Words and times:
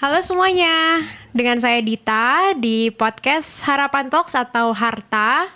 Halo 0.00 0.16
semuanya, 0.24 1.04
dengan 1.36 1.60
saya 1.60 1.76
Dita 1.84 2.56
di 2.56 2.88
podcast 2.88 3.60
Harapan 3.68 4.08
Talks 4.08 4.32
atau 4.32 4.72
Harta. 4.72 5.52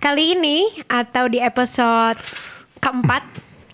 Kali 0.00 0.32
ini 0.32 0.72
atau 0.88 1.28
di 1.28 1.36
episode 1.36 2.16
keempat 2.80 3.20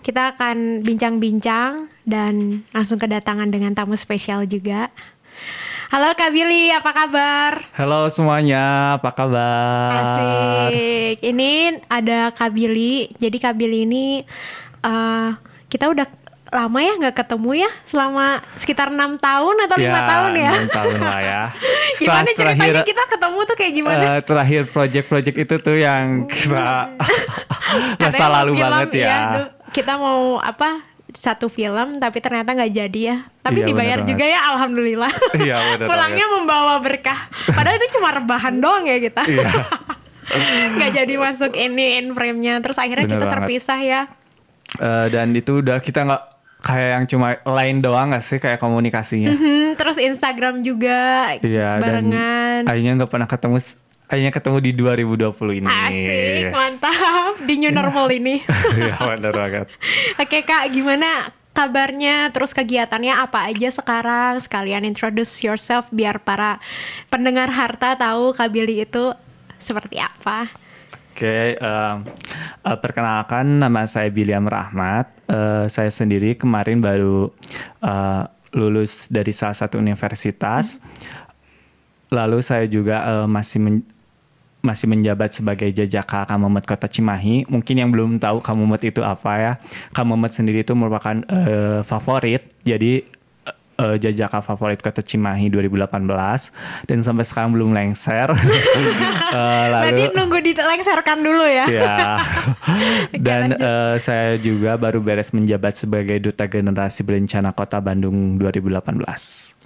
kita 0.03 0.35
akan 0.35 0.83
bincang-bincang 0.83 1.87
dan 2.03 2.67
langsung 2.75 2.99
kedatangan 2.99 3.55
dengan 3.55 3.71
tamu 3.71 3.95
spesial 3.95 4.51
juga. 4.51 4.91
Halo 5.95 6.11
Kak 6.19 6.35
Billy, 6.35 6.75
apa 6.75 6.91
kabar? 6.91 7.63
Halo 7.79 8.11
semuanya, 8.11 8.99
apa 8.99 9.15
kabar? 9.15 9.95
Asik. 9.95 11.23
Ini 11.23 11.87
ada 11.87 12.35
Kak 12.35 12.51
Billy. 12.51 13.15
Jadi 13.15 13.39
Kak 13.39 13.55
Billy 13.55 13.87
ini 13.87 14.27
uh, 14.83 15.39
kita 15.71 15.87
udah 15.87 16.28
lama 16.49 16.79
ya 16.81 16.93
nggak 16.97 17.17
ketemu 17.17 17.51
ya 17.69 17.71
selama 17.85 18.41
sekitar 18.57 18.89
enam 18.89 19.21
tahun 19.21 19.57
atau 19.69 19.77
lima 19.77 20.01
tahun 20.01 20.33
ya? 20.33 20.53
enam 20.57 20.71
tahun 20.73 20.97
lah 21.05 21.21
ya. 21.21 21.43
gimana 22.01 22.29
ceritanya 22.33 22.57
terakhir, 22.57 22.89
kita 22.89 23.05
ketemu 23.05 23.39
tuh 23.45 23.57
kayak 23.57 23.73
gimana? 23.77 24.01
Uh, 24.01 24.21
terakhir 24.25 24.63
project-project 24.73 25.37
itu 25.37 25.55
tuh 25.61 25.77
yang 25.77 26.25
kita 26.25 26.89
masa 28.01 28.27
lalu 28.33 28.57
film, 28.57 28.65
banget 28.65 28.89
ya. 28.97 29.09
ya 29.09 29.21
kita 29.73 30.01
mau 30.01 30.41
apa 30.41 30.81
satu 31.13 31.49
film 31.49 32.01
tapi 32.01 32.21
ternyata 32.21 32.53
nggak 32.53 32.73
jadi 32.73 33.01
ya 33.01 33.17
tapi 33.41 33.65
iya, 33.65 33.67
dibayar 33.73 33.99
juga 34.05 34.25
ya 34.29 34.41
alhamdulillah 34.55 35.13
iya, 35.45 35.57
pulangnya 35.81 36.27
banget. 36.29 36.37
membawa 36.37 36.75
berkah 36.85 37.21
padahal 37.49 37.81
itu 37.81 37.97
cuma 37.97 38.13
rebahan 38.13 38.55
doang 38.61 38.85
ya 38.85 39.01
kita 39.01 39.25
iya. 39.25 39.49
nggak 40.77 40.91
jadi 40.93 41.15
masuk 41.17 41.53
ini 41.57 42.05
in 42.05 42.13
frame-nya 42.13 42.61
terus 42.61 42.77
akhirnya 42.77 43.09
bener 43.09 43.15
kita 43.17 43.25
banget. 43.25 43.35
terpisah 43.41 43.81
ya 43.81 44.01
uh, 44.85 45.07
dan 45.09 45.33
itu 45.33 45.65
udah 45.65 45.81
kita 45.81 46.05
nggak 46.05 46.38
kayak 46.59 46.89
yang 46.99 47.05
cuma 47.07 47.39
lain 47.47 47.79
doang 47.79 48.11
gak 48.11 48.25
sih 48.25 48.43
kayak 48.43 48.59
komunikasinya 48.59 49.31
mm 49.31 49.39
-hmm, 49.39 49.65
terus 49.79 49.97
Instagram 49.99 50.67
juga 50.67 51.35
iya, 51.43 51.79
barengan 51.79 52.67
dan 52.67 52.71
akhirnya 52.71 52.93
nggak 52.99 53.11
pernah 53.11 53.29
ketemu 53.31 53.59
Akhirnya 54.09 54.33
ketemu 54.33 54.59
di 54.65 54.73
2020 54.73 55.61
ini. 55.61 55.69
Asik, 55.69 56.57
mantap. 56.57 57.37
Di 57.45 57.61
new 57.61 57.69
normal 57.77 58.09
ini. 58.09 58.41
Iya, 58.73 58.97
benar 58.97 59.33
banget. 59.37 59.67
Oke, 60.25 60.49
Kak, 60.49 60.73
gimana 60.73 61.29
kabarnya? 61.53 62.33
Terus 62.33 62.57
kegiatannya 62.57 63.13
apa 63.13 63.53
aja 63.53 63.69
sekarang? 63.69 64.41
Sekalian 64.41 64.89
introduce 64.89 65.45
yourself 65.45 65.93
biar 65.93 66.25
para 66.25 66.57
pendengar 67.13 67.53
harta 67.53 68.01
tahu 68.01 68.33
Kak 68.33 68.49
Billy 68.49 68.89
itu 68.89 69.13
seperti 69.61 70.01
apa. 70.01 70.49
Oke, 71.19 71.27
okay, 71.27 71.59
uh, 71.59 71.99
uh, 72.63 72.79
perkenalkan 72.79 73.59
nama 73.59 73.91
saya 73.91 74.07
William 74.07 74.47
Rahmat. 74.47 75.11
Uh, 75.27 75.67
saya 75.67 75.91
sendiri 75.91 76.39
kemarin 76.39 76.79
baru 76.79 77.35
uh, 77.83 78.23
lulus 78.55 79.11
dari 79.11 79.35
salah 79.35 79.59
satu 79.59 79.83
universitas. 79.83 80.79
Lalu 82.15 82.39
saya 82.39 82.71
juga 82.71 83.03
uh, 83.03 83.27
masih 83.27 83.59
men 83.59 83.77
masih 84.63 84.87
menjabat 84.87 85.35
sebagai 85.35 85.67
jajaka 85.75 86.23
Kamumet 86.23 86.63
Kota 86.63 86.87
Cimahi. 86.87 87.51
Mungkin 87.51 87.83
yang 87.83 87.91
belum 87.91 88.23
tahu 88.23 88.39
Kamumet 88.39 88.87
itu 88.87 89.03
apa 89.03 89.33
ya. 89.43 89.53
Kamumet 89.91 90.31
sendiri 90.31 90.63
itu 90.63 90.71
merupakan 90.79 91.19
uh, 91.35 91.83
favorit. 91.83 92.47
Jadi 92.63 93.03
uh, 93.79 93.97
jajaka 93.97 94.43
favorit 94.43 94.83
Kota 94.83 95.01
Cimahi 95.01 95.49
2018 95.49 95.89
dan 96.85 96.99
sampai 97.01 97.25
sekarang 97.25 97.55
belum 97.55 97.71
lengser. 97.73 98.29
uh, 98.31 99.67
lalu 99.75 100.11
nunggu 100.13 100.39
dilengserkan 100.43 101.23
dulu 101.23 101.47
ya. 101.47 101.65
ya. 101.81 101.97
dan 103.17 103.55
uh, 103.57 103.95
saya 103.97 104.37
juga 104.37 104.75
baru 104.77 105.01
beres 105.01 105.31
menjabat 105.31 105.79
sebagai 105.79 106.19
duta 106.19 106.51
generasi 106.51 107.07
berencana 107.07 107.55
Kota 107.55 107.79
Bandung 107.79 108.37
2018 108.37 109.59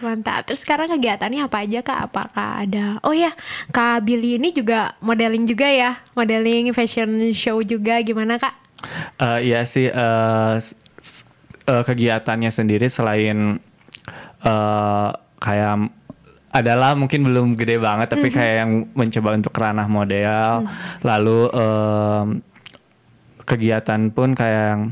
mantap. 0.00 0.48
Terus 0.48 0.64
sekarang 0.64 0.88
kegiatannya 0.88 1.44
apa 1.44 1.60
aja 1.60 1.80
kak? 1.84 1.98
Apakah 2.10 2.64
ada? 2.64 2.96
Oh 3.04 3.12
ya, 3.12 3.36
kak 3.70 4.08
Billy 4.08 4.40
ini 4.40 4.50
juga 4.50 4.96
modeling 5.04 5.44
juga 5.44 5.68
ya, 5.68 6.00
modeling 6.16 6.72
fashion 6.72 7.30
show 7.36 7.60
juga 7.60 8.00
gimana 8.00 8.40
kak? 8.40 8.56
Uh, 9.20 9.38
iya 9.44 9.60
sih, 9.68 9.92
uh, 9.92 10.56
uh, 11.70 11.82
kegiatannya 11.86 12.50
sendiri 12.50 12.90
selain 12.90 13.62
uh, 14.42 15.10
kayak 15.38 15.94
adalah 16.50 16.98
mungkin 16.98 17.22
belum 17.22 17.54
gede 17.54 17.78
banget 17.78 18.10
tapi 18.10 18.26
mm 18.26 18.30
-hmm. 18.34 18.38
kayak 18.42 18.54
yang 18.58 18.72
mencoba 18.98 19.28
untuk 19.38 19.54
ranah 19.54 19.86
model 19.86 20.66
mm. 20.66 20.68
lalu 21.06 21.40
um, 21.54 22.26
kegiatan 23.46 24.10
pun 24.10 24.34
kayak 24.34 24.74
yang 24.74 24.82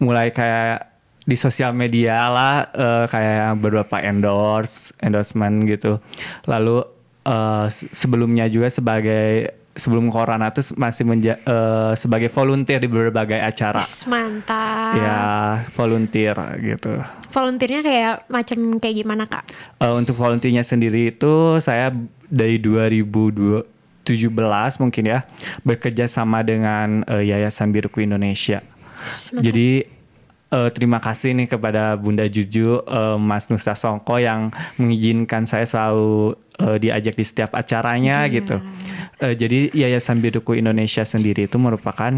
mulai 0.00 0.32
kayak 0.32 0.88
di 1.28 1.36
sosial 1.36 1.76
media 1.76 2.32
lah 2.32 2.72
uh, 2.72 3.04
kayak 3.04 3.60
beberapa 3.60 4.00
endorse 4.00 4.96
endorsement 5.04 5.68
gitu 5.68 6.00
lalu 6.48 6.80
uh, 7.28 7.68
sebelumnya 7.92 8.48
juga 8.48 8.72
sebagai 8.72 9.57
sebelum 9.78 10.10
corona 10.10 10.50
tuh 10.50 10.74
masih 10.74 11.06
menja 11.06 11.38
uh, 11.46 11.94
sebagai 11.94 12.26
volunteer 12.28 12.82
di 12.82 12.90
berbagai 12.90 13.38
acara. 13.38 13.78
Mantap. 14.10 14.94
Ya, 14.98 15.20
volunteer 15.72 16.34
gitu. 16.58 16.98
Volunteernya 17.30 17.80
kayak 17.86 18.14
macam 18.26 18.58
kayak 18.82 18.96
gimana, 18.98 19.24
Kak? 19.30 19.44
Uh, 19.78 19.94
untuk 19.94 20.18
volunteernya 20.18 20.66
sendiri 20.66 21.14
itu 21.14 21.62
saya 21.62 21.94
dari 22.26 22.58
2017 22.58 23.62
mungkin 24.82 25.04
ya 25.06 25.24
bekerja 25.62 26.10
sama 26.10 26.42
dengan 26.42 27.06
uh, 27.06 27.22
Yayasan 27.22 27.70
Biruku 27.70 28.02
Indonesia. 28.02 28.60
Jadi 29.38 29.86
uh, 30.52 30.68
terima 30.74 30.98
kasih 30.98 31.32
nih 31.38 31.48
kepada 31.48 31.94
Bunda 31.96 32.26
Juju, 32.26 32.82
uh, 32.84 33.16
Mas 33.16 33.48
Nusa 33.48 33.78
Songko 33.78 34.18
yang 34.18 34.50
mengizinkan 34.76 35.46
saya 35.46 35.64
selalu 35.64 36.36
uh, 36.58 36.76
diajak 36.76 37.14
di 37.14 37.24
setiap 37.24 37.54
acaranya 37.54 38.26
yeah. 38.26 38.34
gitu. 38.34 38.56
Uh, 39.18 39.34
jadi 39.34 39.70
Yayasan 39.74 40.22
Biduku 40.22 40.58
Indonesia 40.58 41.02
sendiri 41.02 41.46
itu 41.50 41.58
merupakan 41.58 42.10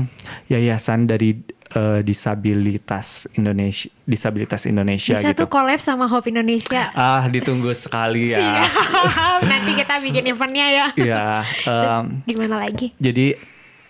yayasan 0.48 1.08
dari 1.08 1.40
uh, 1.76 2.00
disabilitas 2.02 3.28
Indonesia, 3.36 3.88
disabilitas 4.04 4.66
Indonesia 4.66 5.14
Bisa 5.16 5.32
gitu. 5.32 5.46
tuh 5.46 5.48
collab 5.48 5.80
sama 5.80 6.10
Hope 6.10 6.32
Indonesia. 6.32 6.90
Ah, 6.96 7.28
ditunggu 7.28 7.70
sekali 7.72 8.32
ya. 8.32 8.40
Siap. 8.40 9.40
Nanti 9.50 9.70
kita 9.76 10.00
bikin 10.02 10.24
eventnya 10.28 10.66
ya. 10.68 10.86
Iya. 10.96 11.24
Um, 11.70 12.24
gimana 12.26 12.66
lagi? 12.66 12.90
Jadi 12.98 13.36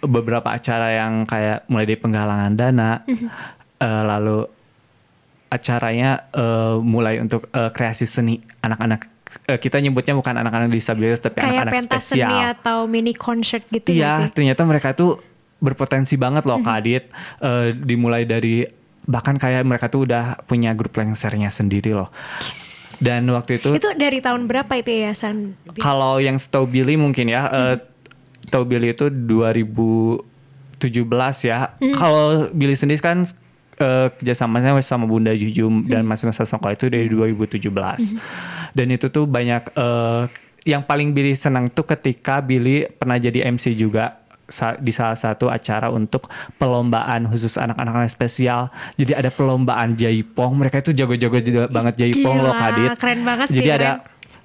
beberapa 0.05 0.53
acara 0.53 0.91
yang 1.01 1.25
kayak 1.25 1.65
mulai 1.71 1.87
dari 1.89 1.99
penggalangan 1.99 2.53
dana, 2.53 2.91
uh, 3.81 4.03
lalu 4.05 4.45
acaranya 5.49 6.31
uh, 6.35 6.79
mulai 6.83 7.19
untuk 7.19 7.49
uh, 7.51 7.73
kreasi 7.73 8.05
seni 8.05 8.43
anak-anak 8.61 9.11
kita 9.47 9.79
nyebutnya 9.79 10.15
bukan 10.19 10.35
anak-anak 10.43 10.71
disabilitas 10.71 11.23
tapi 11.23 11.39
anak-anak 11.43 11.87
spesial. 11.87 12.29
seni 12.31 12.39
atau 12.51 12.79
mini 12.91 13.15
concert 13.15 13.63
gitu 13.71 13.95
Iya, 13.95 14.27
ternyata 14.31 14.67
mereka 14.67 14.95
tuh 14.95 15.23
berpotensi 15.63 16.17
banget 16.17 16.49
loh 16.49 16.59
Kak 16.63 16.77
Adit. 16.83 17.05
Uh, 17.39 17.71
dimulai 17.77 18.25
dari 18.27 18.65
bahkan 19.07 19.37
kayak 19.41 19.65
mereka 19.67 19.89
tuh 19.91 20.07
udah 20.07 20.39
punya 20.47 20.75
grup 20.75 20.95
lengsernya 20.97 21.51
sendiri 21.51 21.95
loh. 21.95 22.11
Dan 23.01 23.27
waktu 23.33 23.57
itu 23.59 23.73
Itu 23.75 23.97
dari 23.97 24.21
tahun 24.21 24.45
berapa 24.45 24.71
itu 24.77 24.93
yayasan? 24.93 25.57
Kalau 25.81 26.21
yang 26.21 26.37
setahu 26.37 26.69
Billy 26.69 27.01
mungkin 27.01 27.33
ya, 27.33 27.43
hmm. 27.49 27.55
uh, 27.55 27.77
tahu 28.53 28.65
Billy 28.69 28.93
itu 28.93 29.09
2017 29.09 30.81
ya. 31.49 31.73
Hmm. 31.81 31.95
Kalau 31.97 32.51
Billy 32.53 32.77
sendiri 32.77 33.01
kan 33.01 33.25
uh, 33.81 34.09
kerjasamanya 34.15 34.77
sama 34.85 35.09
Bunda 35.09 35.33
Jujum 35.33 35.89
dan 35.89 36.05
Mas 36.05 36.21
Nusa 36.23 36.45
Songko 36.45 36.71
itu 36.71 36.87
dari 36.93 37.09
2017 37.09 37.73
hmm. 37.73 38.19
Dan 38.77 38.87
itu 38.91 39.07
tuh 39.11 39.25
banyak 39.27 39.73
uh, 39.75 40.31
yang 40.65 40.85
paling 40.85 41.17
Billy 41.17 41.33
senang 41.33 41.73
tuh 41.73 41.89
ketika 41.89 42.45
Billy 42.45 42.85
pernah 42.87 43.17
jadi 43.17 43.49
MC 43.49 43.73
juga 43.73 44.21
di 44.83 44.91
salah 44.91 45.15
satu 45.15 45.47
acara 45.47 45.89
untuk 45.95 46.27
perlombaan 46.59 47.31
khusus 47.31 47.55
anak-anak 47.55 48.11
spesial. 48.11 48.69
Jadi 48.99 49.15
ada 49.15 49.31
perlombaan 49.31 49.95
jaipong. 49.95 50.59
Mereka 50.59 50.83
itu 50.83 50.91
jago-jago 50.91 51.39
banget 51.71 51.95
jaipong 51.97 52.43
loh 52.43 52.51
Kadit. 52.51 52.99
Keren 52.99 53.23
banget 53.23 53.47
sih. 53.47 53.63
Jadi 53.63 53.71
ada 53.71 54.03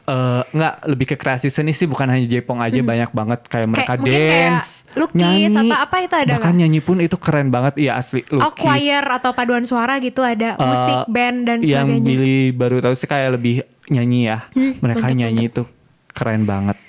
uh, 0.07 0.41
nggak 0.49 0.75
lebih 0.89 1.05
ke 1.13 1.15
kreasi 1.17 1.49
seni 1.49 1.73
sih 1.73 1.89
bukan 1.89 2.07
hanya 2.09 2.25
Jepong 2.25 2.61
aja 2.61 2.79
hmm. 2.79 2.89
banyak 2.89 3.11
banget 3.11 3.39
kayak 3.49 3.67
mereka 3.69 3.93
kayak, 3.97 4.05
dance, 4.05 4.69
kayak 4.85 4.99
lukis 5.01 5.21
nyanyi, 5.21 5.69
atau 5.69 5.77
apa 5.81 5.95
itu 6.01 6.15
ada 6.15 6.31
bahkan 6.37 6.53
gak? 6.53 6.59
nyanyi 6.61 6.79
pun 6.81 6.97
itu 7.01 7.17
keren 7.19 7.47
banget 7.49 7.73
iya 7.81 7.91
asli 7.99 8.21
lukis. 8.29 8.45
Oh 8.45 8.53
choir 8.53 9.03
atau 9.03 9.31
paduan 9.33 9.65
suara 9.65 9.97
gitu 9.99 10.21
ada 10.21 10.55
uh, 10.57 10.65
musik 10.65 10.97
band 11.11 11.37
dan 11.45 11.57
sebagainya. 11.61 11.97
Yang 11.97 12.05
Billy 12.05 12.39
baru 12.53 12.77
tahu 12.81 12.93
sih 12.95 13.09
kayak 13.09 13.37
lebih 13.37 13.65
nyanyi 13.85 14.33
ya, 14.33 14.49
hmm, 14.53 14.81
mereka 14.81 15.05
nyanyi 15.13 15.53
itu 15.53 15.63
keren 16.15 16.47
banget. 16.47 16.79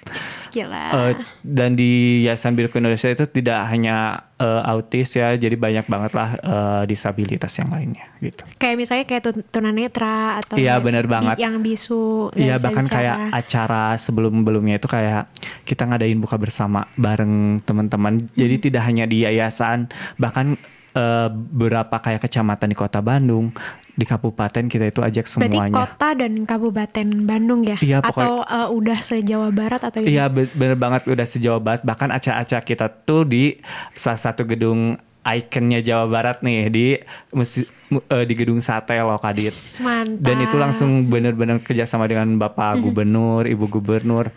Gila. 0.55 0.87
Uh, 0.95 1.13
dan 1.43 1.75
di 1.75 2.23
Yayasan 2.23 2.55
Biru 2.55 2.71
Indonesia 2.71 3.11
itu 3.11 3.27
tidak 3.27 3.67
hanya 3.69 4.31
uh, 4.39 4.63
autis 4.63 5.19
ya, 5.19 5.35
jadi 5.35 5.59
banyak 5.59 5.91
banget 5.91 6.15
lah 6.15 6.29
uh, 6.47 6.83
disabilitas 6.87 7.51
yang 7.59 7.75
lainnya 7.75 8.07
gitu. 8.23 8.47
Kayak 8.57 8.77
misalnya 8.79 9.05
kayak 9.05 9.23
tunanetra 9.51 10.39
atau 10.39 10.55
Iya 10.55 10.79
benar 10.79 11.11
banget. 11.11 11.43
Yang 11.43 11.55
bisu. 11.59 12.31
Iya 12.39 12.57
bahkan 12.63 12.87
bicara. 12.87 12.97
kayak 12.97 13.17
acara 13.35 13.85
sebelum-belumnya 13.99 14.79
itu 14.79 14.89
kayak 14.89 15.27
kita 15.67 15.83
ngadain 15.91 16.23
buka 16.23 16.39
bersama 16.39 16.87
bareng 16.95 17.61
teman-teman. 17.67 18.31
Hmm. 18.31 18.31
Jadi 18.39 18.71
tidak 18.71 18.87
hanya 18.87 19.11
di 19.11 19.27
yayasan, 19.27 19.91
bahkan 20.17 20.55
eh, 20.97 21.29
beberapa 21.29 21.93
kayak 21.95 22.25
kecamatan 22.25 22.67
di 22.67 22.75
kota 22.75 22.99
Bandung, 22.99 23.53
di 23.93 24.03
kabupaten 24.03 24.65
kita 24.65 24.85
itu 24.87 25.01
ajak 25.01 25.25
Berarti 25.27 25.53
semuanya. 25.53 25.73
kota 25.75 26.09
dan 26.13 26.33
kabupaten 26.43 27.07
Bandung 27.23 27.61
ya? 27.63 27.77
Iya, 27.79 28.01
Atau 28.01 28.41
eh, 28.43 28.69
udah 28.71 28.99
se-Jawa 28.99 29.49
Barat 29.51 29.81
atau? 29.83 30.01
Iya 30.01 30.27
be- 30.27 30.49
bener 30.51 30.75
banget 30.75 31.05
udah 31.07 31.25
sejauh 31.25 31.61
banget 31.61 31.81
bahkan 31.83 32.09
acara-acara 32.09 32.61
kita 32.61 32.89
tuh 32.89 33.23
di 33.23 33.61
salah 33.93 34.19
satu 34.19 34.43
gedung 34.43 34.97
ikonnya 35.23 35.83
Jawa 35.83 36.07
Barat 36.07 36.39
nih 36.41 36.61
di 36.69 36.87
musi- 37.31 37.67
mu- 37.89 38.05
eh, 38.07 38.23
di 38.23 38.33
gedung 38.33 38.61
sate 38.61 38.95
loh 38.97 39.19
Mantap. 39.19 40.17
Dan 40.17 40.37
itu 40.41 40.57
langsung 40.57 41.05
bener-bener 41.05 41.59
kerjasama 41.59 42.07
dengan 42.07 42.31
Bapak 42.37 42.79
Gubernur, 42.79 43.43
Ibu 43.45 43.67
Gubernur, 43.67 44.31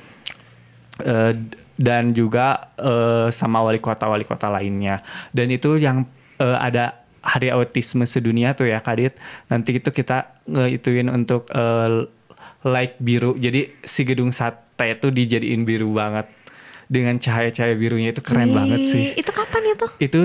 dan 1.76 2.12
juga 2.12 2.74
sama 3.30 3.62
wali 3.62 3.78
kota 3.78 4.06
wali 4.06 4.26
kota 4.26 4.50
lainnya. 4.50 5.00
Dan 5.30 5.48
itu 5.48 5.78
yang 5.78 6.04
eh, 6.40 6.58
ada 6.58 7.04
Hari 7.20 7.52
Autisme 7.52 8.08
Sedunia 8.08 8.56
tuh 8.56 8.72
ya 8.72 8.80
Kadit. 8.80 9.20
Nanti 9.52 9.78
itu 9.78 9.92
kita 9.92 10.40
ngeituin 10.48 11.12
untuk 11.12 11.46
eh, 11.52 12.08
light 12.64 12.96
biru. 13.00 13.36
Jadi 13.36 13.70
si 13.84 14.02
gedung 14.08 14.32
sate 14.32 14.96
itu 14.96 15.12
dijadiin 15.12 15.68
biru 15.68 15.92
banget 15.92 16.32
dengan 16.90 17.22
cahaya-cahaya 17.22 17.78
birunya 17.78 18.10
itu 18.10 18.24
keren 18.26 18.50
Wih, 18.50 18.56
banget 18.56 18.82
sih. 18.88 19.06
Itu 19.14 19.30
kapan 19.30 19.78
itu? 19.78 19.88
Itu 20.02 20.20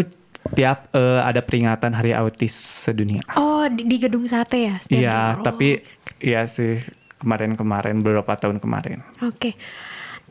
tiap 0.55 0.89
eh, 0.95 1.21
ada 1.21 1.43
peringatan 1.45 1.93
Hari 1.93 2.17
Autis 2.17 2.55
Sedunia. 2.55 3.21
Oh, 3.37 3.67
di, 3.69 3.85
di 3.85 3.97
gedung 4.01 4.25
sate 4.25 4.71
ya? 4.71 4.77
Iya. 4.89 5.39
Oh, 5.39 5.45
tapi 5.45 5.83
iya 6.23 6.47
sih 6.49 6.81
kemarin-kemarin 7.21 8.05
beberapa 8.05 8.33
tahun 8.37 8.61
kemarin. 8.61 9.01
Oke. 9.25 9.57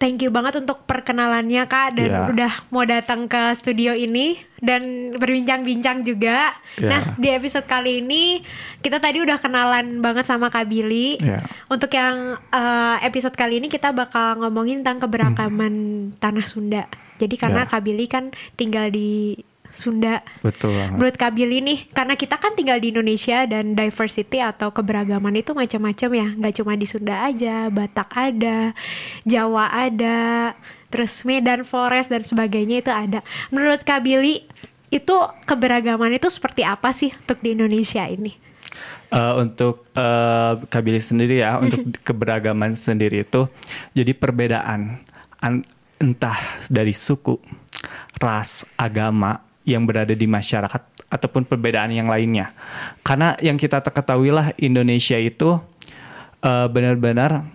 Thank 0.04 0.20
you 0.20 0.36
banget 0.36 0.60
untuk 0.60 0.84
perkenalannya 0.84 1.64
Kak 1.64 1.96
dan 1.96 2.12
Iya. 2.12 2.22
udah 2.28 2.54
mau 2.76 2.84
datang 2.84 3.32
ke 3.32 3.40
studio 3.56 3.96
ini 3.96 4.36
dan 4.60 5.16
berbincang-bincang 5.16 6.04
juga. 6.04 6.52
Iya. 6.76 6.90
Nah, 6.92 7.02
di 7.16 7.32
episode 7.32 7.64
kali 7.64 8.04
ini 8.04 8.44
kita 8.84 9.00
tadi 9.00 9.24
udah 9.24 9.40
kenalan 9.40 10.04
banget 10.04 10.28
sama 10.28 10.52
Kak 10.52 10.68
Billy. 10.68 11.24
Iya. 11.24 11.40
Untuk 11.72 11.88
yang 11.96 12.36
eh, 12.52 12.98
episode 13.00 13.40
kali 13.40 13.64
ini 13.64 13.72
kita 13.72 13.96
bakal 13.96 14.44
ngomongin 14.44 14.84
tentang 14.84 15.08
keberagaman 15.08 15.74
tanah 16.20 16.44
Sunda. 16.44 16.84
Jadi 17.16 17.40
karena 17.40 17.64
Iya. 17.64 17.72
Kak 17.72 17.82
Billy 17.88 18.04
kan 18.12 18.36
tinggal 18.60 18.92
di 18.92 19.40
Sunda. 19.74 20.22
Betul 20.46 20.78
banget. 20.78 20.96
Menurut 20.96 21.16
Kak 21.18 21.32
Billy 21.34 21.60
nih, 21.60 21.80
karena 21.92 22.14
kita 22.14 22.38
kan 22.38 22.54
tinggal 22.54 22.78
di 22.78 22.94
Indonesia 22.94 23.44
dan 23.50 23.74
diversity 23.74 24.40
atau 24.40 24.70
keberagaman 24.70 25.34
itu 25.34 25.52
macam-macam 25.58 26.10
ya, 26.14 26.28
nggak 26.32 26.54
cuma 26.62 26.78
di 26.78 26.86
Sunda 26.86 27.26
aja, 27.26 27.68
Batak 27.74 28.10
ada, 28.14 28.72
Jawa 29.26 29.74
ada, 29.74 30.54
terus 30.94 31.26
Medan, 31.26 31.66
Flores 31.66 32.08
dan 32.08 32.22
sebagainya 32.22 32.86
itu 32.86 32.92
ada. 32.94 33.26
Menurut 33.50 33.82
Kak 33.82 34.06
Billy, 34.06 34.46
itu 34.94 35.16
keberagaman 35.50 36.14
itu 36.14 36.30
seperti 36.30 36.62
apa 36.62 36.94
sih 36.94 37.10
untuk 37.10 37.42
di 37.42 37.58
Indonesia 37.58 38.06
ini? 38.06 38.38
Eh, 39.14 39.34
untuk 39.38 39.86
eh, 39.94 40.54
Kabili 40.70 40.98
sendiri 40.98 41.42
ya, 41.42 41.62
untuk 41.62 41.98
keberagaman 42.08 42.74
sendiri 42.74 43.22
itu 43.22 43.46
jadi 43.94 44.14
perbedaan 44.14 45.02
an- 45.38 45.66
entah 46.02 46.38
dari 46.66 46.98
suku, 46.98 47.38
ras, 48.18 48.66
agama 48.74 49.53
yang 49.64 49.88
berada 49.88 50.12
di 50.12 50.28
masyarakat 50.28 50.82
ataupun 51.08 51.48
perbedaan 51.48 51.92
yang 51.92 52.12
lainnya. 52.12 52.52
Karena 53.04 53.36
yang 53.40 53.56
kita 53.56 53.80
ketahui 53.80 54.32
lah 54.32 54.52
Indonesia 54.60 55.16
itu 55.16 55.60
eh, 56.44 56.68
benar-benar 56.68 57.48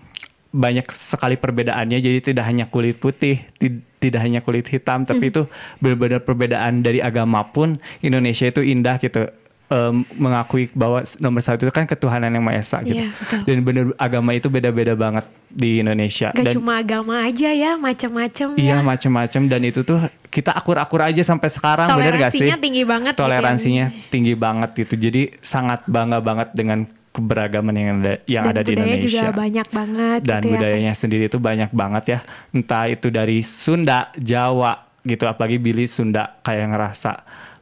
banyak 0.49 0.89
sekali 0.97 1.37
perbedaannya. 1.37 2.01
Jadi 2.01 2.33
tidak 2.33 2.45
hanya 2.49 2.65
kulit 2.73 2.97
putih 2.97 3.45
ti- 3.61 3.85
tidak 3.99 4.25
hanya 4.25 4.41
kulit 4.41 4.65
hitam 4.71 5.03
tapi 5.03 5.35
itu 5.35 5.45
benar-benar 5.83 6.23
perbedaan 6.23 6.87
dari 6.87 7.03
agama 7.03 7.43
pun 7.51 7.75
Indonesia 7.99 8.47
itu 8.47 8.63
indah 8.63 8.97
gitu 9.03 9.27
Em, 9.69 10.01
mengakui 10.17 10.73
bahwa 10.73 11.05
nomor 11.21 11.45
satu 11.45 11.69
itu 11.69 11.73
kan 11.77 11.85
ketuhanan 11.85 12.33
yang 12.33 12.41
maha 12.41 12.57
esa 12.57 12.81
gitu. 12.81 13.05
Iya, 13.05 13.13
betul. 13.13 13.41
dan 13.45 13.57
benar 13.61 13.85
agama 14.01 14.33
itu 14.33 14.49
beda-beda 14.49 14.97
banget 14.97 15.29
di 15.45 15.85
Indonesia. 15.85 16.33
Gak 16.33 16.41
dan 16.41 16.53
cuma 16.57 16.81
agama 16.81 17.21
aja 17.21 17.53
ya, 17.53 17.77
macam-macam 17.77 18.57
iya 18.57 18.81
ya. 18.81 18.81
macam-macam. 18.81 19.43
Dan 19.45 19.61
itu 19.69 19.85
tuh 19.85 20.01
kita 20.33 20.57
akur-akur 20.57 21.05
aja 21.05 21.21
sampai 21.21 21.53
sekarang 21.53 21.85
bener 21.85 22.17
gak 22.17 22.33
sih? 22.33 22.49
Toleransinya 22.49 22.57
tinggi 22.65 22.83
banget 22.89 23.13
gitu 23.13 23.21
ya. 23.21 23.25
toleransinya 23.29 23.87
tinggi 24.09 24.35
banget 24.41 24.71
gitu. 24.73 24.95
Jadi 24.97 25.23
sangat 25.45 25.85
bangga 25.85 26.25
banget 26.25 26.49
dengan 26.57 26.89
keberagaman 27.13 27.75
yang 27.77 27.89
ada 28.01 28.15
yang 28.25 28.45
dan 28.49 28.53
ada 28.57 28.61
di 28.65 28.73
budaya 28.73 28.89
Indonesia. 28.89 29.09
juga 29.21 29.29
banyak 29.37 29.69
banget 29.69 30.21
dan 30.25 30.41
gitu 30.41 30.49
ya, 30.49 30.53
budayanya 30.57 30.93
sendiri 30.97 31.25
itu 31.29 31.37
banyak 31.37 31.71
banget 31.77 32.05
ya. 32.09 32.19
Entah 32.57 32.89
itu 32.89 33.13
dari 33.13 33.45
Sunda 33.45 34.17
Jawa 34.17 34.81
gitu. 35.05 35.29
Apalagi 35.29 35.61
Billy 35.61 35.85
Sunda 35.85 36.41
kayak 36.41 36.73
ngerasa 36.73 37.13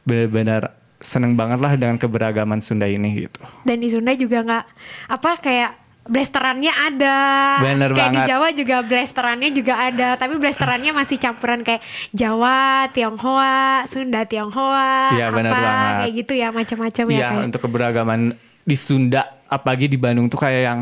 benar-benar 0.07 0.76
seneng 0.97 1.33
banget 1.33 1.59
lah 1.59 1.73
dengan 1.73 1.95
keberagaman 1.95 2.59
Sunda 2.59 2.85
ini 2.85 3.25
gitu 3.25 3.41
dan 3.63 3.77
di 3.77 3.87
Sunda 3.87 4.13
juga 4.13 4.41
nggak 4.41 4.65
apa 5.09 5.31
kayak 5.37 5.71
blasterannya 6.07 6.71
ada 6.71 7.17
Bener 7.59 7.91
kayak 7.91 7.99
di 8.09 8.19
banget. 8.23 8.27
Jawa 8.31 8.47
juga 8.55 8.75
blasterannya 8.79 9.49
juga 9.51 9.73
ada 9.75 10.15
tapi 10.15 10.39
blasterannya 10.39 10.91
masih 10.95 11.19
campuran 11.19 11.61
kayak 11.61 11.83
Jawa 12.15 12.87
Tionghoa 12.89 13.83
Sunda 13.85 14.23
Tionghoa 14.23 15.11
bener 15.29 15.51
apa 15.51 15.59
banget. 15.59 15.95
kayak 15.99 16.11
gitu 16.15 16.33
ya 16.33 16.47
macam-macam 16.49 17.05
ya 17.11 17.17
Iya 17.19 17.27
untuk 17.43 17.61
keberagaman 17.61 18.19
di 18.63 18.75
Sunda 18.79 19.21
apalagi 19.47 19.91
di 19.91 19.99
Bandung 19.99 20.31
tuh 20.31 20.39
kayak 20.39 20.61
yang 20.63 20.81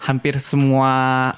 hampir 0.00 0.40
semua 0.40 1.32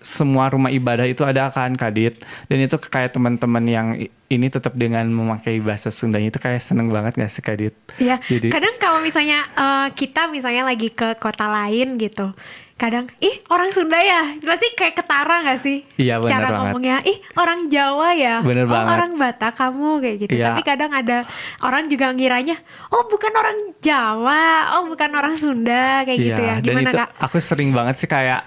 semua 0.00 0.48
rumah 0.48 0.72
ibadah 0.72 1.04
itu 1.04 1.20
ada 1.22 1.52
kan 1.52 1.76
Kadit 1.76 2.24
dan 2.48 2.58
itu 2.58 2.76
kayak 2.80 3.12
teman-teman 3.12 3.64
yang 3.64 3.86
ini 4.26 4.46
tetap 4.48 4.72
dengan 4.72 5.04
memakai 5.06 5.60
bahasa 5.60 5.92
Sundanya 5.92 6.32
itu 6.32 6.40
kayak 6.40 6.62
seneng 6.62 6.88
banget 6.88 7.20
gak 7.20 7.28
sih 7.28 7.42
Kadit? 7.44 7.74
Iya, 8.00 8.16
Jadi 8.24 8.48
kadang 8.48 8.74
kalau 8.80 8.98
misalnya 8.98 9.44
eh, 9.52 9.88
kita 9.92 10.26
misalnya 10.26 10.64
lagi 10.64 10.88
ke 10.88 11.18
kota 11.20 11.50
lain 11.50 11.98
gitu, 11.98 12.32
kadang 12.80 13.12
ih 13.20 13.44
orang 13.52 13.68
Sunda 13.76 14.00
ya, 14.00 14.40
pasti 14.40 14.72
kayak 14.72 14.96
ketara 14.96 15.44
nggak 15.44 15.60
sih? 15.60 15.84
Iya, 16.00 16.16
bener 16.16 16.32
Cara 16.32 16.46
banget. 16.48 16.56
ngomongnya, 16.64 16.96
ih 17.04 17.18
orang 17.36 17.60
Jawa 17.68 18.08
ya, 18.16 18.36
Bener 18.40 18.64
oh 18.64 18.72
banget. 18.72 18.88
orang 18.96 19.10
Batak 19.20 19.52
kamu 19.52 19.90
kayak 20.00 20.16
gitu. 20.16 20.32
Iya. 20.32 20.46
Tapi 20.48 20.60
kadang 20.64 20.90
ada 20.96 21.18
orang 21.60 21.92
juga 21.92 22.08
ngiranya, 22.08 22.56
oh 22.88 23.04
bukan 23.04 23.32
orang 23.36 23.58
Jawa, 23.84 24.44
oh 24.80 24.88
bukan 24.88 25.10
orang 25.12 25.34
Sunda 25.36 26.08
kayak 26.08 26.18
gitu 26.24 26.40
ya. 26.40 26.56
Iya, 26.56 26.64
dan 26.64 26.72
Gimana 26.72 26.88
itu 26.88 26.96
kak? 26.96 27.08
aku 27.20 27.36
sering 27.36 27.70
banget 27.76 28.00
sih 28.00 28.08
kayak 28.08 28.40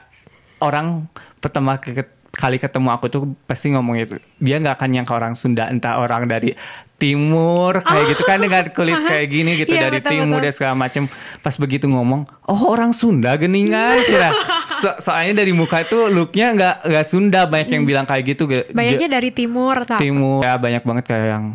orang 0.63 1.05
pertama 1.43 1.75
ke- 1.75 2.07
kali 2.33 2.57
ketemu 2.57 2.89
aku 2.89 3.05
tuh 3.07 3.21
pasti 3.43 3.69
ngomong 3.69 3.93
itu. 3.95 4.15
Dia 4.39 4.57
nggak 4.57 4.73
akan 4.73 4.89
nyangka 4.89 5.13
orang 5.13 5.33
Sunda 5.35 5.67
entah 5.67 5.99
orang 5.99 6.25
dari 6.25 6.55
timur 6.95 7.77
kayak 7.79 8.05
gitu 8.09 8.23
kan 8.23 8.39
dengan 8.39 8.63
kulit 8.71 8.95
kayak 8.97 9.27
gini 9.27 9.51
gitu 9.55 9.69
Iya, 9.69 9.85
dari 9.85 10.00
betul, 10.00 10.12
timur 10.17 10.39
betul. 10.39 10.41
dan 10.41 10.53
segala 10.55 10.73
macem. 10.73 11.03
Pas 11.39 11.53
begitu 11.53 11.85
ngomong 11.85 12.25
oh 12.47 12.62
orang 12.67 12.89
Sunda 12.89 13.35
geningan 13.35 14.00
kira 14.01 14.33
So- 14.73 14.97
soalnya 14.97 15.38
dari 15.38 15.53
muka 15.53 15.83
itu 15.83 16.09
looknya 16.09 16.47
nggak 16.51 16.75
nggak 16.85 17.05
Sunda 17.05 17.45
banyak 17.45 17.69
yang 17.69 17.83
bilang 17.83 18.05
kayak 18.07 18.23
gitu. 18.25 18.50
Banyaknya 18.71 19.09
dari 19.12 19.29
timur 19.29 19.85
apa? 19.85 20.00
timur 20.00 20.41
ya 20.41 20.57
banyak 20.57 20.81
banget 20.81 21.05
kayak 21.05 21.27
yang 21.29 21.45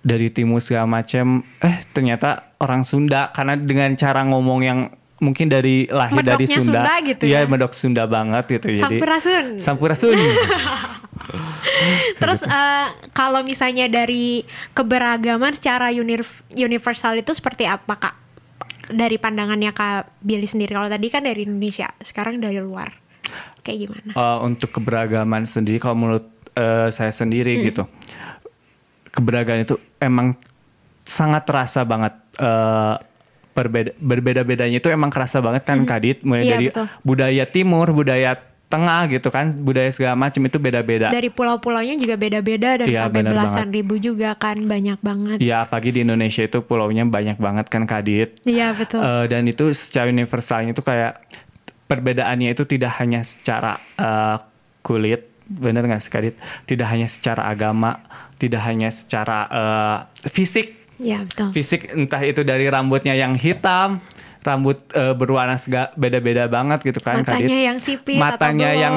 dari 0.00 0.28
timur 0.28 0.58
segala 0.58 0.90
macem. 0.90 1.46
Eh 1.60 1.84
ternyata 1.88 2.56
orang 2.58 2.82
Sunda 2.82 3.30
karena 3.30 3.54
dengan 3.54 3.94
cara 3.94 4.24
ngomong 4.24 4.60
yang 4.62 4.80
mungkin 5.18 5.50
dari 5.50 5.90
lahir 5.90 6.22
dari 6.22 6.46
Medoknya 6.46 6.58
Sunda, 6.62 6.80
Sunda 6.82 6.94
gitu 7.02 7.22
Iya, 7.26 7.38
ya. 7.42 7.48
medok 7.50 7.72
Sunda 7.74 8.04
banget 8.06 8.44
gitu 8.58 8.66
jadi 8.70 8.82
Sampurasun. 8.82 9.44
Sampurasun 9.58 10.16
Terus 12.22 12.40
eh, 12.42 12.86
kalau 13.12 13.44
misalnya 13.44 13.86
dari 13.86 14.42
keberagaman 14.72 15.52
secara 15.54 15.92
universal 16.54 17.18
itu 17.18 17.30
seperti 17.34 17.68
apa 17.68 17.94
kak? 17.94 18.14
Dari 18.88 19.20
pandangannya 19.20 19.70
kak 19.76 20.16
Billy 20.24 20.48
sendiri. 20.48 20.72
Kalau 20.72 20.88
tadi 20.88 21.06
kan 21.12 21.22
dari 21.22 21.44
Indonesia, 21.44 21.92
sekarang 22.00 22.40
dari 22.40 22.58
luar. 22.58 22.96
Kayak 23.60 23.78
gimana? 23.86 24.10
Eh, 24.16 24.38
untuk 24.42 24.72
keberagaman 24.72 25.44
sendiri 25.44 25.76
kalau 25.78 25.98
menurut 25.98 26.26
eh, 26.56 26.88
saya 26.88 27.12
sendiri 27.12 27.52
gitu 27.60 27.84
keberagaman 29.08 29.66
itu 29.66 29.76
emang 29.98 30.36
sangat 31.02 31.42
terasa 31.48 31.82
banget 31.82 32.14
eh, 32.38 32.94
berbeda 33.58 33.90
berbeda-bedanya 33.98 34.78
itu 34.78 34.88
emang 34.88 35.10
kerasa 35.10 35.42
banget 35.42 35.66
kan 35.66 35.82
Kadit 35.82 36.22
mulai 36.22 36.46
Iya, 36.46 36.52
dari 36.54 36.66
betul. 36.70 36.86
budaya 37.02 37.44
timur 37.44 37.90
budaya 37.90 38.38
tengah 38.68 39.08
gitu 39.08 39.32
kan 39.32 39.48
budaya 39.56 39.88
segala 39.88 40.12
macam 40.12 40.44
itu 40.44 40.60
beda-beda 40.60 41.08
Dari 41.08 41.32
pulau-pulaunya 41.32 41.96
juga 41.96 42.14
beda-beda 42.14 42.76
dan 42.76 42.86
Iya, 42.86 43.08
sampai 43.08 43.24
belasan 43.24 43.72
ribu 43.72 43.96
juga 43.96 44.36
kan 44.36 44.60
banyak 44.60 45.00
banget. 45.00 45.40
Ya 45.40 45.64
apalagi 45.64 45.90
di 45.90 46.04
Indonesia 46.04 46.44
itu 46.44 46.60
pulaunya 46.60 47.08
banyak 47.08 47.40
banget 47.40 47.66
kan 47.66 47.88
Kadit. 47.88 48.36
Iya 48.44 48.76
betul. 48.76 49.00
Eh, 49.00 49.24
dan 49.26 49.48
itu 49.48 49.72
secara 49.72 50.06
universalnya 50.06 50.76
itu 50.76 50.84
kayak 50.84 51.16
perbedaannya 51.88 52.52
itu 52.52 52.68
tidak 52.68 53.00
hanya 53.00 53.24
secara 53.24 53.80
eh, 53.96 54.36
kulit, 54.84 55.24
bener 55.48 55.88
nggak 55.88 56.04
sih 56.04 56.12
Kadit? 56.12 56.34
Tidak 56.68 56.84
hanya 56.84 57.08
secara 57.08 57.48
agama, 57.48 58.04
tidak 58.36 58.62
hanya 58.68 58.92
secara 58.92 59.48
eh, 59.48 59.98
fisik. 60.28 60.77
Iya 60.98 61.22
betul. 61.22 61.48
Fisik 61.52 61.90
entah 61.90 62.20
itu 62.20 62.42
dari 62.42 62.66
rambutnya 62.66 63.14
yang 63.14 63.34
hitam, 63.34 64.02
rambut 64.40 64.82
eh, 64.92 65.14
berwarna 65.14 65.54
beda-beda 65.94 66.46
banget 66.46 66.82
gitu 66.84 66.98
kan 66.98 67.22
Matanya 67.22 67.38
Kadit. 67.44 67.62
yang 67.64 67.78
sipit 67.78 68.16
atau 68.16 68.26
Matanya 68.28 68.68
belok. 68.68 68.82
yang 68.82 68.96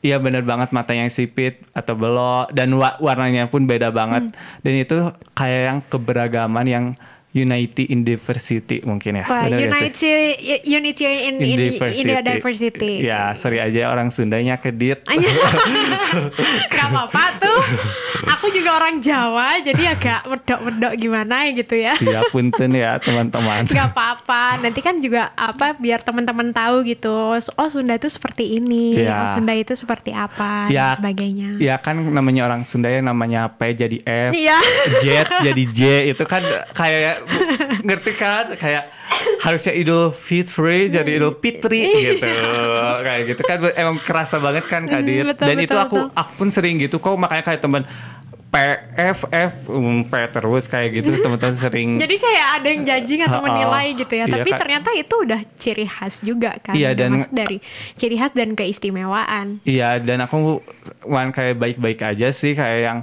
Iya 0.00 0.16
bener 0.16 0.40
banget 0.40 0.72
matanya 0.72 1.04
yang 1.04 1.12
sipit 1.12 1.60
atau 1.72 1.92
belok 1.92 2.48
dan 2.50 2.72
wa- 2.72 2.96
warnanya 2.98 3.44
pun 3.46 3.68
beda 3.68 3.92
banget 3.92 4.32
Hmm. 4.32 4.36
dan 4.58 4.72
itu 4.74 4.96
kayak 5.34 5.60
yang 5.62 5.78
keberagaman 5.84 6.64
yang 6.64 6.84
unity 7.30 7.86
in 7.94 8.02
diversity 8.02 8.82
mungkin 8.82 9.22
ya. 9.22 9.24
Wah, 9.30 9.46
unity, 9.46 10.34
unity 10.66 11.04
in, 11.30 11.34
in, 11.38 11.58
in 11.78 12.04
the 12.10 12.22
diversity. 12.26 13.06
Ya, 13.06 13.38
sorry 13.38 13.62
aja 13.62 13.86
orang 13.86 14.10
Sundanya 14.10 14.58
kedit. 14.58 15.06
Gak 16.74 16.86
apa-apa 16.90 17.38
tuh. 17.38 17.60
Aku 18.34 18.50
juga 18.50 18.82
orang 18.82 18.98
Jawa, 18.98 19.62
jadi 19.62 19.94
agak 19.94 20.26
medok-medok 20.26 20.92
gimana 20.98 21.46
gitu 21.54 21.78
ya. 21.78 21.94
ya 22.02 22.26
punten 22.34 22.74
ya 22.74 22.98
teman-teman. 22.98 23.62
Gak 23.70 23.94
apa-apa. 23.94 24.58
Nanti 24.58 24.82
kan 24.82 24.98
juga 24.98 25.30
apa 25.38 25.78
biar 25.78 26.02
teman-teman 26.02 26.50
tahu 26.50 26.82
gitu. 26.82 27.38
Oh 27.38 27.68
Sunda 27.70 27.94
itu 27.94 28.10
seperti 28.10 28.58
ini. 28.58 28.98
Iya. 29.06 29.22
Oh 29.22 29.26
Sunda 29.38 29.54
itu 29.54 29.72
seperti 29.78 30.10
apa 30.10 30.66
Ya, 30.66 30.92
dan 30.92 30.98
sebagainya. 30.98 31.48
Ya 31.62 31.78
kan 31.78 31.94
namanya 31.94 32.50
orang 32.50 32.66
Sunda 32.66 32.90
yang 32.90 33.06
namanya 33.06 33.54
P 33.54 33.70
jadi 33.70 33.98
F, 34.02 34.34
Iya. 34.34 34.58
Z 34.98 35.06
jadi 35.46 35.64
J 35.70 35.80
itu 36.10 36.24
kan 36.26 36.42
kayak 36.74 37.19
ngerti 37.86 38.12
kan 38.16 38.44
kayak 38.54 38.90
harusnya 39.42 39.72
Idul 39.74 40.12
Fitri 40.12 40.88
jadi 40.88 41.10
Idul 41.20 41.36
Fitri 41.38 41.82
gitu 42.16 42.26
kayak 43.00 43.22
gitu 43.34 43.42
kan 43.44 43.58
emang 43.74 43.96
kerasa 44.02 44.36
banget 44.38 44.64
kan 44.66 44.86
Kadit 44.86 45.24
betul, 45.36 45.46
dan 45.46 45.56
itu 45.60 45.72
betul, 45.72 45.84
aku 45.84 45.98
betul. 46.08 46.20
aku 46.20 46.32
pun 46.36 46.48
sering 46.48 46.76
gitu 46.80 46.96
kok 46.98 47.16
makanya 47.16 47.44
kayak 47.46 47.60
teman 47.60 47.82
P 48.50 48.56
F 48.98 49.30
F 49.30 49.52
um, 49.70 50.02
P 50.02 50.12
terus 50.34 50.66
kayak 50.66 50.88
gitu 50.98 51.22
teman-teman 51.22 51.54
sering 51.54 51.94
Jadi 51.94 52.18
kayak 52.18 52.46
ada 52.58 52.66
yang 52.66 52.82
judging 52.82 53.22
atau 53.22 53.46
menilai 53.46 53.94
gitu 53.94 54.10
ya. 54.10 54.26
Iya, 54.26 54.34
Tapi 54.42 54.50
Kak. 54.50 54.58
ternyata 54.58 54.90
itu 54.90 55.14
udah 55.22 55.40
ciri 55.54 55.86
khas 55.86 56.14
juga 56.26 56.58
kan. 56.58 56.74
Iya, 56.74 56.90
Udah 56.90 56.98
dan- 56.98 57.14
masuk 57.14 57.30
dari 57.30 57.56
ciri 57.94 58.18
khas 58.18 58.34
dan 58.34 58.58
keistimewaan. 58.58 59.62
Iya 59.62 60.02
dan 60.02 60.26
aku 60.26 60.66
wan 61.06 61.30
kayak 61.30 61.62
baik-baik 61.62 62.02
aja 62.02 62.34
sih 62.34 62.58
kayak 62.58 62.80
yang 62.82 62.98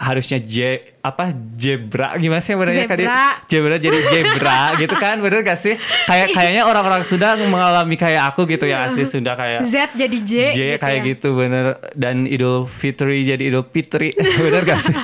harusnya 0.00 0.40
J 0.40 0.80
apa 1.04 1.28
zebra 1.60 2.16
gimana 2.16 2.40
sih 2.40 2.56
benernya? 2.56 2.88
Zebra. 2.88 3.24
Zebra 3.44 3.76
jadi 3.76 3.98
zebra 4.08 4.60
gitu 4.80 4.96
kan 4.96 5.20
bener 5.20 5.44
gak 5.44 5.60
sih? 5.60 5.76
Kayak 6.08 6.32
kayaknya 6.32 6.64
orang-orang 6.64 7.04
Sunda 7.04 7.36
mengalami 7.36 8.00
kayak 8.00 8.32
aku 8.32 8.48
gitu 8.48 8.64
ya 8.64 8.88
asli 8.88 9.04
Sunda 9.04 9.36
kayak 9.36 9.60
Z 9.68 9.92
jadi 9.92 10.18
J, 10.24 10.32
J 10.56 10.60
gitu 10.80 10.80
kayak 10.80 11.00
ya. 11.04 11.08
gitu 11.12 11.28
bener 11.36 11.64
dan 11.92 12.24
Idul 12.24 12.64
Fitri 12.64 13.28
jadi 13.28 13.52
Idul 13.52 13.68
Fitri 13.68 14.16
bener 14.48 14.64
gak 14.64 14.80
sih? 14.80 14.96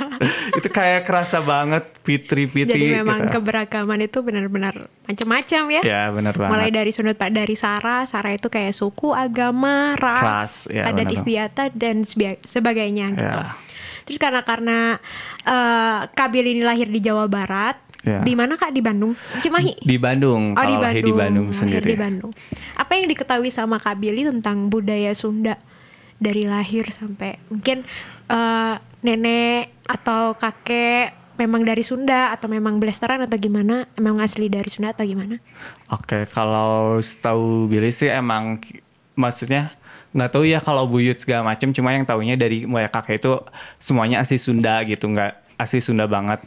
itu 0.57 0.69
kayak 0.73 1.05
kerasa 1.05 1.45
banget 1.45 1.85
Fitri 2.01 2.49
Fitri. 2.49 2.73
Jadi 2.73 2.87
memang 2.97 3.29
gitu. 3.29 3.37
keberagaman 3.37 4.01
itu 4.01 4.19
benar-benar 4.25 4.89
macam-macam 5.05 5.63
ya. 5.77 5.83
Ya 5.85 6.03
bener 6.09 6.33
banget. 6.33 6.53
Mulai 6.57 6.71
dari 6.73 6.91
sudut 6.97 7.21
pak 7.21 7.37
dari 7.37 7.53
Sara, 7.53 8.09
Sara 8.09 8.33
itu 8.33 8.49
kayak 8.49 8.73
suku, 8.73 9.13
agama, 9.13 9.93
ras, 10.01 10.25
Ras, 10.25 10.53
ya, 10.73 10.89
adat 10.89 11.13
istiadat 11.13 11.71
dan 11.77 12.01
sebagainya 12.49 13.13
gitu. 13.13 13.41
Ya. 13.45 13.66
Terus 14.07 14.17
karena 14.17 14.41
karena 14.41 14.79
eh, 15.43 16.01
Kabil 16.09 16.47
ini 16.49 16.63
lahir 16.63 16.87
di 16.87 16.99
Jawa 16.99 17.27
Barat, 17.27 17.83
Ya. 18.01 18.23
di 18.23 18.39
mana 18.39 18.55
kak 18.55 18.71
di 18.71 18.79
Bandung, 18.79 19.19
Cimahi. 19.43 19.83
di 19.83 19.99
Bandung 19.99 20.55
Oh 20.55 20.63
di 20.63 20.79
Bandung, 20.79 21.03
di 21.03 21.13
Bandung 21.13 21.47
sendiri. 21.51 21.91
di 21.91 21.99
Bandung. 21.99 22.31
Apa 22.79 22.95
yang 22.95 23.11
diketahui 23.11 23.51
sama 23.51 23.83
Kak 23.83 23.99
Billy 23.99 24.23
tentang 24.23 24.71
budaya 24.71 25.11
Sunda 25.11 25.59
dari 26.17 26.47
lahir 26.47 26.87
sampai 26.87 27.35
mungkin 27.51 27.83
eh, 28.27 28.75
nenek 29.03 29.75
atau 29.85 30.39
kakek 30.39 31.35
memang 31.35 31.67
dari 31.67 31.83
Sunda 31.83 32.31
atau 32.31 32.47
memang 32.47 32.79
blasteran 32.79 33.21
atau 33.21 33.35
gimana? 33.37 33.91
Emang 33.93 34.23
asli 34.23 34.47
dari 34.47 34.71
Sunda 34.71 34.95
atau 34.95 35.03
gimana? 35.03 35.43
Oke, 35.91 36.31
kalau 36.31 37.03
setahu 37.03 37.67
Billy 37.67 37.91
sih 37.91 38.07
emang 38.07 38.63
maksudnya 39.15 39.75
nggak 40.17 40.31
tahu 40.33 40.49
ya 40.49 40.65
kalau 40.65 40.89
buyut 40.89 41.21
segala 41.21 41.53
macam, 41.53 41.77
cuma 41.77 41.93
yang 41.93 42.09
taunya 42.09 42.41
dari 42.41 42.65
mulai 42.65 42.89
kakek 42.89 43.21
itu 43.21 43.37
semuanya 43.77 44.25
asli 44.25 44.41
Sunda 44.41 44.81
gitu, 44.89 45.13
nggak 45.13 45.61
asli 45.61 45.85
Sunda 45.85 46.09
banget. 46.09 46.41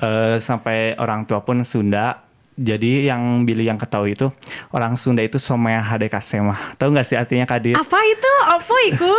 Eh, 0.00 0.40
sampai 0.40 0.96
orang 0.96 1.28
tua 1.28 1.44
pun 1.44 1.60
Sunda. 1.60 2.24
Jadi 2.60 3.08
yang 3.08 3.48
Billy 3.48 3.64
yang 3.64 3.80
ketahui 3.80 4.12
itu 4.12 4.28
orang 4.68 4.92
Sunda 4.92 5.24
itu 5.24 5.40
somea 5.40 5.80
hadekasema. 5.80 6.76
Tahu 6.76 6.92
nggak 6.92 7.08
sih 7.08 7.16
artinya 7.16 7.48
Kadir? 7.48 7.72
Apa 7.72 8.00
itu? 8.04 8.32
Apa 8.52 8.76
itu? 8.84 9.12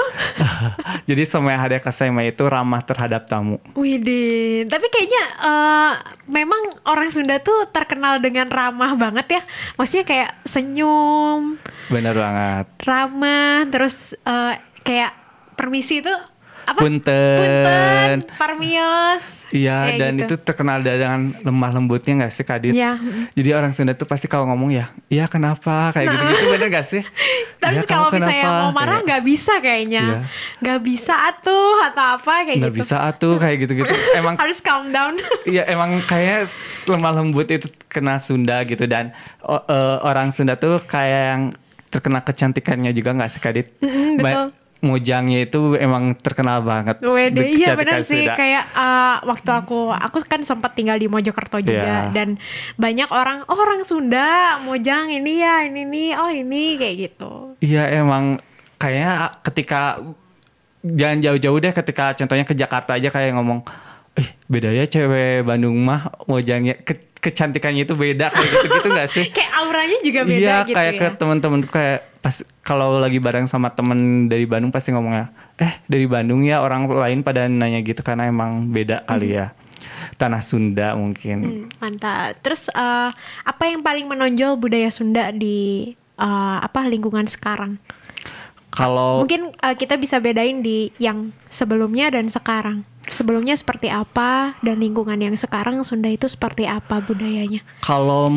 Jadi 1.09 1.23
somea 1.25 1.57
hadekasema 1.57 2.21
itu 2.21 2.45
ramah 2.45 2.85
terhadap 2.85 3.25
tamu. 3.25 3.57
Widin, 3.73 4.69
tapi 4.69 4.93
kayaknya 4.93 5.23
eh, 5.41 5.93
memang 6.29 6.85
orang 6.85 7.09
Sunda 7.09 7.41
tuh 7.41 7.65
terkenal 7.73 8.21
dengan 8.21 8.45
ramah 8.45 8.93
banget 8.93 9.41
ya. 9.41 9.41
Maksudnya 9.73 10.05
kayak 10.05 10.29
senyum, 10.45 11.57
Bener 11.91 12.15
banget. 12.15 12.65
ramah, 12.81 13.67
terus 13.67 13.95
eh, 14.17 14.55
kayak 14.81 15.11
permisi 15.53 15.99
itu 15.99 16.13
apa? 16.61 16.77
Punten. 16.77 17.37
Punten, 17.37 18.17
parmios. 18.37 19.43
Iya 19.49 19.97
dan 19.97 20.13
gitu. 20.15 20.29
itu 20.29 20.35
terkenal 20.39 20.79
dengan 20.79 21.33
lemah 21.35 21.71
lembutnya 21.71 22.21
gak 22.21 22.31
sih 22.31 22.43
Kadit? 22.43 22.71
Iya. 22.71 23.01
Jadi 23.31 23.49
orang 23.51 23.71
Sunda 23.71 23.91
tuh 23.91 24.05
pasti 24.05 24.25
kalau 24.25 24.45
ngomong 24.45 24.69
ya, 24.69 24.93
iya 25.07 25.25
kenapa 25.25 25.89
kayak 25.91 26.07
gitu-gitu 26.07 26.45
bener 26.51 26.67
gak 26.71 26.85
sih? 26.85 27.01
Tapi 27.61 27.75
"Iya, 27.75 27.83
kalau 27.83 28.09
misalnya 28.09 28.41
kenapa?" 28.41 28.57
mau 28.59 28.71
marah 28.71 28.93
Kayak, 28.95 29.05
nggak 29.07 29.23
bisa 29.23 29.53
kayaknya, 29.57 30.03
Iya. 30.03 30.19
nggak 30.59 30.79
bisa 30.81 31.13
atuh 31.27 31.75
atau 31.83 32.05
apa 32.15 32.33
kayak 32.43 32.57
nggak 32.57 32.73
gitu. 32.73 32.81
bisa 32.81 32.95
atuh 33.03 33.35
kayak 33.35 33.57
gitu-gitu. 33.59 33.93
Emang 34.19 34.35
Harus 34.37 34.59
calm 34.61 34.89
down. 34.89 35.13
Iya 35.51 35.65
emang 35.67 35.97
kayak 36.03 36.45
s- 36.45 36.85
lemah 36.85 37.11
lembut 37.11 37.49
itu 37.49 37.67
kena 37.87 38.17
Sunda 38.17 38.61
gitu 38.63 38.85
dan 38.85 39.11
eh, 39.43 39.97
orang 39.99 40.29
Sunda 40.29 40.55
tuh 40.55 40.77
kayak 40.79 41.21
yang 41.27 41.43
terkena 41.91 42.19
kecantikannya 42.19 42.89
juga 42.89 43.11
nggak 43.11 43.29
sih 43.29 43.37
Kadit? 43.37 43.67
Mm-mm, 43.77 44.17
betul. 44.17 44.45
Ba- 44.47 44.59
Mojangnya 44.81 45.45
itu 45.45 45.77
emang 45.77 46.17
terkenal 46.17 46.65
banget. 46.65 46.97
Wede, 46.99 47.53
iya 47.53 47.77
bener 47.77 48.01
sih 48.01 48.25
Sunda. 48.25 48.33
kayak 48.33 48.65
uh, 48.73 49.21
waktu 49.29 49.51
aku 49.53 49.93
aku 49.93 50.25
kan 50.25 50.41
sempat 50.41 50.73
tinggal 50.73 50.97
di 50.97 51.05
Mojokerto 51.05 51.61
juga 51.61 52.09
Iya. 52.09 52.09
dan 52.09 52.41
banyak 52.75 53.05
orang 53.07 53.45
oh 53.45 53.53
orang 53.55 53.85
Sunda 53.85 54.57
Mojang 54.57 55.13
ini 55.13 55.37
ya 55.37 55.61
ini 55.61 55.85
nih 55.85 56.17
oh 56.17 56.33
ini 56.33 56.81
kayak 56.81 56.95
gitu. 56.97 57.53
Iya 57.59 57.93
emang 57.93 58.41
kayaknya 58.75 59.13
ketika 59.43 60.01
jangan 60.81 61.21
jauh-jauh 61.21 61.59
deh 61.59 61.73
ketika 61.75 62.05
contohnya 62.15 62.41
ke 62.41 62.57
Jakarta 62.57 62.97
aja 62.97 63.13
kayak 63.13 63.37
ngomong 63.37 63.61
eh 64.11 64.33
beda 64.43 64.73
ya 64.73 64.83
cewek 64.83 65.45
Bandung 65.45 65.77
mah 65.77 66.09
wajahnya 66.25 66.81
ke- 66.81 67.10
kecantikannya 67.21 67.85
itu 67.85 67.93
beda 67.93 68.33
kayak 68.33 68.49
gitu-gitu 68.49 68.87
gak 68.89 69.09
sih? 69.13 69.25
Kayak 69.37 69.51
auranya 69.61 69.97
juga 70.01 70.21
beda 70.25 70.41
iya 70.41 70.57
gitu 70.65 70.75
kayak 70.75 70.93
ya. 70.93 70.99
ke 70.99 71.07
teman-teman 71.21 71.59
kayak 71.69 71.99
pas 72.21 72.35
kalau 72.61 72.97
lagi 72.97 73.17
bareng 73.17 73.45
sama 73.45 73.69
temen 73.73 74.29
dari 74.29 74.45
Bandung 74.45 74.69
pasti 74.69 74.93
ngomongnya 74.93 75.33
eh 75.57 75.81
dari 75.89 76.05
Bandung 76.05 76.45
ya 76.45 76.61
orang 76.61 76.89
lain 76.89 77.21
pada 77.25 77.49
nanya 77.49 77.81
gitu 77.81 78.01
karena 78.01 78.29
emang 78.29 78.69
beda 78.69 79.05
kali 79.05 79.37
ya 79.37 79.53
tanah 80.21 80.41
Sunda 80.45 80.93
mungkin 80.93 81.37
Hmm, 81.41 81.65
mantap. 81.81 82.37
Terus 82.45 82.69
uh, 82.73 83.09
apa 83.41 83.63
yang 83.65 83.81
paling 83.81 84.05
menonjol 84.05 84.57
budaya 84.61 84.89
Sunda 84.93 85.33
di 85.33 85.89
uh, 86.21 86.57
apa 86.61 86.85
lingkungan 86.85 87.25
sekarang? 87.25 87.81
Kalau 88.71 89.21
Mungkin 89.21 89.51
uh, 89.51 89.75
kita 89.75 89.99
bisa 89.99 90.17
bedain 90.23 90.63
di 90.63 90.89
yang 90.97 91.35
sebelumnya 91.51 92.07
dan 92.09 92.31
sekarang. 92.31 92.87
Sebelumnya 93.11 93.57
seperti 93.57 93.91
apa 93.91 94.55
dan 94.63 94.79
lingkungan 94.79 95.17
yang 95.19 95.35
sekarang 95.35 95.81
Sunda 95.83 96.07
itu 96.07 96.29
seperti 96.31 96.69
apa 96.69 97.03
budayanya? 97.03 97.65
Kalau 97.83 98.31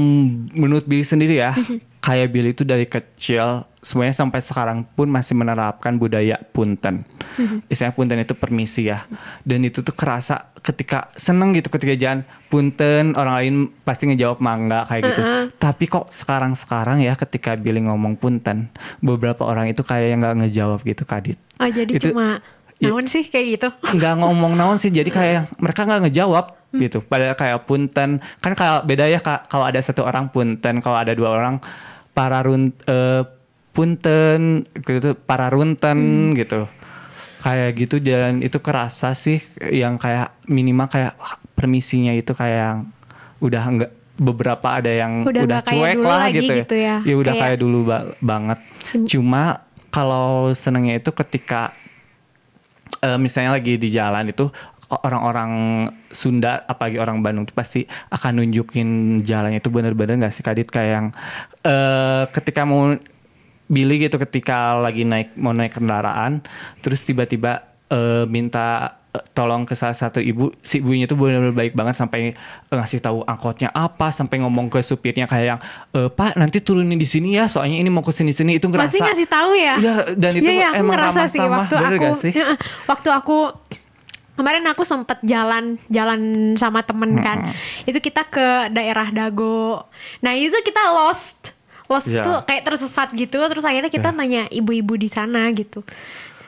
menurut 0.51 0.85
Billy 0.85 1.07
sendiri 1.07 1.39
ya, 1.39 1.55
Mhm. 1.55 1.94
Kayak 2.05 2.29
Billy 2.29 2.53
itu 2.53 2.69
dari 2.69 2.85
kecil 2.85 3.65
semuanya 3.81 4.13
sampai 4.13 4.45
sekarang 4.45 4.85
pun 4.85 5.09
masih 5.09 5.33
menerapkan 5.33 5.97
budaya 5.97 6.37
punten. 6.53 7.09
Mhm. 7.41 7.65
Istilahnya 7.69 7.97
punten 7.97 8.21
itu 8.21 8.37
permisi 8.37 8.93
ya. 8.93 9.09
Dan 9.41 9.65
itu 9.65 9.81
tuh 9.81 9.97
kerasa 9.97 10.53
ketika 10.61 11.09
seneng 11.17 11.57
gitu 11.57 11.73
ketika 11.73 11.97
jalan 11.97 12.21
punten 12.49 13.17
orang 13.17 13.35
lain 13.41 13.55
pasti 13.85 14.05
ngejawab 14.05 14.37
mangga 14.41 14.85
kayak 14.85 15.03
gitu. 15.09 15.21
Tapi 15.57 15.85
kok 15.89 16.13
sekarang-sekarang 16.13 17.01
ya 17.01 17.17
ketika 17.17 17.57
Billy 17.57 17.81
ngomong 17.81 18.21
punten, 18.21 18.69
beberapa 19.01 19.49
orang 19.49 19.73
itu 19.73 19.81
kayak 19.81 20.13
yang 20.13 20.21
nggak 20.21 20.37
ngejawab 20.45 20.81
gitu 20.85 21.09
kadit. 21.09 21.41
Oh 21.57 21.69
jadi 21.69 21.89
Itu- 21.89 22.13
cuma 22.13 22.45
Iya. 22.83 22.91
naon 22.91 23.07
sih 23.07 23.23
kayak 23.25 23.47
gitu? 23.55 23.69
nggak 23.97 24.15
ngomong 24.19 24.53
naon 24.59 24.77
sih 24.77 24.91
jadi 24.91 25.07
kayak 25.07 25.57
mereka 25.63 25.87
nggak 25.87 26.11
ngejawab 26.11 26.59
gitu 26.75 26.99
padahal 27.07 27.39
kayak 27.39 27.71
punten 27.71 28.19
kan 28.43 28.53
kalau 28.59 28.83
beda 28.83 29.07
ya 29.07 29.23
kak 29.23 29.47
kalau 29.47 29.63
ada 29.63 29.79
satu 29.79 30.03
orang 30.03 30.27
punten 30.27 30.83
kalau 30.83 30.99
ada 30.99 31.15
dua 31.15 31.31
orang 31.31 31.63
para 32.15 32.41
run 32.41 32.71
eh, 32.85 33.23
punten 33.71 34.65
gitu 34.81 35.19
para 35.19 35.51
runten 35.51 35.99
gitu. 36.33 36.71
Kayak 37.41 37.71
gitu 37.77 38.01
dan 38.01 38.41
itu 38.41 38.57
kerasa 38.57 39.13
sih 39.13 39.43
yang 39.61 39.99
kayak 39.99 40.33
minimal 40.47 40.89
kayak 40.89 41.13
permisinya 41.53 42.11
itu 42.11 42.33
kayak 42.33 42.89
udah 43.39 43.63
enggak 43.63 43.93
beberapa 44.15 44.79
ada 44.79 44.89
yang 44.89 45.27
Udah 45.27 45.43
udah, 45.43 45.61
cuek 45.61 45.99
lah 45.99 46.19
lagi 46.25 46.39
gitu, 46.41 46.55
gitu 46.57 46.75
ya. 46.79 47.03
ya 47.03 47.15
udah 47.15 47.35
Kayak- 47.35 47.45
kayak 47.51 47.59
dulu 47.59 47.79
ba- 47.85 48.15
banget. 48.17 48.59
Cuma 49.05 49.67
kalau 49.91 50.55
senengnya 50.55 50.97
itu 50.97 51.11
ketika 51.11 51.75
eh, 53.01 53.19
misalnya 53.19 53.53
lagi 53.53 53.77
di 53.77 53.89
jalan 53.91 54.31
itu 54.31 54.49
orang-orang 54.91 55.51
Sunda 56.09 56.63
apalagi 56.65 56.97
orang 56.97 57.21
Bandung 57.21 57.45
tuh 57.45 57.53
pasti 57.53 57.85
akan 58.09 58.41
nunjukin 58.41 58.89
jalannya 59.23 59.59
itu 59.59 59.69
bener-bener 59.69 60.21
gak 60.21 60.35
sih 60.35 60.43
Kadit 60.43 60.69
kayak 60.69 60.91
yang 60.91 61.07
eh, 61.63 62.25
ketika 62.31 62.63
mau 62.63 62.93
Billy 63.65 63.97
gitu 63.99 64.21
ketika 64.21 64.77
lagi 64.77 65.03
naik 65.03 65.33
mau 65.35 65.57
naik 65.57 65.73
kendaraan 65.73 66.45
terus 66.81 67.01
tiba-tiba 67.01 67.65
eh, 67.89 68.29
minta 68.29 68.93
eh, 69.09 69.25
tolong 69.33 69.65
ke 69.65 69.73
salah 69.73 69.97
satu 69.97 70.21
ibu 70.21 70.53
si 70.61 70.85
ibunya 70.85 71.09
tuh 71.09 71.17
benar-benar 71.17 71.57
baik 71.57 71.73
banget 71.73 71.97
sampai 71.97 72.37
eh, 72.37 72.75
ngasih 72.77 73.01
tahu 73.01 73.25
angkotnya 73.25 73.73
apa 73.73 74.13
sampai 74.13 74.45
ngomong 74.45 74.69
ke 74.69 74.85
supirnya 74.85 75.25
kayak 75.25 75.47
yang 75.49 75.61
"Eh, 75.97 76.13
Pak 76.13 76.37
nanti 76.37 76.61
turunin 76.61 77.01
di 77.01 77.09
sini 77.09 77.41
ya 77.41 77.49
soalnya 77.49 77.81
ini 77.81 77.89
mau 77.89 78.05
ke 78.05 78.13
sini-sini 78.13 78.61
itu 78.61 78.69
ngerasa 78.69 78.93
Pasti 78.93 79.01
ngasih 79.01 79.29
tahu 79.33 79.51
ya. 79.57 79.75
Iya, 79.81 79.95
dan 80.13 80.33
itu 80.37 80.51
iya, 80.53 80.69
aku 80.77 80.81
emang 80.85 80.95
ngerasa 81.01 81.21
sih 81.25 81.41
ramah-tamah, 81.41 81.57
waktu 81.57 81.75
bener 81.81 81.93
aku 81.97 82.05
gak 82.05 82.15
sih? 82.21 82.33
Waktu 82.85 83.09
aku 83.17 83.37
kemarin 84.35 84.65
aku 84.65 84.83
sempet 84.83 85.19
jalan 85.23 85.79
jalan 85.89 86.21
sama 86.55 86.81
temen 86.81 87.19
kan. 87.19 87.55
Itu 87.83 87.99
kita 87.99 88.25
ke 88.25 88.47
daerah 88.69 89.09
Dago. 89.09 89.87
Nah, 90.21 90.33
itu 90.33 90.55
kita 90.61 90.91
lost. 90.91 91.55
Lost 91.85 92.09
Iya. 92.09 92.23
tuh 92.23 92.37
kayak 92.43 92.65
tersesat 92.65 93.13
gitu 93.13 93.37
terus 93.45 93.63
akhirnya 93.63 93.89
kita 93.89 94.09
Iya. 94.09 94.17
nanya 94.17 94.43
ibu-ibu 94.49 94.95
di 94.95 95.07
sana 95.07 95.51
gitu. 95.51 95.85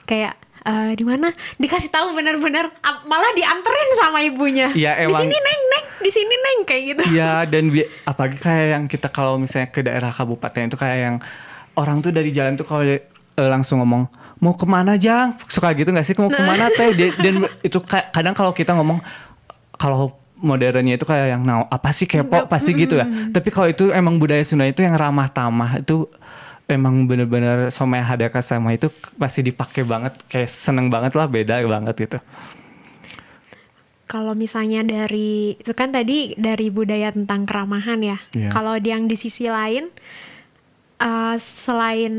Kayak 0.05 0.35
eh, 0.62 0.93
di 0.93 1.05
mana 1.05 1.31
dikasih 1.55 1.88
tahu 1.88 2.11
benar-benar 2.12 2.66
malah 3.05 3.31
dianterin 3.33 3.90
sama 3.97 4.19
ibunya. 4.21 4.66
Iya, 4.73 4.99
Di 4.99 5.02
emang- 5.07 5.23
sini 5.23 5.37
neng 5.37 5.62
neng, 5.69 5.85
di 5.97 6.11
sini 6.11 6.35
neng 6.37 6.59
kayak 6.64 6.83
gitu. 6.88 7.02
Iya 7.12 7.47
dan 7.47 7.71
bi- 7.71 7.87
apalagi 8.02 8.35
kayak 8.37 8.66
yang 8.73 8.85
kita 8.87 9.07
kalau 9.07 9.38
misalnya 9.38 9.71
ke 9.71 9.81
daerah 9.81 10.11
kabupaten 10.11 10.66
itu 10.66 10.75
kayak 10.75 10.99
yang 10.99 11.16
orang 11.75 12.00
tuh 12.00 12.11
dari 12.11 12.35
jalan 12.35 12.57
tuh 12.57 12.64
kalau 12.64 12.83
eh, 12.83 13.00
langsung 13.37 13.78
ngomong 13.78 14.11
mau 14.43 14.52
ke 14.52 14.66
mana 14.69 15.00
jang? 15.00 15.33
Suka 15.49 15.73
gitu 15.73 15.93
nggak 15.93 16.07
sih? 16.07 16.14
Mau 16.19 16.28
ke 16.28 16.43
mana 16.43 16.69
teh? 16.73 16.93
Dan 17.21 17.49
itu 17.64 17.78
ka- 17.81 18.09
kadang 18.12 18.37
kalau 18.37 18.52
kita 18.52 18.76
ngomong 18.76 19.00
kalau 19.76 20.16
modernnya 20.37 21.00
itu 21.00 21.09
kayak 21.09 21.33
yang 21.33 21.43
nah 21.45 21.64
apa 21.73 21.90
sih 21.97 22.05
kepo 22.05 22.45
pasti 22.45 22.76
gitu 22.76 23.00
ya. 23.00 23.09
tapi 23.33 23.49
kalau 23.49 23.73
itu 23.73 23.88
emang 23.88 24.21
budaya 24.21 24.45
Sunda 24.45 24.69
itu 24.69 24.85
yang 24.85 24.93
ramah 24.93 25.33
tamah 25.33 25.81
itu 25.81 26.05
emang 26.69 27.09
bener-bener 27.09 27.73
somai 27.73 28.05
hadaka 28.05 28.45
sama 28.45 28.76
itu 28.76 28.93
pasti 29.16 29.40
dipakai 29.40 29.87
banget 29.87 30.12
kayak 30.28 30.50
seneng 30.50 30.93
banget 30.93 31.16
lah 31.16 31.25
beda 31.31 31.62
banget 31.64 31.95
gitu. 31.97 32.19
Kalau 34.07 34.38
misalnya 34.38 34.87
dari 34.87 35.59
itu 35.59 35.73
kan 35.75 35.90
tadi 35.90 36.38
dari 36.38 36.71
budaya 36.71 37.11
tentang 37.11 37.43
keramahan 37.43 37.99
ya. 38.05 38.19
Iya. 38.38 38.50
Kalau 38.55 38.78
yang 38.78 39.11
di 39.11 39.16
sisi 39.19 39.50
lain 39.50 39.90
eh, 41.02 41.37
selain 41.43 42.14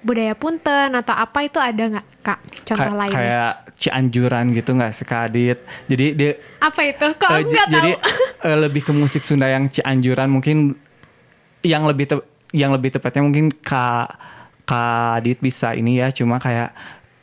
budaya 0.00 0.32
punten 0.32 0.90
atau 0.92 1.10
apa 1.12 1.38
itu 1.42 1.58
ada 1.58 1.82
nggak 1.90 2.06
kak 2.20 2.38
contoh 2.64 2.92
Ka- 2.92 2.98
lain? 2.98 3.12
kayak 3.12 3.52
Cianjuran 3.74 4.44
gitu 4.52 4.70
nggak 4.74 4.90
sih 4.90 5.02
Kak 5.02 5.30
Adit 5.30 5.58
jadi 5.86 6.06
dia 6.10 6.32
Apa 6.58 6.80
itu? 6.82 7.06
Kok 7.14 7.30
j- 7.30 7.46
nggak 7.46 7.66
jadi 7.68 7.90
tahu? 7.94 8.46
eh, 8.46 8.58
lebih 8.58 8.82
ke 8.82 8.92
musik 8.92 9.22
Sunda 9.22 9.46
yang 9.46 9.66
Cianjuran 9.66 10.26
mungkin 10.26 10.74
yang 11.62 11.82
lebih 11.84 12.18
yang 12.50 12.70
lebih 12.70 12.90
tepatnya 12.90 13.22
mungkin 13.22 13.54
Kak 13.54 14.18
Kak 14.62 15.22
Adit 15.22 15.38
bisa 15.38 15.72
ini 15.72 15.98
ya 15.98 16.10
cuma 16.10 16.36
kayak 16.36 16.74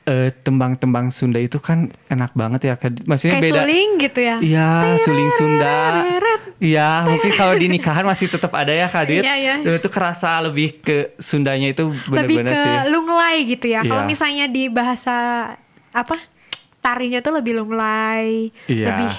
eh, 0.05 0.29
tembang-tembang 0.31 1.09
Sunda 1.09 1.41
itu 1.41 1.57
kan 1.57 1.89
enak 2.07 2.31
banget 2.31 2.61
ya 2.63 2.73
maksudnya 3.03 3.37
Kayak 3.37 3.45
beda 3.49 3.61
suling 3.61 3.89
gitu 3.97 4.19
ya? 4.21 4.35
Iya, 4.39 4.69
suling 5.01 5.31
Sunda. 5.33 5.77
Iya, 6.55 6.89
mungkin 7.03 7.31
kalau 7.33 7.53
di 7.57 7.67
nikahan 7.67 8.05
masih 8.05 8.29
tetap 8.29 8.53
ada 8.53 8.71
ya 8.71 8.87
Kak 8.87 9.01
Adit. 9.03 9.21
Iya, 9.25 9.33
iya. 9.35 9.55
Dan 9.59 9.75
Itu 9.75 9.89
kerasa 9.89 10.39
lebih 10.39 10.79
ke 10.79 11.17
Sundanya 11.17 11.67
itu 11.67 11.89
Lebih 11.89 12.07
bener-bener 12.39 12.53
ke 12.53 12.55
sih. 12.55 12.75
lunglai 12.89 13.37
gitu 13.43 13.65
ya. 13.67 13.81
Kalau 13.81 14.05
Iya. 14.05 14.09
misalnya 14.09 14.45
di 14.47 14.63
bahasa 14.69 15.15
apa 15.91 16.15
tarinya 16.79 17.19
tuh 17.19 17.33
lebih 17.35 17.57
lunglai, 17.57 18.53
Iya. 18.69 18.87
lebih 18.93 19.09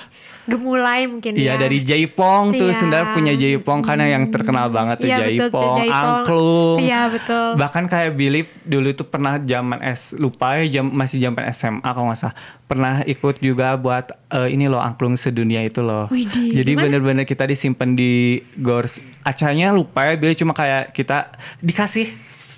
gemulai 0.47 1.05
mungkin 1.05 1.35
Iya 1.35 1.55
ya. 1.55 1.55
dari 1.59 1.83
Jaipong 1.83 2.55
tuh 2.55 2.71
Iya. 2.71 2.79
Sunda 2.79 2.99
punya 3.11 3.35
Jaipong 3.35 3.83
karena 3.83 4.07
yang 4.09 4.31
terkenal 4.31 4.71
banget 4.71 5.03
tuh 5.03 5.07
Iya, 5.07 5.19
betul, 5.19 5.31
Jaipong, 5.51 5.77
Jaipong. 5.77 5.95
angklung. 5.99 6.79
Iya, 6.81 7.01
betul. 7.11 7.47
Bahkan 7.55 7.85
kayak 7.87 8.11
Billy 8.15 8.43
dulu 8.63 8.89
tuh 8.93 9.07
pernah 9.07 9.37
zaman 9.37 9.79
S 9.83 10.15
lupa 10.15 10.57
ya 10.57 10.81
jam 10.81 10.87
masih 10.89 11.19
zaman 11.19 11.43
SMA 11.51 11.83
kalau 11.83 12.09
nggak 12.09 12.19
salah 12.19 12.37
pernah 12.67 12.99
ikut 13.03 13.39
juga 13.39 13.75
buat 13.75 14.11
eh, 14.29 14.51
ini 14.51 14.67
loh 14.67 14.79
angklung 14.79 15.15
sedunia 15.15 15.63
itu 15.63 15.83
loh. 15.83 16.07
Widih, 16.09 16.51
Jadi 16.51 16.73
bener-bener 16.75 17.23
kita 17.23 17.47
disimpan 17.47 17.95
di 17.95 18.39
gor 18.57 18.87
acaranya 19.23 19.71
lupa 19.71 20.07
ya 20.07 20.15
Billy 20.15 20.35
cuma 20.35 20.51
kayak 20.51 20.91
kita 20.91 21.31
dikasih 21.59 22.11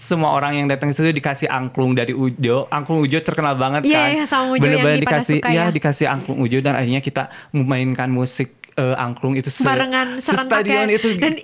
semua 0.09 0.33
orang 0.33 0.57
yang 0.57 0.67
datang 0.67 0.89
ke 0.89 0.97
situ 0.97 1.13
dikasih 1.13 1.47
angklung 1.47 1.93
dari 1.93 2.17
Ujo. 2.17 2.65
Angklung 2.67 3.05
Ujo 3.05 3.21
terkenal 3.21 3.55
banget 3.55 3.85
Iya, 3.85 4.01
kan. 4.01 4.09
iya, 4.11 4.25
sama 4.25 4.45
Ujo 4.49 4.57
yang 4.57 4.81
Bener-bener 4.81 4.97
di 4.97 5.05
pada 5.05 5.21
dikasih 5.21 5.37
suka 5.37 5.49
ya 5.49 5.57
ya. 5.61 5.65
dikasih 5.69 6.07
angklung 6.09 6.39
Ujo 6.41 6.59
dan 6.59 6.75
akhirnya 6.75 6.99
kita 6.99 7.23
memainkan 7.53 8.09
musik 8.09 8.58
eh, 8.79 8.95
angklung 8.97 9.35
itu 9.35 9.49
se, 9.49 9.61
Barengan 9.61 10.17
se 10.17 10.33
stadion 10.33 10.87
ya. 10.87 10.95
itu 10.95 11.19
Dan 11.19 11.35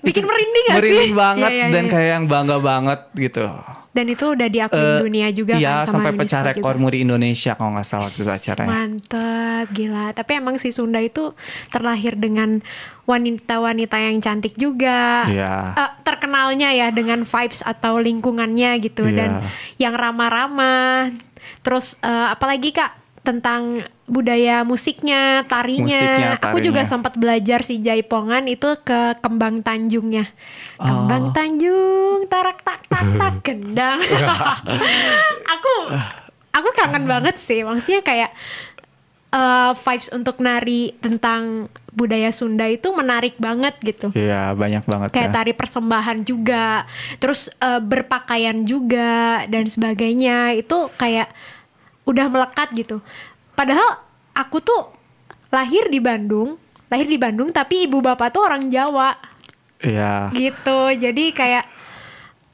bikin 0.00 0.22
merinding 0.22 0.64
gak 0.64 0.70
sih? 0.70 0.78
merinding 0.78 1.12
banget 1.12 1.50
Iya, 1.50 1.58
iya, 1.60 1.66
dan 1.68 1.82
iya. 1.82 1.90
kayak 1.90 2.08
yang 2.08 2.24
bangga 2.24 2.56
banget 2.58 3.00
gitu 3.14 3.44
Dan 3.90 4.06
itu 4.08 4.24
udah 4.28 4.48
diakui 4.48 4.74
Eh, 4.76 4.98
dunia 5.00 5.28
juga 5.30 5.54
iya 5.54 5.82
kan 5.82 5.86
sama 5.88 5.98
sampai 6.04 6.12
pecah 6.16 6.42
rekor 6.44 6.74
juga. 6.74 6.82
muri 6.82 6.96
Indonesia 7.00 7.52
kalau 7.52 7.70
nggak 7.72 7.86
salah 7.86 8.08
itu 8.08 8.22
acaranya 8.24 8.66
Mantep, 8.68 9.66
gila. 9.70 10.06
Tapi 10.10 10.30
emang 10.34 10.56
si 10.56 10.70
Sunda 10.70 10.98
itu 10.98 11.30
terlahir 11.68 12.14
dengan 12.14 12.58
wanita-wanita 13.04 13.96
yang 13.96 14.18
cantik 14.18 14.54
juga. 14.54 15.24
Iya. 15.26 15.54
Eh, 15.74 15.90
terkenalnya 16.02 16.70
ya 16.70 16.90
dengan 16.90 17.22
vibes 17.22 17.62
atau 17.62 17.98
lingkungannya 17.98 18.80
gitu 18.80 19.04
Iya. 19.04 19.14
dan 19.14 19.30
yang 19.76 19.94
ramah-ramah. 19.94 21.14
Terus 21.60 21.94
eh, 22.00 22.28
apalagi 22.28 22.72
kak 22.72 23.03
tentang 23.24 23.80
budaya 24.04 24.62
musiknya, 24.62 25.48
tarinya. 25.48 25.96
Musiknya, 25.96 26.30
Aku 26.38 26.60
juga 26.60 26.84
tarinya. 26.84 26.92
sempat 26.92 27.16
belajar 27.16 27.64
si 27.64 27.80
Jaipongan 27.80 28.44
itu 28.46 28.68
ke 28.78 29.16
Kembang 29.18 29.64
Tanjungnya. 29.64 30.28
Kembang 30.76 31.24
Oh. 31.24 31.32
Tanjung, 31.32 32.28
tarak 32.28 32.60
tak 32.60 32.84
tak 32.84 33.06
tak 33.16 33.34
gendang. 33.48 33.96
aku 35.54 35.74
aku 36.52 36.68
kangen 36.76 37.08
banget 37.08 37.40
sih. 37.40 37.64
Maksudnya 37.64 38.04
kayak 38.04 38.30
eh, 39.32 39.72
vibes 39.74 40.12
untuk 40.12 40.36
nari 40.38 40.92
tentang 41.00 41.72
budaya 41.94 42.28
Sunda 42.28 42.66
itu 42.66 42.90
menarik 42.90 43.38
banget 43.38 43.78
gitu. 43.78 44.10
iya 44.12 44.50
banyak 44.50 44.82
banget 44.82 45.08
Kayak 45.14 45.30
ya 45.30 45.34
tari 45.34 45.52
persembahan 45.54 46.18
juga, 46.22 46.84
terus 47.16 47.48
eh, 47.56 47.80
berpakaian 47.80 48.62
juga 48.62 49.42
dan 49.46 49.64
sebagainya 49.64 50.52
itu 50.54 50.90
kayak 50.94 51.30
udah 52.04 52.26
melekat 52.26 52.68
gitu. 52.72 53.00
Padahal 53.52 54.00
aku 54.32 54.58
tuh 54.58 54.92
lahir 55.48 55.86
di 55.86 55.98
Bandung, 55.98 56.56
lahir 56.86 57.06
di 57.06 57.16
Bandung 57.16 57.48
tapi 57.48 57.84
ibu 57.84 57.98
bapak 57.98 58.28
tuh 58.30 58.42
orang 58.42 58.68
Jawa 58.68 59.14
iya 59.80 60.28
gitu. 60.30 60.78
Jadi 60.92 61.30
kayak 61.30 61.64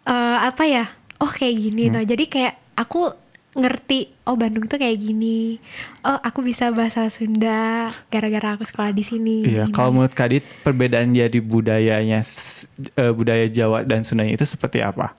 eh, 0.04 0.38
apa 0.40 0.64
ya? 0.64 0.84
Oh 1.16 1.28
kayak 1.28 1.56
gini 1.58 1.86
Hmm. 1.86 1.94
tuh. 1.96 2.04
Jadi 2.06 2.24
kayak 2.26 2.54
aku 2.74 3.12
ngerti 3.50 4.06
oh 4.24 4.34
Bandung 4.34 4.64
tuh 4.64 4.76
kayak 4.76 4.96
gini. 4.96 5.58
Oh 6.00 6.16
aku 6.16 6.40
bisa 6.40 6.70
bahasa 6.70 7.04
Sunda 7.08 7.90
gara-gara 8.06 8.54
aku 8.54 8.62
sekolah 8.62 8.90
di 8.90 9.02
sini. 9.02 9.42
Iya, 9.44 9.66
Gini. 9.66 9.74
kalau 9.74 9.90
menurut 9.92 10.12
Kadit 10.12 10.46
perbedaan 10.62 11.10
jadi 11.10 11.38
budayanya 11.38 12.22
s- 12.22 12.64
eh, 12.94 13.10
budaya 13.10 13.44
Jawa 13.46 13.82
dan 13.82 14.00
Sundanya 14.00 14.32
itu 14.32 14.44
seperti 14.44 14.80
apa? 14.80 15.12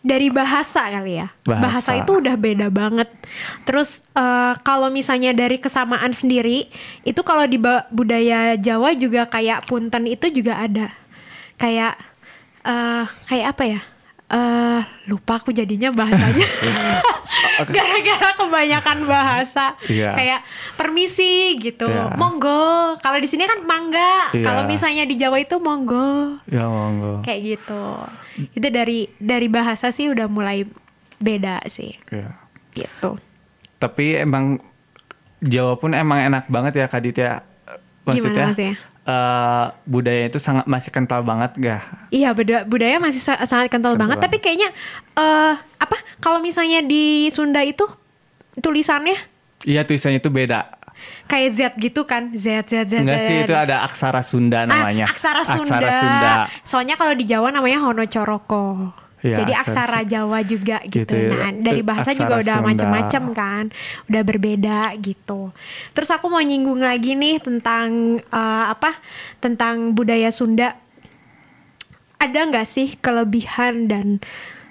Dari 0.00 0.28
bahasa 0.28 0.88
kali 0.88 1.20
ya. 1.20 1.28
Bahasa. 1.44 1.96
itu 1.96 2.20
udah 2.20 2.36
beda 2.36 2.68
banget. 2.68 3.08
Terus 3.68 4.04
eh, 4.12 4.52
kalau 4.64 4.88
misalnya 4.88 5.32
dari 5.32 5.56
kesamaan 5.60 6.12
sendiri, 6.12 6.68
itu 7.04 7.20
kalau 7.24 7.44
di 7.44 7.60
budaya 7.92 8.56
Jawa 8.56 8.92
juga 8.96 9.28
kayak 9.28 9.68
punten 9.68 10.08
itu 10.08 10.28
juga 10.32 10.60
ada. 10.60 10.92
Kayak 11.60 11.96
eh 12.64 13.04
kayak 13.28 13.48
apa 13.56 13.64
ya? 13.68 13.80
eh 14.24 14.80
lupa 15.06 15.36
aku 15.36 15.52
jadinya 15.52 15.92
bahasanya. 15.92 16.48
Gara-gara 17.76 18.30
kebanyakan 18.40 18.98
bahasa. 19.04 19.76
Iya. 19.86 20.16
Kayak 20.16 20.40
permisi 20.80 21.60
gitu. 21.60 21.86
Iya. 21.86 22.16
Monggo. 22.16 22.96
Kalau 22.98 23.18
di 23.20 23.28
sini 23.28 23.44
kan 23.44 23.62
mangga. 23.68 24.32
Iya. 24.32 24.42
Kalau 24.42 24.64
misalnya 24.64 25.04
di 25.04 25.14
Jawa 25.20 25.38
itu 25.38 25.60
monggo 25.60 26.40
Ya 26.48 26.64
monggo. 26.66 27.20
kayak 27.20 27.40
gitu 27.44 27.84
itu 28.50 28.66
dari 28.66 28.98
dari 29.16 29.46
bahasa 29.46 29.88
sih 29.88 30.06
udah 30.06 30.26
mulai 30.26 30.66
beda 31.16 31.62
sih 31.64 31.94
Iya. 32.08 32.30
gitu 32.72 33.16
Tapi 33.76 34.16
emang 34.16 34.58
Jawa 35.38 35.76
pun 35.76 35.92
emang 35.92 36.24
enak 36.24 36.44
banget 36.46 36.72
ya 36.74 36.86
Kadit 36.86 37.14
ya. 37.14 37.44
Maksudnya 38.02 38.48
maksudnya? 38.48 38.74
eh, 39.04 39.64
budaya 39.84 40.24
itu 40.24 40.38
sangat 40.38 40.64
masih 40.64 40.88
kental 40.88 41.20
banget 41.20 41.52
gak? 41.54 41.80
iya 42.08 42.30
beda 42.30 42.64
budaya 42.64 42.96
masih 42.96 43.18
sa- 43.18 43.40
sangat 43.42 43.68
kental, 43.68 43.92
Kental 43.92 44.00
banget 44.00 44.16
banget. 44.16 44.24
tapi 44.24 44.36
kayaknya 44.38 44.68
eh 45.14 45.54
apa 45.76 45.96
kalau 46.18 46.38
misalnya 46.38 46.80
di 46.80 47.28
Sunda 47.28 47.60
itu 47.60 47.84
tulisannya 48.54 49.16
Iya 49.62 49.80
tulisannya 49.82 50.18
itu 50.18 50.28
beda. 50.28 50.68
Kayak 51.24 51.50
Z 51.50 51.60
gitu 51.80 52.04
kan 52.04 52.32
Z 52.36 52.68
Z 52.68 52.72
Z 52.88 52.92
Enggak 53.00 53.20
Z. 53.20 53.26
sih 53.26 53.36
itu 53.48 53.54
ada 53.56 53.82
aksara 53.84 54.20
Sunda 54.20 54.68
namanya. 54.68 55.08
Ah, 55.08 55.12
aksara 55.12 55.42
Sunda. 55.42 55.76
Aksara 55.80 55.90
Sunda. 56.00 56.32
Soalnya 56.62 56.94
kalau 57.00 57.14
di 57.16 57.24
Jawa 57.24 57.48
namanya 57.50 57.80
Hono 57.80 58.04
Coroko. 58.04 58.92
Iya, 59.24 59.40
Jadi 59.40 59.52
aksara 59.56 60.00
aksara 60.00 60.00
Jawa 60.04 60.38
juga 60.44 60.78
gitu. 60.84 61.00
Gitu 61.00 61.16
ya. 61.16 61.28
Nah, 61.32 61.50
dari 61.56 61.80
bahasa 61.80 62.12
Aksara 62.12 62.20
juga 62.28 62.34
udah 62.44 62.56
macem-macem 62.60 63.24
kan. 63.32 63.64
Udah 64.12 64.22
berbeda 64.22 64.92
gitu. 65.00 65.48
Terus 65.96 66.10
aku 66.12 66.28
mau 66.28 66.44
nyinggung 66.44 66.84
lagi 66.84 67.16
nih 67.16 67.40
tentang 67.40 68.20
eh, 68.20 68.64
apa? 68.68 68.92
Tentang 69.40 69.96
budaya 69.96 70.28
Sunda. 70.28 70.76
Ada 72.20 72.40
nggak 72.52 72.68
sih 72.68 73.00
kelebihan 73.00 73.88
dan 73.88 74.20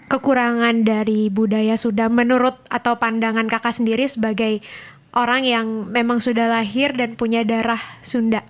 kekurangan 0.05 0.85
dari 0.85 1.33
budaya 1.33 1.73
Sunda 1.73 2.05
menurut 2.05 2.53
atau 2.69 3.01
pandangan 3.01 3.49
kakak 3.49 3.73
sendiri 3.73 4.05
sebagai 4.05 4.61
orang 5.13 5.45
yang 5.45 5.67
memang 5.89 6.19
sudah 6.19 6.49
lahir 6.49 6.93
dan 6.93 7.13
punya 7.13 7.45
darah 7.45 7.79
Sunda? 8.01 8.41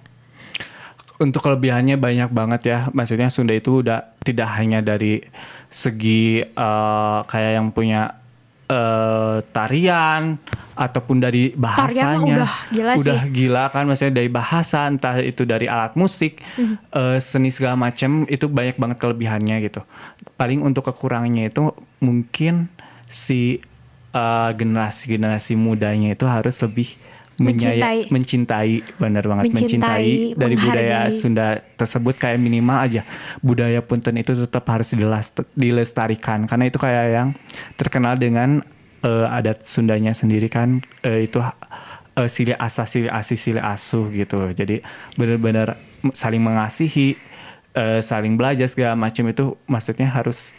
Untuk 1.22 1.46
kelebihannya 1.46 1.96
banyak 1.96 2.30
banget 2.34 2.62
ya. 2.66 2.80
Maksudnya 2.92 3.30
Sunda 3.30 3.54
itu 3.54 3.86
udah 3.86 4.18
tidak 4.26 4.50
hanya 4.60 4.82
dari 4.84 5.24
segi 5.70 6.42
uh, 6.44 7.22
kayak 7.26 7.52
yang 7.58 7.68
punya 7.72 8.18
uh, 8.70 9.40
tarian 9.52 10.38
ataupun 10.74 11.22
dari 11.22 11.54
bahasanya 11.54 12.46
udah 12.46 12.54
gila 12.74 12.94
udah 12.98 13.20
sih. 13.22 13.30
gila 13.30 13.64
kan 13.70 13.86
maksudnya 13.86 14.26
dari 14.26 14.30
bahasa 14.30 14.90
entah 14.90 15.22
itu 15.22 15.46
dari 15.46 15.70
alat 15.70 15.94
musik 15.94 16.42
Mhm. 16.58 16.76
uh, 16.90 17.18
seni 17.22 17.54
segala 17.54 17.78
macam 17.78 18.26
itu 18.26 18.50
banyak 18.50 18.82
banget 18.82 18.98
kelebihannya 18.98 19.62
gitu 19.70 19.86
paling 20.34 20.66
untuk 20.66 20.90
kekurangannya 20.90 21.54
itu 21.54 21.74
mungkin 22.02 22.74
si 23.06 23.62
uh, 24.14 24.50
generasi-generasi 24.54 25.58
mudanya 25.60 26.14
itu 26.14 26.26
harus 26.30 26.62
lebih 26.62 26.96
Mencintai. 27.34 28.14
mencintai 28.14 28.72
benar 29.02 29.26
banget 29.26 29.50
Mencintai, 29.50 29.66
mencintai, 29.74 30.38
dari 30.38 30.54
budaya. 30.54 31.10
Sunda 31.10 31.66
tersebut 31.82 32.14
kayak 32.22 32.38
minimal 32.38 32.78
aja 32.78 33.02
budaya 33.42 33.82
punten 33.82 34.22
itu 34.22 34.38
tetap 34.38 34.70
harus 34.70 34.94
dilestarikan 35.58 36.46
karena 36.46 36.70
itu 36.70 36.78
kayak 36.78 37.06
yang 37.10 37.30
terkenal 37.74 38.14
dengan 38.22 38.62
eh, 39.02 39.26
adat 39.34 39.66
Sundanya 39.66 40.14
sendiri 40.14 40.46
kan 40.46 40.86
eh, 41.02 41.26
itu 41.26 41.42
eh, 41.42 42.30
sili 42.30 42.54
asa 42.54 42.86
sili 42.86 43.10
asi 43.10 43.34
sili 43.34 43.58
asuh 43.58 44.14
gitu 44.14 44.54
jadi 44.54 44.86
benar-benar 45.18 45.74
saling 46.14 46.42
mengasihi 46.46 47.18
eh, 47.74 48.02
saling 48.06 48.38
belajar 48.38 48.70
segala 48.70 48.94
macam 48.94 49.26
itu 49.26 49.58
maksudnya 49.66 50.06
harus 50.06 50.54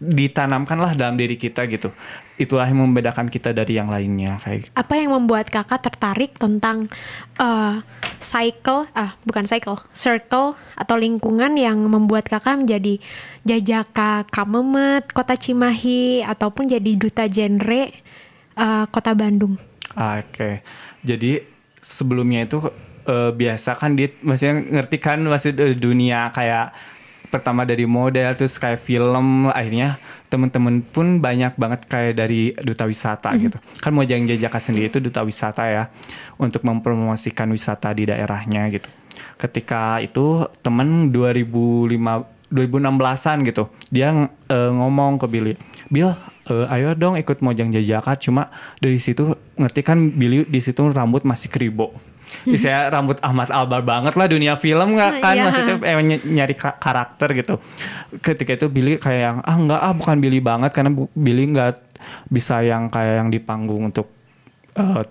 ditanamkanlah 0.00 0.96
dalam 0.96 1.20
diri 1.20 1.36
kita 1.36 1.68
gitu 1.68 1.92
itulah 2.40 2.64
yang 2.64 2.80
membedakan 2.88 3.28
kita 3.28 3.52
dari 3.52 3.76
yang 3.76 3.92
lainnya 3.92 4.40
kayak 4.40 4.58
gitu. 4.64 4.72
Apa 4.72 4.96
yang 4.96 5.12
membuat 5.12 5.52
kakak 5.52 5.84
tertarik 5.84 6.40
tentang 6.40 6.88
uh, 7.36 7.84
cycle, 8.16 8.88
ah 8.96 9.12
bukan 9.28 9.44
cycle, 9.44 9.76
circle 9.92 10.56
atau 10.72 10.96
lingkungan 10.96 11.52
yang 11.60 11.76
membuat 11.84 12.32
kakak 12.32 12.64
menjadi 12.64 12.96
jajaka 13.44 14.24
Kamemet, 14.32 15.12
Kota 15.12 15.36
Cimahi, 15.36 16.24
ataupun 16.24 16.72
jadi 16.72 16.90
duta 16.96 17.28
genre 17.28 17.92
uh, 18.56 18.88
Kota 18.88 19.12
Bandung? 19.12 19.60
Oke, 19.92 20.64
jadi 21.04 21.44
sebelumnya 21.82 22.48
itu 22.48 22.62
eh, 23.08 23.32
biasa 23.34 23.74
kan 23.74 23.98
dia 23.98 24.12
maksudnya 24.22 24.80
ngerti 24.80 24.96
kan 25.02 25.18
masih 25.24 25.50
dunia 25.74 26.30
kayak 26.30 26.70
pertama 27.30 27.62
dari 27.62 27.86
model 27.86 28.34
terus 28.34 28.58
kayak 28.58 28.82
film 28.82 29.48
akhirnya 29.54 30.02
temen-temen 30.26 30.82
pun 30.82 31.22
banyak 31.22 31.54
banget 31.54 31.86
kayak 31.86 32.18
dari 32.18 32.52
duta 32.58 32.84
wisata 32.84 33.30
gitu. 33.38 33.56
Kan 33.78 33.94
Mojang 33.94 34.26
Jajaka 34.26 34.58
sendiri 34.58 34.90
itu 34.90 34.98
duta 34.98 35.22
wisata 35.22 35.64
ya 35.70 35.88
untuk 36.36 36.66
mempromosikan 36.66 37.46
wisata 37.54 37.94
di 37.94 38.10
daerahnya 38.10 38.66
gitu. 38.74 38.90
Ketika 39.38 40.02
itu 40.02 40.50
temen 40.60 41.14
2005 41.14 42.40
2016an 42.50 43.46
gitu 43.46 43.70
dia 43.94 44.10
eh, 44.50 44.70
ngomong 44.74 45.22
ke 45.22 45.26
Billy 45.30 45.54
Bill 45.86 46.10
eh, 46.50 46.66
ayo 46.74 46.98
dong 46.98 47.14
ikut 47.14 47.38
Mojang 47.46 47.70
Jajaka 47.70 48.18
cuma 48.18 48.50
dari 48.82 48.98
situ 48.98 49.38
ngerti 49.54 49.80
kan 49.86 50.10
Billy 50.10 50.42
di 50.42 50.58
situ 50.58 50.82
rambut 50.90 51.22
masih 51.22 51.46
keribo 51.46 51.94
saya 52.54 52.88
rambut 52.88 53.18
Ahmad 53.20 53.48
Albar 53.48 53.80
banget 53.80 54.14
lah 54.14 54.26
dunia 54.26 54.54
film 54.54 54.94
nggak 54.94 55.12
kan? 55.18 55.34
Iya. 55.34 55.42
maksudnya 55.44 55.74
emang 55.84 56.06
ny- 56.06 56.24
nyari 56.24 56.54
ka- 56.54 56.76
karakter 56.76 57.28
gitu. 57.34 57.54
Ketika 58.18 58.54
itu 58.54 58.66
Billy 58.66 58.96
kayak 58.96 59.20
yang 59.20 59.38
ah 59.40 59.56
nggak 59.56 59.80
ah 59.80 59.92
bukan 59.92 60.16
Billy 60.18 60.38
banget 60.38 60.70
karena 60.70 60.90
Billy 61.12 61.44
nggak 61.48 61.72
bisa 62.26 62.60
yang 62.60 62.88
kayak 62.88 63.14
yang 63.20 63.28
di 63.28 63.38
panggung 63.38 63.86
untuk 63.86 64.08
eh, 64.72 65.04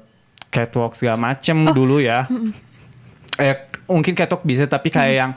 catwalk 0.49 0.93
segala 0.93 1.31
macem 1.31 1.69
dulu 1.69 2.01
ya 2.01 2.25
eh 3.39 3.55
mungkin 3.89 4.13
ketok 4.13 4.45
bisa 4.45 4.69
tapi 4.69 4.93
kayak 4.93 5.15
yang 5.15 5.31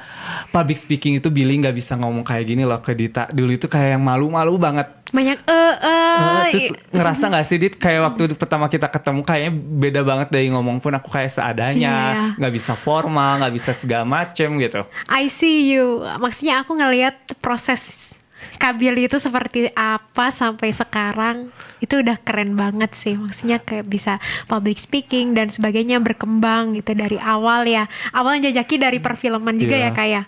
public 0.53 0.77
speaking 0.77 1.17
itu 1.17 1.33
Billy 1.33 1.57
nggak 1.57 1.73
bisa 1.73 1.97
ngomong 1.97 2.27
kayak 2.27 2.45
gini 2.45 2.67
loh 2.69 2.83
ke 2.83 2.93
Dita. 2.93 3.31
Dulu 3.33 3.57
itu 3.57 3.67
kayak 3.71 3.97
yang 3.97 4.05
malu-malu 4.05 4.61
banget. 4.61 4.91
Banyak 5.15 5.39
eh 5.47 5.75
eh. 5.81 6.13
Eh, 6.13 6.45
terus 6.53 6.69
ngerasa 6.93 7.25
nggak 7.33 7.45
sih 7.49 7.57
Dit 7.57 7.75
kayak 7.81 8.13
waktu 8.13 8.23
pertama 8.43 8.69
kita 8.69 8.93
ketemu 8.93 9.21
kayaknya 9.25 9.53
beda 9.57 10.01
banget 10.05 10.29
dari 10.29 10.53
ngomong 10.53 10.83
pun 10.85 10.93
aku 10.93 11.09
kayak 11.09 11.33
seadanya. 11.33 11.97
Iya. 12.03 12.37
nggak 12.37 12.53
bisa 12.53 12.73
formal 12.77 13.41
nggak 13.41 13.55
bisa 13.57 13.71
segala 13.73 14.05
macem 14.05 14.53
gitu. 14.61 14.85
I 15.09 15.31
see 15.33 15.73
you. 15.73 16.05
Maksudnya 16.21 16.67
aku 16.67 16.77
ngelihat 16.77 17.17
proses 17.41 18.15
Kabil 18.63 18.95
itu 19.03 19.19
seperti 19.19 19.67
apa 19.75 20.31
sampai 20.31 20.71
sekarang 20.71 21.51
itu 21.83 21.99
udah 21.99 22.15
keren 22.17 22.55
banget 22.55 22.95
sih. 22.95 23.19
Maksudnya 23.19 23.59
kayak 23.59 23.83
bisa 23.85 24.23
public 24.47 24.79
speaking 24.79 25.35
dan 25.35 25.51
sebagainya 25.51 25.99
berkembang 25.99 26.79
gitu 26.79 26.95
dari 26.95 27.19
awal 27.19 27.67
ya. 27.67 27.91
Awalnya 28.11 28.55
jajaki 28.55 28.79
dari 28.79 29.03
perfilman 29.03 29.59
juga 29.59 29.75
Iya. 29.75 29.85
ya 29.85 29.91
kayak. 29.91 30.25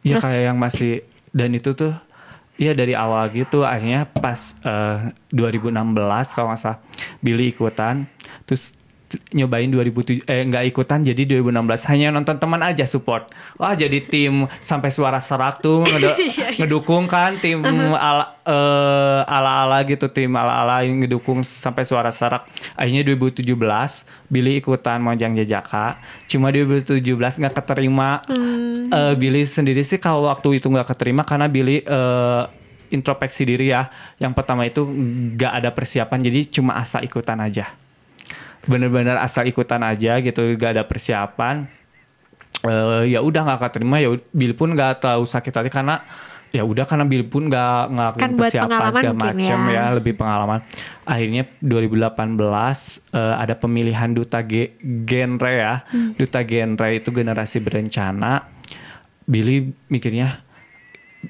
ya 0.00 0.12
Terus- 0.16 0.24
kayak 0.24 0.42
yang 0.42 0.56
masih 0.56 0.92
dan 1.30 1.52
itu 1.52 1.72
tuh 1.72 1.92
Iya 2.54 2.70
dari 2.70 2.94
awal 2.94 3.34
gitu 3.34 3.66
akhirnya 3.66 4.06
pas 4.06 4.54
eh, 4.62 5.10
2016 5.28 5.74
kalau 6.30 6.54
nggak 6.54 6.60
salah 6.62 6.78
Billy 7.18 7.50
ikutan 7.50 8.06
terus 8.46 8.78
nyobain 9.30 9.66
2007 9.66 10.24
eh 10.24 10.42
nggak 10.44 10.64
ikutan 10.68 11.00
jadi 11.00 11.38
2016 11.38 11.90
hanya 11.90 12.08
nonton 12.10 12.36
teman 12.36 12.60
aja 12.60 12.84
support. 12.84 13.30
Wah 13.56 13.72
jadi 13.72 13.98
tim 13.98 14.44
sampai 14.58 14.88
suara 14.88 15.18
serak 15.18 15.58
tuh 15.58 15.82
ngedo- 15.90 16.18
ngedukung 16.56 17.06
kan 17.06 17.36
tim 17.38 17.62
ala 17.94 18.34
eh, 18.42 19.20
ala-ala 19.26 19.78
gitu 19.84 20.06
tim 20.08 20.30
ala-ala 20.32 20.82
yang 20.82 21.00
ngedukung 21.00 21.40
sampai 21.40 21.82
suara 21.82 22.10
serak. 22.10 22.44
Akhirnya 22.74 23.02
2017 23.06 23.54
Billy 24.26 24.58
ikutan 24.58 24.98
Mojang 24.98 25.34
Jajaka. 25.34 25.96
Cuma 26.26 26.48
2017 26.48 27.00
nggak 27.14 27.54
keterima. 27.54 28.20
Eh, 28.90 29.14
Billy 29.14 29.42
sendiri 29.42 29.80
sih 29.80 29.96
kalau 29.96 30.26
waktu 30.26 30.58
itu 30.58 30.66
nggak 30.66 30.90
keterima 30.90 31.22
karena 31.22 31.46
Billy 31.46 31.80
eh, 31.80 32.42
introspeksi 32.90 33.42
diri 33.42 33.74
ya. 33.74 33.90
Yang 34.18 34.32
pertama 34.38 34.62
itu 34.64 34.86
nggak 34.86 35.52
ada 35.62 35.70
persiapan 35.74 36.18
jadi 36.22 36.46
cuma 36.48 36.78
asal 36.78 37.02
ikutan 37.02 37.40
aja. 37.40 37.70
Bener-bener 38.64 39.16
asal 39.16 39.44
ikutan 39.44 39.80
aja 39.80 40.18
gitu, 40.18 40.40
nggak 40.54 40.70
ada 40.74 40.84
persiapan. 40.84 41.68
Eh, 42.60 43.12
ya 43.12 43.20
udah 43.20 43.44
nggak 43.44 43.60
keterima 43.62 43.98
ya 43.98 44.08
Billy 44.30 44.52
pun 44.52 44.72
nggak 44.72 44.98
terlalu 44.98 45.26
sakit 45.26 45.52
hati 45.52 45.68
karena 45.68 46.00
ya 46.48 46.62
udah 46.62 46.86
karena 46.86 47.04
Billy 47.04 47.20
pun 47.22 47.44
nggak 47.44 47.82
ngelakuin 47.90 48.22
Kan 48.22 48.32
persiapan 48.34 48.78
segala 48.94 49.12
macem 49.12 49.58
ya. 49.68 49.72
ya 49.74 49.84
lebih 49.92 50.14
pengalaman. 50.14 50.64
Akhirnya 51.04 51.44
2018 51.60 52.40
eh, 53.12 53.34
ada 53.36 53.54
pemilihan 53.54 54.10
duta 54.10 54.40
ge- 54.40 54.72
genre 54.80 55.52
ya. 55.52 55.84
Hmm. 55.86 56.16
Duta 56.16 56.40
genre 56.40 56.88
itu 56.88 57.10
generasi 57.10 57.60
berencana. 57.60 58.48
Billy 59.24 59.72
mikirnya 59.86 60.40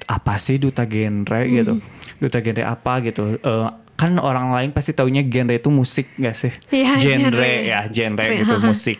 apa 0.05 0.35
sih 0.35 0.55
duta 0.55 0.83
genre 0.83 1.41
gitu. 1.43 1.83
Duta 2.15 2.39
genre 2.39 2.63
apa 2.63 3.03
gitu. 3.03 3.35
Eh, 3.35 3.67
kan 3.95 4.19
orang 4.19 4.51
lain 4.51 4.69
pasti 4.75 4.91
taunya 4.91 5.23
genre 5.23 5.55
itu 5.55 5.71
musik 5.71 6.11
gak 6.19 6.35
sih? 6.35 6.53
Iya, 6.71 6.99
genre 6.99 7.31
genre. 7.31 7.47
ya, 7.63 7.79
genre 7.87 8.25
gitu 8.27 8.55
haha. 8.59 8.67
musik. 8.67 8.99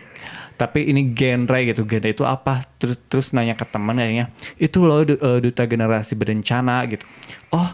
Tapi 0.56 0.88
ini 0.88 1.12
genre 1.12 1.58
gitu, 1.68 1.84
genre 1.84 2.08
itu 2.08 2.24
apa? 2.24 2.64
Terus 2.80 2.96
terus 3.12 3.26
nanya 3.36 3.52
ke 3.52 3.68
teman 3.68 4.00
kayaknya, 4.00 4.32
itu 4.56 4.80
loh 4.80 5.04
eh, 5.04 5.38
duta 5.44 5.68
generasi 5.68 6.16
berencana 6.16 6.80
gitu. 6.88 7.04
Oh, 7.52 7.68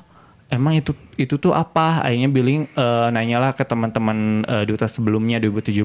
emang 0.52 0.76
itu 0.76 0.92
itu 1.14 1.34
tuh 1.34 1.50
apa? 1.50 1.98
Akhirnya 2.00 2.28
Billy 2.28 2.62
eh, 2.62 3.08
nanyalah 3.08 3.50
ke 3.50 3.64
teman-teman 3.64 4.18
eh, 4.42 4.64
duta 4.64 4.84
sebelumnya 4.84 5.40
2017. 5.40 5.80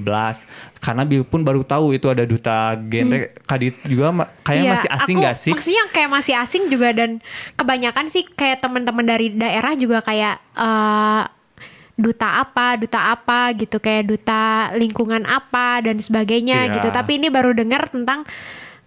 Karena 0.78 1.02
Billy 1.02 1.24
pun 1.24 1.42
baru 1.42 1.64
tahu 1.64 1.92
itu 1.92 2.06
ada 2.06 2.22
duta 2.24 2.76
genre. 2.78 3.32
Kadit 3.42 3.80
juga 3.82 4.12
ma- 4.14 4.30
kayaknya 4.42 4.62
Iya, 4.62 4.74
masih 4.76 4.90
asing 4.92 5.16
aku- 5.16 5.24
gak 5.24 5.36
sih? 5.38 5.52
Maksudnya 5.52 5.84
kayak 5.90 6.10
masih 6.12 6.34
asing 6.36 6.64
juga 6.68 6.90
dan 6.92 7.24
kebanyakan 7.54 8.06
sih 8.06 8.28
kayak 8.28 8.60
teman-teman 8.60 9.04
dari 9.04 9.32
daerah 9.32 9.72
juga 9.74 10.00
kayak 10.02 10.36
eh, 10.54 11.24
duta 11.96 12.30
apa, 12.40 12.78
duta 12.78 13.10
apa 13.10 13.50
gitu 13.54 13.80
kayak 13.80 14.06
duta 14.06 14.44
lingkungan 14.74 15.24
apa 15.24 15.82
dan 15.82 15.98
sebagainya 15.98 16.68
Iya. 16.68 16.74
gitu. 16.76 16.88
Tapi 16.90 17.18
ini 17.18 17.28
baru 17.28 17.52
dengar 17.52 17.88
tentang 17.88 18.22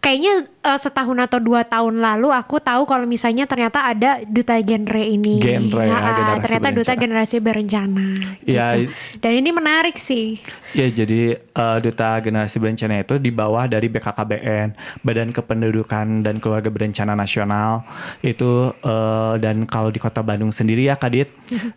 kayaknya 0.01 0.33
eh, 0.43 0.79
setahun 0.79 1.19
atau 1.21 1.39
dua 1.39 1.61
tahun 1.63 2.01
lalu 2.01 2.29
aku 2.29 2.57
tahu 2.57 2.83
kalau 2.85 3.05
misalnya 3.05 3.45
ternyata 3.45 3.85
ada 3.87 4.25
duta 4.25 4.57
genre 4.57 4.99
ini. 4.99 5.37
Genre 5.39 5.69
ya, 5.79 5.93
Ah, 5.93 6.01
generasi 6.11 6.43
ternyata 6.43 6.69
duta 6.69 6.77
berencana. 6.89 7.01
generasi 7.01 7.37
berencana. 7.39 8.07
Iya. 8.43 8.67
gitu. 8.77 8.91
Dan 9.19 9.33
ini 9.35 9.51
menarik 9.51 9.95
sih. 9.95 10.41
Ya 10.73 10.87
jadi 10.87 11.37
eh, 11.37 11.79
duta 11.81 12.17
generasi 12.19 12.57
berencana 12.57 12.99
itu 12.99 13.17
di 13.17 13.31
bawah 13.31 13.65
dari 13.65 13.87
BKKBN 13.87 14.69
Badan 15.01 15.31
Kependudukan 15.31 16.07
dan 16.21 16.39
Keluarga 16.39 16.69
Berencana 16.69 17.13
Nasional 17.13 17.85
itu 18.21 18.73
eh, 18.75 19.35
dan 19.37 19.63
kalau 19.65 19.89
di 19.89 19.99
Kota 19.99 20.21
Bandung 20.21 20.51
sendiri 20.51 20.87
ya 20.87 20.97
Kadit 20.97 21.29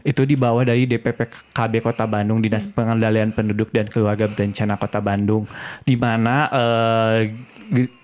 itu 0.01 0.23
di 0.23 0.33
bawah 0.33 0.63
dari 0.63 0.85
DPPKB 0.85 1.73
Kota 1.81 2.05
Bandung 2.05 2.39
Dinas 2.39 2.65
Pengendalian 2.65 3.29
Penduduk 3.29 3.69
dan 3.69 3.85
Keluarga 3.85 4.25
Berencana 4.25 4.75
Kota 4.75 4.97
Bandung 4.97 5.43
di 5.81 5.95
mana 5.95 6.47
ge- 7.67 8.02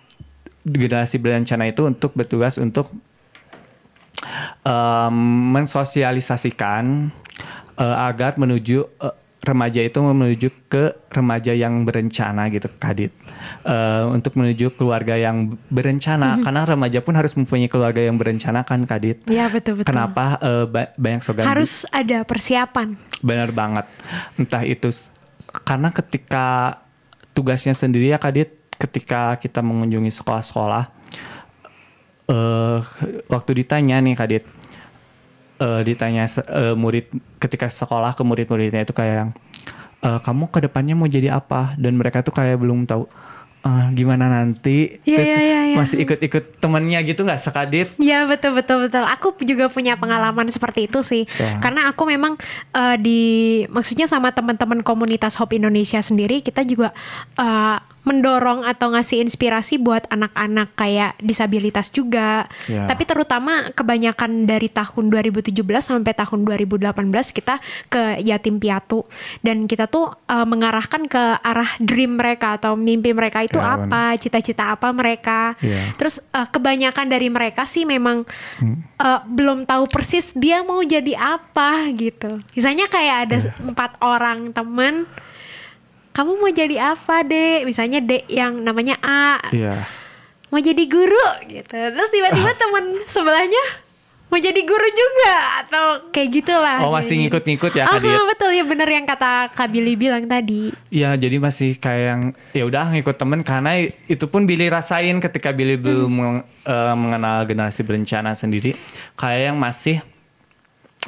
generasi 0.72 1.18
berencana 1.18 1.66
itu 1.66 1.84
untuk 1.84 2.14
bertugas 2.14 2.58
untuk 2.58 2.90
em, 4.62 5.16
mensosialisasikan 5.52 7.10
eh, 7.76 7.98
agar 8.02 8.36
menuju 8.36 8.80
eh, 9.00 9.16
remaja 9.40 9.80
itu 9.80 9.96
menuju 9.96 10.48
ke 10.68 10.84
remaja 11.10 11.56
yang 11.56 11.84
berencana 11.84 12.48
gitu 12.50 12.68
Kadit 12.74 13.16
Eh, 13.60 14.06
untuk 14.06 14.36
menuju 14.36 14.72
keluarga 14.74 15.16
yang 15.16 15.56
berencana 15.68 16.36
Mhm. 16.36 16.44
karena 16.44 16.62
remaja 16.66 17.00
pun 17.00 17.12
harus 17.14 17.34
mempunyai 17.34 17.68
keluarga 17.68 18.00
yang 18.00 18.16
berencana 18.16 18.64
kan 18.64 18.84
Kadit 18.84 19.24
Iya 19.26 19.48
betul 19.48 19.80
betul. 19.80 19.90
kenapa 19.90 20.36
eh, 20.38 20.66
ba- 20.66 20.92
banyak 20.94 21.22
slogan 21.22 21.44
Harus 21.46 21.88
ada 21.90 22.24
persiapan. 22.24 23.00
Benar 23.22 23.50
banget. 23.50 23.86
Entah 24.36 24.64
itu 24.64 24.92
karena 25.62 25.90
ketika 25.90 26.78
tugasnya 27.32 27.72
sendiri 27.72 28.10
ya 28.10 28.20
Kadit, 28.20 28.59
ketika 28.80 29.36
kita 29.36 29.60
mengunjungi 29.60 30.08
sekolah-sekolah, 30.10 30.84
eh 32.32 32.80
waktu 33.28 33.52
ditanya 33.60 34.00
nih 34.00 34.16
Kadit, 34.16 34.44
eh 35.60 35.82
ditanya 35.84 36.24
eh, 36.26 36.74
murid 36.74 37.12
ketika 37.38 37.68
sekolah 37.68 38.16
ke 38.16 38.24
murid-muridnya 38.24 38.88
itu 38.88 38.96
kayak 38.96 39.16
yang, 39.28 39.30
"Eh, 40.00 40.20
kamu 40.24 40.48
ke 40.48 40.60
depannya 40.64 40.96
mau 40.96 41.12
jadi 41.12 41.36
apa? 41.36 41.76
Dan 41.76 42.00
mereka 42.00 42.24
tuh 42.24 42.32
kayak 42.32 42.56
belum 42.56 42.88
tahu 42.88 43.04
"Eh, 43.60 43.86
gimana 43.92 44.32
nanti, 44.32 45.04
Iya, 45.04 45.20
terus 45.20 45.36
iya, 45.36 45.42
iya, 45.44 45.62
iya. 45.68 45.76
masih 45.76 46.00
ikut-ikut 46.08 46.64
temennya 46.64 47.04
gitu 47.04 47.28
nggak 47.28 47.44
sekadit? 47.44 47.92
Ya 48.00 48.24
betul 48.24 48.56
betul 48.56 48.88
betul. 48.88 49.04
Aku 49.04 49.36
juga 49.44 49.68
punya 49.68 50.00
pengalaman 50.00 50.48
seperti 50.48 50.88
itu 50.88 51.04
sih. 51.04 51.28
Ya. 51.36 51.60
Karena 51.60 51.92
aku 51.92 52.08
memang 52.08 52.40
eh, 52.72 52.96
di 52.96 53.20
maksudnya 53.68 54.08
sama 54.08 54.32
teman-teman 54.32 54.80
komunitas 54.80 55.36
Hope 55.36 55.60
Indonesia 55.60 56.00
sendiri 56.00 56.40
kita 56.40 56.64
juga 56.64 56.96
eh, 57.36 57.78
mendorong 58.10 58.66
atau 58.66 58.90
ngasih 58.92 59.22
inspirasi 59.22 59.78
buat 59.78 60.10
anak-anak 60.10 60.74
kayak 60.74 61.12
disabilitas 61.22 61.94
juga. 61.94 62.50
Ya. 62.66 62.90
Tapi 62.90 63.06
terutama 63.06 63.70
kebanyakan 63.72 64.50
dari 64.50 64.74
tahun 64.74 65.14
2017 65.14 65.54
sampai 65.80 66.14
tahun 66.18 66.42
2018 66.42 66.90
kita 67.38 67.62
ke 67.88 68.18
yatim 68.26 68.58
piatu 68.58 69.06
dan 69.46 69.70
kita 69.70 69.86
tuh 69.86 70.10
eh, 70.26 70.46
mengarahkan 70.50 71.06
ke 71.06 71.24
arah 71.46 71.72
dream 71.78 72.18
mereka 72.18 72.58
atau 72.58 72.74
mimpi 72.74 73.14
mereka 73.14 73.46
itu 73.46 73.60
Ya, 73.60 73.76
apa, 73.76 74.16
cita-cita 74.16 74.72
apa 74.72 74.90
mereka. 74.96 75.54
Iya. 75.60 75.94
Terus 76.00 76.24
eh, 76.32 76.48
kebanyakan 76.48 77.06
dari 77.12 77.28
mereka 77.30 77.68
sih 77.68 77.84
memang 77.86 78.24
eh, 78.98 79.20
belum 79.28 79.68
tahu 79.68 79.86
persis 79.92 80.34
dia 80.34 80.64
mau 80.64 80.82
jadi 80.82 81.14
apa 81.20 81.92
gitu. 81.94 82.32
Misalnya 82.56 82.88
kayak 82.88 83.18
ada 83.30 83.38
empat 83.60 83.92
orang 84.00 84.56
temen, 84.56 85.06
kamu 86.20 86.36
mau 86.36 86.52
jadi 86.52 86.76
apa 86.86 87.24
dek? 87.24 87.64
Misalnya 87.64 88.04
dek 88.04 88.28
yang 88.28 88.60
namanya 88.60 89.00
A 89.00 89.40
Iya. 89.50 89.88
mau 90.50 90.60
jadi 90.60 90.84
guru 90.84 91.26
gitu. 91.48 91.72
Terus 91.72 92.10
tiba-tiba 92.10 92.52
temen 92.60 93.00
sebelahnya 93.06 93.88
mau 94.28 94.38
jadi 94.38 94.62
guru 94.62 94.84
juga 94.86 95.34
atau 95.58 95.86
kayak 96.12 96.30
gitulah. 96.36 96.84
Oh, 96.84 96.92
masih 96.92 97.18
ngikut-ngikut 97.18 97.72
ya, 97.72 97.88
Kak 97.88 97.98
Diet? 97.98 98.20
betul 98.28 98.52
ya 98.52 98.62
bener 98.62 98.86
yang 98.86 99.02
kata 99.02 99.48
Kak 99.50 99.72
Billy 99.72 99.96
bilang 99.96 100.28
tadi. 100.28 100.70
Iya, 100.90 101.16
jadi 101.16 101.40
masih 101.40 101.74
kayak 101.76 102.04
yang 102.06 102.22
ya 102.52 102.68
udah 102.68 102.92
ngikut 102.92 103.16
temen 103.16 103.40
karena 103.42 103.80
itu 104.06 104.26
pun 104.28 104.44
Billy 104.44 104.68
rasain 104.68 105.18
ketika 105.18 105.50
Billy 105.50 105.80
belum 105.80 106.12
meng- 106.12 106.44
eh, 106.46 106.94
mengenal 106.94 107.48
generasi 107.48 107.82
berencana 107.82 108.36
sendiri, 108.36 108.76
kayak 109.16 109.50
yang 109.50 109.58
masih 109.58 110.04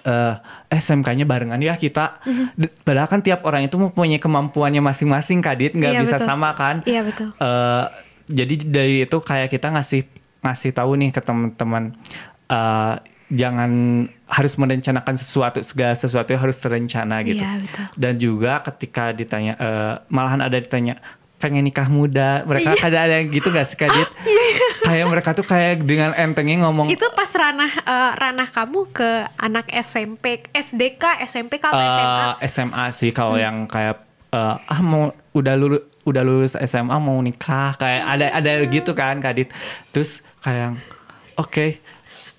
eh 0.01 0.35
SMK-nya 0.71 1.23
barengan 1.23 1.59
ya 1.59 1.75
kita. 1.75 2.23
D- 2.53 2.71
Padahal 2.81 3.05
kan 3.05 3.19
tiap 3.19 3.43
orang 3.43 3.63
itu 3.63 3.75
mempunyai 3.75 4.17
kemampuannya 4.17 4.79
masing-masing, 4.79 5.39
Kadit 5.39 5.73
nggak 5.73 5.93
Iya, 5.93 6.01
bisa 6.01 6.15
betul. 6.15 6.27
sama 6.27 6.49
kan? 6.53 6.79
Iya, 6.83 7.01
betul. 7.03 7.29
Eh, 7.33 7.85
jadi 8.27 8.53
dari 8.61 8.95
itu 9.01 9.17
kayak 9.17 9.49
kita 9.49 9.67
ngasih 9.69 10.07
ngasih 10.41 10.71
tahu 10.71 10.95
nih 10.95 11.09
ke 11.09 11.19
teman-teman 11.19 11.91
eh, 12.47 12.93
jangan 13.29 13.71
harus 14.25 14.53
merencanakan 14.55 15.15
sesuatu 15.15 15.59
segala 15.61 15.91
sesuatu 15.93 16.31
harus 16.31 16.57
terencana 16.57 17.19
gitu. 17.21 17.39
Iya, 17.39 17.51
betul. 17.59 17.85
Dan 17.93 18.13
juga 18.15 18.59
ketika 18.61 19.11
ditanya 19.11 19.53
eh, 19.55 19.93
malahan 20.07 20.39
ada 20.41 20.55
ditanya 20.55 20.99
pengen 21.35 21.63
nikah 21.63 21.87
muda, 21.87 22.43
mereka 22.43 22.77
kadang 22.77 23.01
ada 23.03 23.17
yang 23.17 23.27
gitu 23.27 23.49
gak 23.49 23.65
sih 23.65 23.73
Kadit? 23.73 24.05
kayak 24.91 25.07
mereka 25.07 25.29
tuh 25.31 25.45
kayak 25.47 25.87
dengan 25.87 26.11
entengnya 26.13 26.67
ngomong 26.67 26.91
Itu 26.91 27.07
pas 27.15 27.31
ranah 27.31 27.71
eh, 27.71 28.11
ranah 28.19 28.49
kamu 28.51 28.91
ke 28.91 29.09
anak 29.39 29.71
SMP, 29.71 30.43
SDK, 30.51 31.23
SMP 31.23 31.57
atau 31.63 31.79
eh, 31.79 31.87
SMA? 31.87 32.27
SMA 32.51 32.85
sih 32.91 33.11
kalau 33.15 33.39
yang 33.39 33.65
kayak 33.71 34.03
eh, 34.35 34.55
ah 34.59 34.81
mau 34.83 35.15
udah 35.31 35.55
lulus 35.55 35.83
udah 36.01 36.23
lulus 36.25 36.53
SMA 36.57 36.97
mau 36.97 37.15
nikah 37.21 37.77
kayak 37.77 38.03
ada 38.03 38.25
ada 38.35 38.51
gitu 38.67 38.91
kan 38.91 39.23
Kadit. 39.23 39.53
Terus 39.95 40.25
kayak 40.43 40.75
oke 41.39 41.79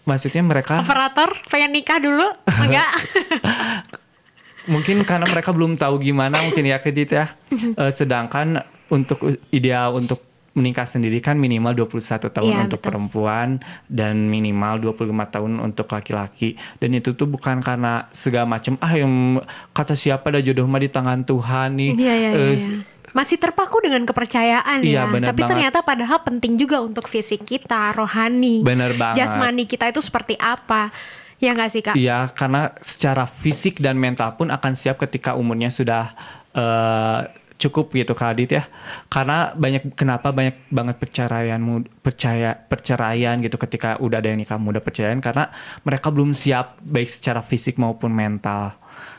maksudnya 0.03 0.43
mereka 0.43 0.83
Operator 0.83 1.31
pengen 1.49 1.73
nikah 1.73 1.99
dulu? 2.03 2.27
Enggak. 2.47 2.91
mungkin 4.73 5.03
karena 5.03 5.27
mereka 5.27 5.51
belum 5.51 5.75
tahu 5.75 5.99
gimana 6.03 6.43
mungkin 6.43 6.67
ya 6.67 6.79
Kadit 6.83 7.11
ya. 7.15 7.35
Eh, 7.55 7.93
sedangkan 7.95 8.63
untuk 8.93 9.23
ideal 9.55 9.97
untuk 9.97 10.32
menikah 10.53 10.85
sendiri 10.85 11.17
kan 11.19 11.35
minimal 11.35 11.73
21 11.81 11.97
tahun 12.29 12.45
Iya, 12.47 12.61
untuk 12.63 12.79
betul. 12.79 12.89
perempuan 12.89 13.49
dan 13.87 14.27
minimal 14.27 14.93
25 14.93 15.03
tahun 15.29 15.53
untuk 15.59 15.89
laki-laki. 15.89 16.55
Dan 16.77 16.93
itu 16.93 17.13
tuh 17.13 17.25
bukan 17.25 17.59
karena 17.59 18.07
segala 18.11 18.45
macam 18.51 18.77
ah 18.79 18.93
yang 18.93 19.41
kata 19.71 19.93
siapa 19.93 20.29
ada 20.29 20.39
jodoh 20.39 20.65
mah 20.65 20.79
di 20.79 20.89
tangan 20.89 21.23
Tuhan 21.23 21.69
nih. 21.75 21.91
Iya, 21.95 22.15
iya, 22.15 22.31
Eh, 22.31 22.41
iya, 22.51 22.53
iya. 22.55 22.81
Masih 23.13 23.37
terpaku 23.37 23.77
dengan 23.79 24.01
kepercayaan 24.03 24.81
Iya, 24.81 25.05
ya. 25.05 25.09
Tapi 25.09 25.21
banget. 25.35 25.45
ternyata 25.47 25.79
padahal 25.81 26.21
penting 26.23 26.57
juga 26.57 26.81
untuk 26.81 27.05
fisik 27.05 27.45
kita, 27.45 27.93
rohani. 27.93 28.61
Benar 28.61 28.93
banget. 28.95 29.21
Jasmani 29.21 29.65
kita 29.65 29.89
itu 29.89 30.01
seperti 30.01 30.33
apa. 30.37 30.89
Ya 31.37 31.53
nggak 31.53 31.69
sih 31.69 31.83
kak? 31.83 31.93
Iya, 31.93 32.31
karena 32.31 32.73
secara 32.79 33.25
fisik 33.25 33.79
dan 33.79 33.97
mental 33.97 34.33
pun 34.33 34.47
akan 34.47 34.73
siap 34.73 34.97
ketika 34.99 35.33
umurnya 35.33 35.69
sudah 35.69 36.15
eh, 36.53 37.21
cukup 37.69 37.95
gitu 37.95 38.13
Kak 38.19 38.35
ya. 38.51 38.67
Karena 39.07 39.55
banyak 39.55 39.95
kenapa 39.95 40.35
banyak 40.35 40.69
banget 40.69 40.97
perceraian 40.99 41.61
percaya 42.03 42.59
perceraian 42.59 43.39
gitu 43.39 43.55
ketika 43.61 44.01
udah 44.03 44.19
ada 44.19 44.35
yang 44.35 44.43
nikah 44.43 44.59
muda 44.59 44.83
perceraian 44.83 45.23
karena 45.23 45.49
mereka 45.87 46.11
belum 46.11 46.35
siap 46.35 46.83
baik 46.83 47.09
secara 47.09 47.41
fisik 47.41 47.79
maupun 47.79 48.11
mental. 48.11 48.75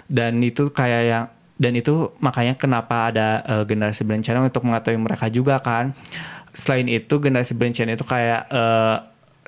Dan 0.06 0.44
itu 0.44 0.70
kayak 0.70 1.02
yang 1.08 1.26
dan 1.56 1.74
itu 1.80 2.12
makanya 2.20 2.60
kenapa 2.60 3.14
ada 3.14 3.40
eh, 3.46 3.64
generasi 3.64 4.04
berencana 4.04 4.44
untuk 4.44 4.68
mengetahui 4.68 5.00
mereka 5.00 5.32
juga 5.32 5.62
kan. 5.64 5.96
Selain 6.54 6.86
itu 6.86 7.18
generasi 7.18 7.56
berencana 7.56 7.96
itu 7.96 8.04
kayak 8.04 8.42
eh, 8.52 8.98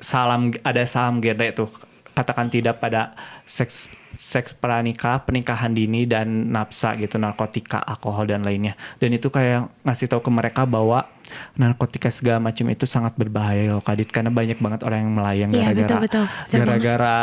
salam 0.00 0.52
ada 0.64 0.82
salam 0.88 1.20
gede 1.20 1.52
tuh 1.52 1.68
katakan 2.16 2.48
tidak 2.48 2.80
pada 2.80 3.12
seks 3.44 3.92
seks 4.16 4.56
pranikah, 4.56 5.22
pernikahan 5.22 5.72
dini 5.72 6.08
dan 6.08 6.50
nafsa 6.52 6.96
gitu, 6.96 7.20
narkotika, 7.20 7.80
alkohol 7.84 8.28
dan 8.28 8.42
lainnya. 8.42 8.74
Dan 8.98 9.14
itu 9.14 9.28
kayak 9.28 9.68
ngasih 9.84 10.08
tahu 10.10 10.24
ke 10.24 10.30
mereka 10.32 10.62
bahwa 10.64 11.08
narkotika 11.56 12.08
segala 12.08 12.40
macam 12.40 12.66
itu 12.70 12.86
sangat 12.86 13.18
berbahaya 13.18 13.76
loh 13.76 13.82
Kadit 13.82 14.10
karena 14.14 14.30
banyak 14.30 14.58
banget 14.62 14.80
orang 14.86 14.98
yang 15.04 15.12
melayang 15.14 15.50
Iya, 15.50 15.74
gara-gara. 15.74 16.00
Betul 16.02 16.24
gara-gara 16.50 17.16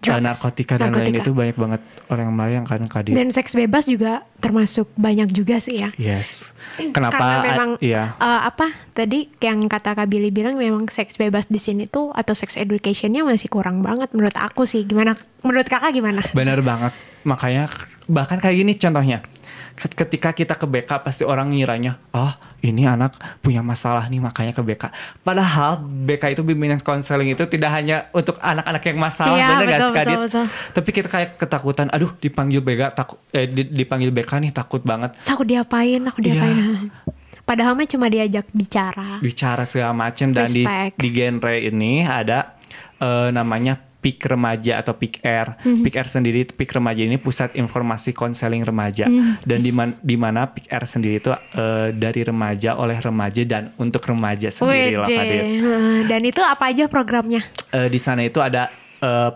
Drugs, 0.00 0.24
narkotika 0.24 0.80
dan 0.80 0.96
lain 0.96 1.12
itu 1.12 1.36
banyak 1.36 1.56
banget 1.60 1.80
orang 2.08 2.32
yang 2.32 2.34
melayang 2.34 2.64
kan 2.64 2.80
Kadit. 2.88 3.12
Dan 3.12 3.28
seks 3.28 3.52
bebas 3.52 3.84
juga 3.84 4.24
termasuk 4.40 4.88
banyak 4.96 5.28
juga 5.28 5.60
sih 5.60 5.84
ya. 5.84 5.92
yes. 6.00 6.56
Kenapa? 6.96 7.20
Karena 7.20 7.36
memang 7.44 7.70
iya. 7.84 8.16
eh, 8.16 8.40
apa 8.48 8.72
tadi 8.96 9.28
yang 9.44 9.68
kata 9.68 9.92
Kak 9.92 10.08
Billy 10.08 10.32
bilang 10.32 10.56
memang 10.56 10.88
seks 10.88 11.20
bebas 11.20 11.52
di 11.52 11.60
sini 11.60 11.84
tuh 11.84 12.16
atau 12.16 12.32
sex 12.32 12.56
educationnya 12.56 13.28
masih 13.28 13.52
kurang 13.52 13.84
banget 13.84 14.08
menurut 14.16 14.32
aku 14.40 14.64
sih. 14.64 14.88
Gimana? 14.88 15.20
Menurut 15.44 15.68
kakak 15.68 15.92
gimana? 15.92 16.24
Bener 16.32 16.64
banget. 16.64 16.96
Makanya 17.28 17.68
bahkan 18.08 18.40
kayak 18.40 18.56
gini 18.56 18.72
contohnya. 18.80 19.20
Ket- 19.72 19.94
Ketika 19.94 20.30
kita 20.30 20.54
ke 20.54 20.64
BK 20.64 21.00
pasti 21.00 21.22
orang 21.22 21.50
ngiranya, 21.50 21.98
oh 22.10 22.30
ini 22.60 22.84
anak 22.84 23.12
punya 23.38 23.60
masalah 23.60 24.04
nih 24.06 24.18
makanya 24.18 24.50
ke 24.50 24.60
BK. 24.60 24.90
Padahal 25.20 25.76
BK 25.80 26.32
itu 26.32 26.42
bimbingan 26.42 26.78
konseling 26.78 27.30
itu 27.30 27.44
tidak 27.46 27.70
hanya 27.70 28.08
untuk 28.10 28.36
anak-anak 28.38 28.82
yang 28.82 28.98
masalah, 28.98 29.34
Iya, 29.34 29.46
bener 29.50 29.66
gak 29.66 29.78
betul, 29.80 29.92
sih 29.92 30.16
betul. 30.20 30.44
Tapi 30.72 30.88
kita 30.90 31.08
kayak 31.08 31.30
ketakutan, 31.36 31.86
aduh 31.88 32.12
dipanggil 32.14 32.60
BK 32.60 32.82
takut, 32.92 33.18
eh, 33.30 33.44
di- 33.44 33.70
dipanggil 33.74 34.10
BK 34.10 34.32
nih 34.40 34.52
takut 34.52 34.80
banget. 34.80 35.16
Takut 35.22 35.44
diapain? 35.44 36.00
Takut 36.00 36.20
Iya. 36.20 36.32
diapain? 36.36 36.56
Padahal 37.42 37.74
mah 37.74 37.82
cuma 37.84 38.06
diajak 38.06 38.46
bicara. 38.50 39.18
bicara 39.18 39.64
segala 39.64 39.90
macam 39.92 40.30
dan 40.30 40.46
di, 40.46 40.62
di 40.94 41.08
genre 41.10 41.56
ini 41.56 42.04
ada 42.04 42.54
eh, 42.96 43.28
namanya 43.30 43.80
PIK 44.00 44.32
remaja 44.32 44.80
atau 44.80 44.92
PIK 44.92 45.20
R. 45.20 45.48
Mhm. 45.60 45.84
PIK 45.84 45.94
R 45.94 46.08
sendiri 46.10 46.40
PIK 46.46 46.70
remaja 46.72 47.00
ini 47.00 47.16
pusat 47.16 47.52
informasi 47.52 48.10
konseling 48.10 48.64
remaja 48.64 49.04
Mhm. 49.04 49.44
dan 49.44 49.58
di 49.58 49.70
man- 49.70 49.98
di 50.00 50.16
mana 50.16 50.48
PIK 50.48 50.66
R 50.66 50.84
sendiri 50.84 51.14
itu 51.16 51.30
eh, 51.30 51.88
dari 51.92 52.20
remaja 52.20 52.74
oleh 52.74 52.96
remaja 52.96 53.42
dan 53.42 53.76
untuk 53.76 54.00
remaja 54.02 54.48
sendiri 54.48 54.96
Wede. 54.96 55.12
Heeh, 55.12 56.00
Dan 56.02 56.20
itu 56.22 56.40
apa 56.40 56.66
aja 56.66 56.88
programnya? 56.88 57.44
Eh, 57.70 57.86
di 57.86 58.00
sana 58.00 58.20
itu 58.20 58.40
ada 58.40 58.72
eh, 58.98 59.30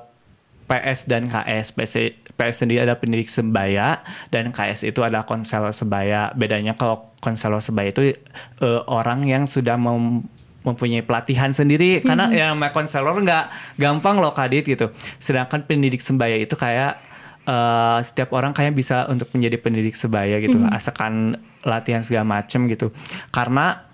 PS 0.65 1.05
dan 1.05 1.29
KS. 1.29 1.71
PS, 1.71 1.93
PS 2.33 2.57
sendiri 2.59 2.81
ada 2.81 2.97
pendidik 2.97 3.29
sebaya 3.29 4.01
dan 4.29 4.49
KS 4.49 4.85
itu 4.87 5.05
ada 5.05 5.21
konselor 5.23 5.71
sebaya. 5.71 6.33
Bedanya 6.33 6.73
kalau 6.73 7.13
konselor 7.19 7.61
sebaya 7.61 7.89
itu 7.91 8.01
eh, 8.11 8.81
orang 8.87 9.25
yang 9.25 9.45
sudah 9.45 9.77
mem- 9.77 10.25
mempunyai 10.65 11.05
pelatihan 11.05 11.53
sendiri 11.53 12.01
karena 12.01 12.33
yang 12.33 12.57
namanya 12.57 12.73
konselor 12.73 13.15
nggak 13.21 13.77
gampang 13.77 14.19
loh 14.19 14.33
kadit 14.33 14.65
gitu 14.65 14.91
sedangkan 15.21 15.63
pendidik 15.69 16.01
sebaya 16.01 16.41
itu 16.41 16.57
kayak 16.57 16.99
eh, 17.45 17.99
setiap 18.03 18.33
orang 18.33 18.57
kayak 18.57 18.73
bisa 18.73 19.05
untuk 19.07 19.29
menjadi 19.37 19.61
pendidik 19.61 19.95
sebaya 19.95 20.41
gitu 20.41 20.57
asalkan 20.73 21.39
latihan 21.63 22.01
segala 22.01 22.41
macem 22.41 22.65
gitu 22.67 22.91
karena 23.29 23.85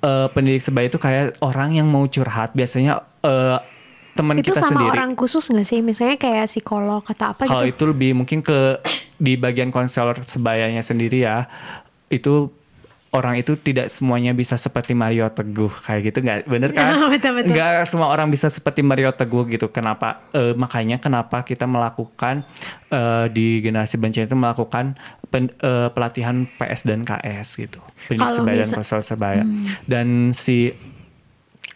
eh, 0.00 0.30
pendidik 0.30 0.62
sebaya 0.62 0.86
itu 0.86 1.02
kayak 1.02 1.36
orang 1.42 1.74
yang 1.76 1.90
mau 1.90 2.06
curhat 2.06 2.54
biasanya 2.54 3.02
eh, 3.26 3.58
teman 4.14 4.38
Itu 4.38 4.54
kita 4.54 4.62
sama 4.62 4.70
sendiri 4.70 4.94
orang 4.94 5.12
khusus 5.18 5.44
nggak 5.50 5.66
sih? 5.66 5.80
Misalnya 5.82 6.16
kayak 6.16 6.46
psikolog 6.46 7.02
atau 7.02 7.34
apa 7.34 7.50
kalau 7.50 7.66
gitu? 7.66 7.74
itu 7.74 7.84
lebih 7.90 8.10
mungkin 8.14 8.40
ke 8.40 8.78
di 9.18 9.34
bagian 9.34 9.74
konselor 9.74 10.22
sebayanya 10.22 10.80
sendiri 10.80 11.26
ya. 11.26 11.50
Itu 12.08 12.54
orang 13.14 13.38
itu 13.38 13.54
tidak 13.54 13.86
semuanya 13.94 14.34
bisa 14.34 14.58
seperti 14.58 14.90
Mario 14.92 15.30
Teguh 15.30 15.70
kayak 15.70 16.10
gitu 16.10 16.18
nggak 16.18 16.50
bener 16.50 16.70
kan? 16.74 16.98
Betul, 17.14 17.38
betul. 17.38 17.54
Nggak 17.54 17.86
semua 17.86 18.10
orang 18.10 18.26
bisa 18.26 18.50
seperti 18.50 18.82
Mario 18.82 19.14
Teguh 19.14 19.46
gitu. 19.46 19.70
Kenapa? 19.70 20.26
Eh, 20.34 20.52
makanya 20.58 20.98
kenapa 20.98 21.46
kita 21.46 21.64
melakukan 21.70 22.42
eh, 22.90 23.26
di 23.30 23.62
generasi 23.62 23.94
bencana 24.02 24.26
itu 24.26 24.34
melakukan 24.36 24.84
pen- 25.30 25.54
eh, 25.62 25.88
pelatihan 25.94 26.42
PS 26.58 26.90
dan 26.90 27.06
KS 27.06 27.48
gitu. 27.54 27.78
Pendidik 28.10 28.34
sebaya 28.34 28.62
dan 28.66 28.82
sebaya. 29.00 29.42
Dan 29.86 30.06
si 30.34 30.74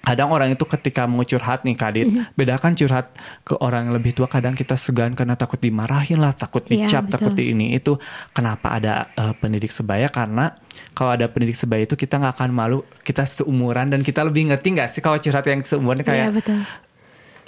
kadang 0.09 0.29
orang 0.29 0.49
itu 0.51 0.65
ketika 0.65 1.05
mau 1.05 1.21
curhat 1.23 1.63
nih 1.63 1.75
kadit 1.75 2.07
Mhm. 2.07 2.33
bedakan 2.33 2.73
curhat 2.73 3.13
ke 3.43 3.55
orang 3.57 3.87
yang 3.87 3.95
lebih 3.95 4.13
tua 4.13 4.25
kadang 4.27 4.53
kita 4.53 4.75
segan 4.75 5.13
karena 5.13 5.35
takut 5.35 5.59
dimarahin 5.59 6.17
lah 6.17 6.33
takut 6.33 6.65
Iya, 6.65 6.89
dicap 6.89 7.05
betul. 7.05 7.13
takut 7.13 7.33
di 7.35 7.45
ini 7.49 7.67
itu 7.73 8.01
kenapa 8.33 8.73
ada 8.73 8.95
eh, 9.13 9.35
pendidik 9.35 9.69
sebaya 9.69 10.09
karena 10.09 10.57
kalau 10.93 11.13
ada 11.13 11.27
pendidik 11.27 11.55
sebaya 11.55 11.85
itu 11.85 11.95
kita 11.95 12.17
nggak 12.17 12.35
akan 12.35 12.51
malu 12.51 12.79
kita 13.01 13.23
seumuran 13.23 13.89
dan 13.89 14.01
kita 14.01 14.23
lebih 14.23 14.49
ngerti 14.49 14.69
nggak 14.75 14.89
sih 14.89 15.01
kalau 15.01 15.17
curhat 15.17 15.45
yang 15.45 15.61
seumuran 15.61 16.01
kayak 16.01 16.33
betul. 16.33 16.59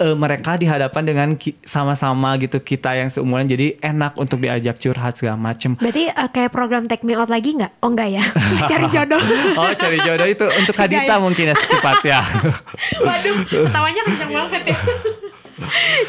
Eh, 0.01 0.15
mereka 0.17 0.57
dihadapan 0.57 1.03
dengan 1.05 1.29
ki- 1.37 1.61
sama-sama 1.61 2.33
gitu 2.35 2.57
kita 2.57 2.91
yang 2.91 3.07
seumuran 3.07 3.45
jadi 3.45 3.77
enak 3.79 4.17
untuk 4.17 4.41
diajak 4.41 4.75
curhat 4.75 5.13
segala 5.15 5.37
macem 5.37 5.77
Berarti 5.77 6.09
eh, 6.09 6.29
kayak 6.29 6.49
program 6.49 6.89
Take 6.89 7.05
Me 7.05 7.13
Out 7.13 7.29
lagi 7.29 7.53
nggak? 7.53 7.79
Oh 7.79 7.93
nggak 7.93 8.09
ya? 8.09 8.25
Cari 8.71 8.89
jodoh. 8.89 9.21
oh 9.55 9.71
cari 9.77 10.01
jodoh 10.01 10.25
itu 10.25 10.45
untuk 10.49 10.73
Kadita 10.73 11.15
ya? 11.15 11.21
mungkin 11.21 11.45
ya 11.47 11.55
secepatnya 11.55 12.19
Waduh, 13.05 13.35
ketawanya 13.45 14.01
kencang 14.09 14.31
banget 14.33 14.61
ya. 14.73 14.77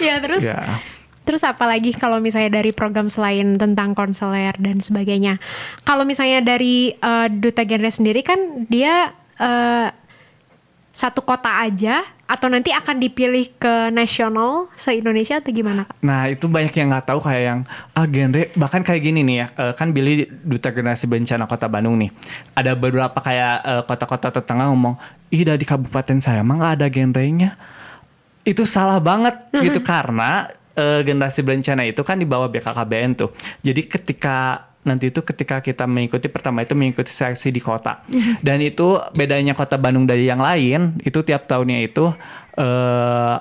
ya 0.08 0.14
terus 0.18 0.42
ya 0.42 0.80
Terus 1.22 1.46
apa 1.46 1.70
lagi 1.70 1.94
kalau 1.94 2.18
misalnya 2.18 2.58
dari 2.58 2.74
program 2.74 3.06
selain 3.06 3.54
tentang 3.54 3.94
konselor 3.94 4.58
dan 4.58 4.82
sebagainya? 4.82 5.38
Kalau 5.86 6.02
misalnya 6.02 6.42
dari 6.42 6.90
eh, 6.90 7.26
duta 7.30 7.62
genre 7.62 7.90
sendiri 7.94 8.26
kan 8.26 8.66
dia 8.66 9.14
eh, 9.38 9.86
satu 10.92 11.24
kota 11.24 11.64
aja 11.64 12.04
atau 12.28 12.48
nanti 12.48 12.72
akan 12.72 12.96
dipilih 13.00 13.48
ke 13.60 13.88
nasional 13.92 14.68
se 14.76 14.92
Indonesia 14.96 15.40
atau 15.40 15.52
gimana 15.52 15.88
kak? 15.88 15.96
Nah 16.04 16.28
itu 16.28 16.48
banyak 16.48 16.72
yang 16.72 16.88
nggak 16.92 17.06
tahu 17.08 17.20
kayak 17.24 17.42
yang 17.44 17.60
ah 17.96 18.06
genre 18.08 18.44
bahkan 18.56 18.80
kayak 18.84 19.02
gini 19.04 19.20
nih 19.24 19.36
ya 19.36 19.46
eh, 19.52 19.72
kan 19.76 19.92
Billy 19.92 20.28
duta 20.28 20.72
generasi 20.72 21.08
bencana 21.08 21.48
kota 21.48 21.68
Bandung 21.68 21.96
nih. 22.00 22.12
Ada 22.56 22.72
beberapa 22.76 23.16
kayak 23.20 23.56
eh, 23.64 23.82
kota-kota 23.88 24.28
tetangga 24.32 24.68
ngomong 24.72 24.96
ih 25.32 25.44
dari 25.44 25.64
kabupaten 25.64 26.20
saya 26.20 26.44
emang 26.44 26.60
nggak 26.60 26.74
ada 26.80 26.86
genrenya. 26.92 27.56
Itu 28.44 28.68
salah 28.68 29.00
banget 29.00 29.48
gitu 29.52 29.80
karena 29.92 30.48
eh, 30.76 31.00
generasi 31.04 31.40
berencana 31.40 31.88
itu 31.88 32.00
kan 32.04 32.20
di 32.20 32.28
bawah 32.28 32.48
BKKBN 32.48 33.16
tuh. 33.16 33.32
Jadi 33.64 33.88
ketika 33.88 34.71
nanti 34.82 35.14
itu 35.14 35.22
ketika 35.22 35.62
kita 35.62 35.86
mengikuti 35.86 36.26
pertama 36.26 36.66
itu 36.66 36.74
mengikuti 36.74 37.10
seleksi 37.14 37.54
di 37.54 37.62
kota. 37.62 38.02
Dan 38.42 38.58
itu 38.62 38.98
bedanya 39.14 39.54
kota 39.54 39.78
Bandung 39.78 40.06
dari 40.06 40.26
yang 40.26 40.42
lain 40.42 40.98
itu 41.06 41.22
tiap 41.22 41.46
tahunnya 41.46 41.78
itu 41.86 42.10
eh 42.58 43.36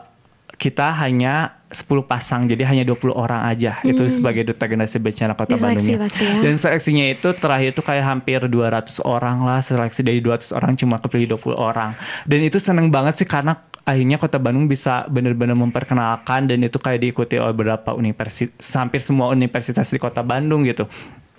kita 0.61 0.93
hanya 0.93 1.57
10 1.73 1.89
pasang 2.05 2.45
jadi 2.45 2.69
hanya 2.69 2.85
20 2.85 3.17
orang 3.17 3.49
aja. 3.49 3.81
Itu 3.81 4.05
sebagai 4.05 4.45
duta 4.45 4.69
generasi 4.69 5.01
bencana 5.01 5.33
kota 5.33 5.57
pasti 5.57 5.97
ya. 5.97 6.37
dan 6.45 6.53
seleksinya 6.61 7.09
itu 7.09 7.33
terakhir 7.33 7.73
itu 7.73 7.81
kayak 7.81 8.05
hampir 8.05 8.45
200 8.45 9.01
orang 9.01 9.41
lah 9.41 9.65
seleksi 9.65 10.05
dari 10.05 10.21
200 10.21 10.53
orang 10.53 10.77
cuma 10.77 11.01
kepilih 11.01 11.33
20 11.41 11.57
orang. 11.57 11.97
Dan 12.29 12.45
itu 12.45 12.61
seneng 12.61 12.93
banget 12.93 13.25
sih 13.25 13.25
karena 13.25 13.57
akhirnya 13.81 14.21
kota 14.21 14.37
Bandung 14.37 14.69
bisa 14.69 15.09
benar-benar 15.09 15.57
memperkenalkan 15.57 16.45
dan 16.45 16.61
itu 16.61 16.77
kayak 16.77 17.01
diikuti 17.01 17.41
oleh 17.41 17.57
beberapa 17.57 17.97
universitas 17.97 18.69
hampir 18.77 19.01
semua 19.01 19.33
universitas 19.33 19.89
di 19.89 19.97
kota 19.97 20.21
Bandung 20.21 20.61
gitu 20.69 20.85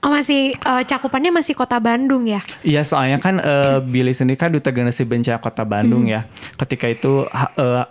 Oh 0.03 0.11
masih 0.11 0.59
eh, 0.59 0.83
cakupannya 0.83 1.31
masih 1.31 1.55
kota 1.55 1.79
Bandung 1.79 2.27
ya? 2.27 2.43
Iya 2.67 2.83
soalnya 2.83 3.23
kan 3.23 3.39
eh, 3.39 3.79
Billy 3.87 4.11
sendiri 4.11 4.35
kan 4.35 4.51
duta 4.51 4.75
generasi 4.75 5.07
bencana 5.07 5.39
kota 5.39 5.63
Bandung 5.63 6.11
ya. 6.11 6.27
Ketika 6.59 6.91
itu 6.91 7.27
eh, 7.31 7.85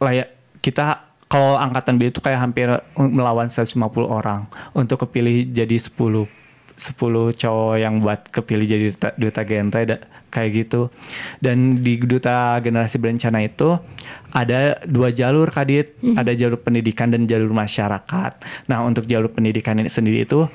layak 0.00 0.28
kita 0.64 1.04
kalau 1.28 1.60
angkatan 1.60 2.00
Billy 2.00 2.08
itu 2.08 2.24
kayak 2.24 2.40
hampir 2.40 2.66
melawan 2.96 3.52
150 3.52 3.76
orang 4.08 4.48
untuk 4.72 5.04
kepilih 5.04 5.52
jadi 5.52 5.76
10 5.76 6.24
10 6.80 7.36
cowok 7.36 7.76
yang 7.76 8.00
buat 8.00 8.32
kepilih 8.32 8.64
jadi 8.64 8.84
duta, 8.96 9.08
duta 9.20 9.42
genre 9.44 10.00
kayak 10.30 10.66
gitu. 10.66 10.88
Dan 11.42 11.82
di 11.82 11.98
duta 11.98 12.56
generasi 12.62 12.96
berencana 12.96 13.42
itu 13.42 13.76
ada 14.30 14.78
dua 14.86 15.10
jalur 15.10 15.50
kadit, 15.50 15.98
ada 16.14 16.30
jalur 16.30 16.62
pendidikan 16.62 17.10
dan 17.10 17.26
jalur 17.26 17.50
masyarakat. 17.50 18.32
Nah 18.70 18.78
untuk 18.86 19.04
jalur 19.04 19.26
pendidikan 19.26 19.74
ini 19.74 19.90
sendiri 19.90 20.22
itu 20.22 20.46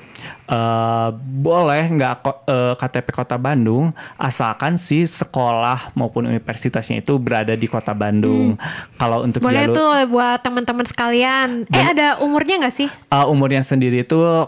eh, 0.47 1.09
boleh 1.19 1.83
nggak 1.91 2.13
ko- 2.23 2.43
eh, 2.47 2.73
KTP 2.79 3.07
Kota 3.11 3.35
Bandung 3.35 3.91
asalkan 4.15 4.79
si 4.79 5.03
sekolah 5.03 5.91
maupun 5.93 6.23
universitasnya 6.23 7.03
itu 7.03 7.19
berada 7.19 7.51
di 7.53 7.67
Kota 7.67 7.91
Bandung. 7.91 8.55
Kalau 8.95 9.27
untuk 9.27 9.43
Boleh 9.43 9.67
jalur 9.67 9.75
tuh 9.75 9.91
buat 10.07 10.39
teman-teman 10.39 10.85
sekalian. 10.87 11.67
Eh 11.67 11.85
ada 11.91 12.23
umurnya 12.23 12.63
nggak 12.63 12.75
sih? 12.75 12.87
Uh, 13.11 13.27
umurnya 13.27 13.59
sendiri 13.59 14.07
itu 14.07 14.15
uh, 14.15 14.47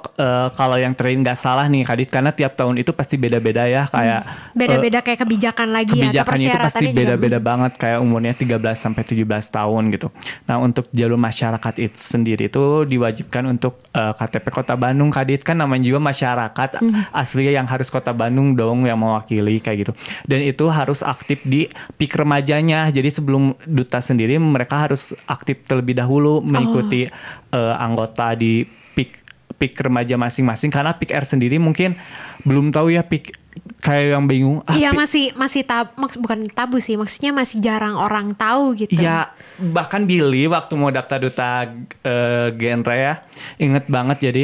kalau 0.55 0.79
yang 0.79 0.95
train 0.95 1.19
nggak 1.19 1.35
salah 1.35 1.67
nih 1.67 1.83
Kadit 1.83 2.07
karena 2.07 2.31
tiap 2.31 2.55
tahun 2.55 2.79
itu 2.79 2.95
pasti 2.95 3.19
beda-beda 3.19 3.67
ya 3.67 3.91
kayak 3.91 4.21
uh, 4.23 4.55
Beda-beda 4.55 5.03
kayak 5.17 5.25
kebijakan 5.25 5.67
lagi 5.73 5.97
ya. 5.97 6.13
atau 6.13 6.30
kebijakannya 6.30 6.45
itu 6.47 6.60
pasti 6.62 6.86
juga. 6.86 6.99
beda-beda 7.01 7.39
banget 7.41 7.71
kayak 7.75 7.97
umurnya 7.97 8.34
13 8.38 8.62
sampai 8.77 9.01
17 9.01 9.25
tahun 9.49 9.84
gitu. 9.89 10.08
Nah, 10.45 10.62
untuk 10.62 10.86
jalur 10.93 11.17
masyarakat 11.17 11.73
itu 11.82 11.97
sendiri 11.97 12.45
itu 12.45 12.86
diwajibkan 12.86 13.49
untuk 13.49 13.82
uh, 13.91 14.13
KTP 14.13 14.45
Kota 14.53 14.77
Bandung 14.77 15.10
Kadit 15.10 15.41
kan 15.41 15.58
namanya 15.58 15.82
juga 15.82 15.97
masyarakat 15.99 16.69
Hmm. 16.77 17.08
asli 17.10 17.49
yang 17.49 17.65
harus 17.65 17.88
Kota 17.88 18.12
Bandung 18.12 18.53
dong 18.53 18.86
yang 18.86 18.99
mewakili 18.99 19.58
kayak 19.58 19.88
gitu. 19.88 19.93
Dan 20.27 20.43
itu 20.43 20.67
harus 20.67 21.01
aktif 21.01 21.41
di 21.41 21.65
PIK 21.95 22.21
remajanya. 22.21 22.91
Jadi 22.91 23.08
sebelum 23.10 23.56
duta 23.65 23.97
sendiri 23.97 24.38
mereka 24.38 24.86
harus 24.86 25.15
aktif 25.25 25.63
terlebih 25.65 25.97
dahulu 25.97 26.43
mengikuti 26.43 27.10
Oh. 27.49 27.56
uh, 27.56 27.75
anggota 27.80 28.36
di 28.36 28.67
PIK 28.67 29.23
PIK 29.58 29.89
remaja 29.89 30.19
masing-masing 30.19 30.69
karena 30.69 30.91
PIK 30.93 31.15
R 31.15 31.25
sendiri 31.25 31.58
mungkin 31.58 31.95
belum 32.43 32.69
tahu 32.69 32.93
ya 32.93 33.01
PIK 33.01 33.46
kayak 33.77 34.17
yang 34.17 34.25
bingung 34.25 34.59
ah, 34.65 34.73
Iya 34.73 34.91
masih 34.91 35.31
masih 35.37 35.61
tab 35.61 35.93
maks 35.95 36.17
bukan 36.17 36.49
tabu 36.49 36.81
sih 36.81 36.97
maksudnya 36.97 37.31
masih 37.31 37.61
jarang 37.61 37.93
orang 37.93 38.33
tahu 38.33 38.73
gitu. 38.73 38.97
Iya, 38.97 39.29
bahkan 39.61 40.09
Billy 40.09 40.49
waktu 40.49 40.73
mau 40.73 40.89
daftar 40.89 41.21
duta 41.21 41.69
eh, 42.03 42.47
genre 42.57 42.95
ya, 42.95 43.13
inget 43.61 43.85
banget 43.85 44.17
jadi 44.29 44.43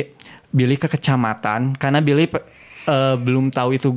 Billy 0.53 0.77
ke 0.77 0.85
kecamatan 0.85 1.73
karena 1.81 1.99
Billy 1.99 2.29
eh, 2.29 3.15
belum 3.17 3.49
tahu 3.49 3.69
itu 3.73 3.89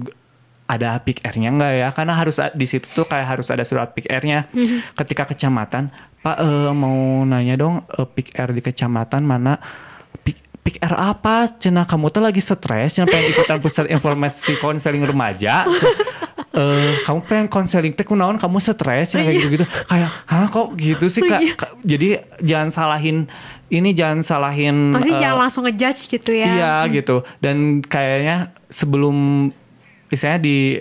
ada 0.66 0.98
PIK 0.98 1.22
R-nya 1.22 1.50
enggak 1.54 1.72
ya 1.78 1.88
karena 1.94 2.12
harus 2.18 2.42
di 2.58 2.66
situ 2.66 2.90
tuh 2.90 3.06
kayak 3.06 3.38
harus 3.38 3.48
ada 3.54 3.62
surat 3.62 3.94
PIK 3.94 4.06
R-nya. 4.10 4.50
Ketika 4.98 5.30
kecamatan, 5.30 5.94
Pak 6.26 6.36
eh, 6.42 6.72
mau 6.74 7.22
nanya 7.22 7.54
dong 7.54 7.86
eh, 7.86 8.06
PIK 8.06 8.28
R 8.34 8.50
di 8.50 8.62
kecamatan 8.66 9.22
mana 9.22 9.54
PIK, 10.26 10.38
PIK 10.66 10.82
R 10.82 10.94
apa? 11.14 11.54
Cina 11.62 11.86
kamu 11.86 12.10
tuh 12.10 12.18
lagi 12.18 12.42
stres, 12.42 12.98
cina 12.98 13.06
pengen 13.06 13.30
ikutan 13.30 13.62
pusat 13.62 13.86
informasi 13.86 14.58
konseling 14.58 15.06
remaja. 15.06 15.62
eh 16.56 16.92
kamu 17.04 17.20
pengen 17.28 17.46
konseling 17.52 17.92
teh 17.92 18.00
kunaon 18.00 18.40
kamu 18.40 18.56
stres 18.56 19.12
ya 19.12 19.20
kayak 19.20 19.36
gitu 19.44 19.48
gitu 19.60 19.66
kayak 19.92 20.08
hah 20.24 20.48
kok 20.48 20.72
gitu 20.80 21.04
sih 21.12 21.20
kak 21.20 21.40
Kak, 21.52 21.70
jadi 21.84 22.24
jangan 22.40 22.72
salahin 22.72 23.28
ini 23.68 23.92
jangan 23.92 24.24
salahin 24.24 24.88
Maksudnya 24.88 25.20
eh, 25.20 25.22
jangan 25.28 25.38
langsung 25.44 25.62
ngejudge 25.68 26.08
gitu 26.08 26.32
ya. 26.32 26.48
iya 26.48 26.74
gitu 26.88 27.20
dan 27.44 27.84
kayaknya 27.84 28.56
sebelum 28.72 29.48
misalnya 30.08 30.40
di 30.40 30.80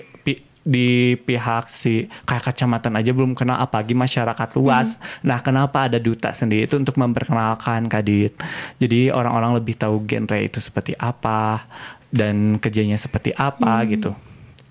di 0.66 1.14
pihak 1.14 1.70
si 1.70 2.10
kayak 2.26 2.50
kecamatan 2.50 2.98
aja 2.98 3.14
belum 3.14 3.38
kenal 3.38 3.62
apalagi 3.62 3.94
masyarakat 3.94 4.50
luas. 4.58 4.98
Nah, 5.22 5.38
kenapa 5.46 5.86
ada 5.86 6.02
duta 6.02 6.34
sendiri 6.34 6.66
itu 6.66 6.82
untuk 6.82 6.98
memperkenalkan 6.98 7.86
Kadit. 7.86 8.34
Jadi 8.82 9.14
orang-orang 9.14 9.62
lebih 9.62 9.78
tahu 9.78 10.02
genre 10.10 10.42
itu 10.42 10.58
seperti 10.58 10.98
apa 10.98 11.70
dan 12.10 12.58
kerjanya 12.58 12.98
seperti 12.98 13.30
apa 13.38 13.86
gitu. 13.86 14.18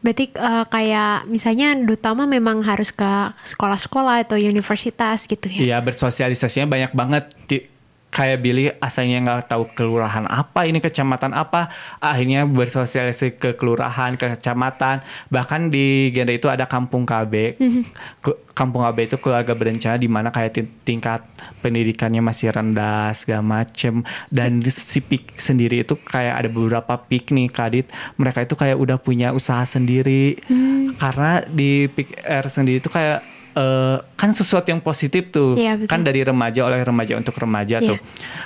Berarti 0.04 0.34
eh, 0.34 0.64
kayak 0.68 1.30
misalnya 1.30 1.78
duta 1.80 2.12
mah 2.12 2.28
memang 2.28 2.60
harus 2.66 2.92
ke 2.92 3.32
sekolah-sekolah 3.46 4.28
atau 4.28 4.36
universitas 4.36 5.24
gitu 5.24 5.46
ya. 5.48 5.60
Iya 5.72 5.76
bersosialisasinya 5.80 6.68
banyak 6.68 6.92
banget. 6.92 7.24
Kayak 8.14 8.38
Billy 8.46 8.70
asalnya 8.78 9.18
nggak 9.26 9.50
tahu 9.50 9.66
kelurahan 9.74 10.22
apa 10.30 10.70
ini 10.70 10.78
kecamatan 10.78 11.34
apa 11.34 11.66
akhirnya 11.98 12.46
bersosialisasi 12.46 13.42
ke 13.42 13.58
kelurahan 13.58 14.14
ke 14.14 14.38
kecamatan. 14.38 15.02
Bahkan 15.34 15.74
di 15.74 16.14
genre 16.14 16.30
itu 16.30 16.46
ada 16.46 16.70
kampung 16.70 17.02
KB 17.02 17.58
Ke- 18.22 18.38
kampung 18.54 18.86
KB 18.86 19.10
itu 19.10 19.16
keluarga 19.18 19.50
berencana 19.50 19.98
di 19.98 20.06
mana 20.06 20.30
kayak 20.30 20.52
ti- 20.54 20.70
tingkat 20.86 21.26
pendidikannya 21.58 22.22
masih 22.22 22.54
rendah 22.54 23.10
segala 23.18 23.42
macem. 23.42 24.06
Dan 24.30 24.62
di 24.62 24.70
si 24.70 25.02
PIK 25.02 25.34
sendiri 25.34 25.82
itu 25.82 25.98
kayak 25.98 26.38
ada 26.38 26.48
beberapa 26.48 26.94
PIK 26.94 27.34
nih 27.34 27.48
kadit 27.50 27.86
mereka 28.14 28.46
itu 28.46 28.54
kayak 28.54 28.78
udah 28.78 28.94
punya 29.02 29.34
usaha 29.34 29.66
sendiri. 29.66 30.38
Karena 31.02 31.42
di 31.42 31.90
PIK 31.90 32.22
R 32.22 32.46
sendiri 32.46 32.78
itu 32.78 32.86
kayak 32.86 33.33
eh, 33.54 33.98
kan 34.14 34.30
sesuatu 34.30 34.68
yang 34.68 34.82
positif 34.82 35.30
tuh 35.30 35.54
betul. 35.54 35.86
kan 35.86 36.02
dari 36.02 36.20
remaja 36.20 36.66
oleh 36.66 36.82
remaja 36.82 37.14
untuk 37.14 37.34
remaja 37.34 37.78
Iya. 37.78 37.94
tuh 37.94 37.98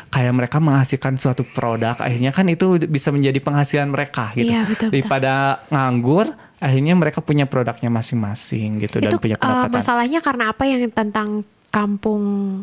kayak 0.09 0.33
mereka 0.33 0.57
menghasilkan 0.61 1.17
suatu 1.17 1.43
produk 1.45 1.97
akhirnya 1.97 2.31
kan 2.31 2.47
itu 2.47 2.77
bisa 2.87 3.09
menjadi 3.09 3.41
penghasilan 3.41 3.89
mereka 3.89 4.33
gitu 4.37 4.53
Iya, 4.53 4.65
betul, 4.65 4.89
betul. 4.89 4.91
daripada 4.95 5.33
nganggur 5.69 6.27
akhirnya 6.59 6.95
mereka 6.95 7.21
punya 7.23 7.47
produknya 7.47 7.89
masing-masing 7.89 8.83
gitu 8.83 8.99
dan 8.99 9.11
itu 9.11 9.19
punya 9.19 9.37
eh, 9.37 9.41
pendapatan 9.41 9.75
masalahnya 9.75 10.21
karena 10.21 10.45
apa 10.53 10.65
yang 10.65 10.81
tentang 10.91 11.29
kampung 11.69 12.23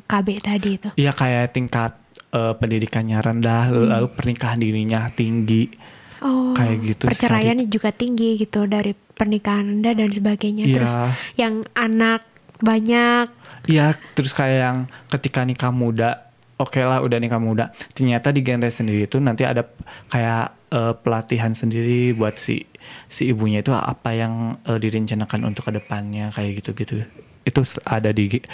KB 0.09 0.27
tadi 0.41 0.69
itu? 0.81 0.89
iya 0.97 1.13
kayak 1.13 1.53
tingkat 1.53 1.93
eh, 2.33 2.53
pendidikannya 2.57 3.21
rendah 3.21 3.69
lalu 3.71 4.07
pernikahan 4.13 4.59
dininya 4.59 5.09
tinggi 5.09 5.93
Hmm. 6.15 6.31
Oh, 6.31 6.53
kayak 6.57 6.75
gitu 6.81 7.03
perceraiannya 7.05 7.67
juga 7.69 7.91
tinggi 7.91 8.39
gitu 8.39 8.65
dari 8.65 8.95
pernikahan 8.95 9.67
anda 9.79 9.93
dan 9.93 10.09
sebagainya. 10.09 10.65
Iya. 10.65 10.73
Terus 10.73 10.93
yang 11.37 11.53
anak 11.77 12.25
banyak, 12.57 13.27
Iya, 13.65 13.97
terus 14.13 14.29
kayak 14.29 14.57
yang 14.61 14.77
ketika 15.09 15.41
nikah 15.41 15.73
muda, 15.73 16.29
oke 16.55 16.77
lah 16.77 17.01
udah 17.01 17.17
nikah 17.17 17.41
muda. 17.41 17.73
Ternyata 17.91 18.29
di 18.29 18.39
genre 18.39 18.69
sendiri 18.69 19.05
itu 19.05 19.17
nanti 19.17 19.41
ada 19.41 19.65
kayak 20.07 20.53
eh, 20.69 20.93
pelatihan 20.95 21.49
sendiri 21.49 22.13
buat 22.13 22.37
si 22.37 22.61
si 23.07 23.25
ibunya 23.25 23.59
itu 23.59 23.73
apa 23.73 24.13
yang 24.13 24.61
eh, 24.61 24.77
direncanakan 24.77 25.49
untuk 25.49 25.65
ke 25.65 25.73
depannya 25.73 26.29
kayak 26.29 26.61
gitu-gitu. 26.61 27.09
Itu 27.41 27.59
ada 27.83 28.09
di 28.09 28.37
ge- 28.37 28.45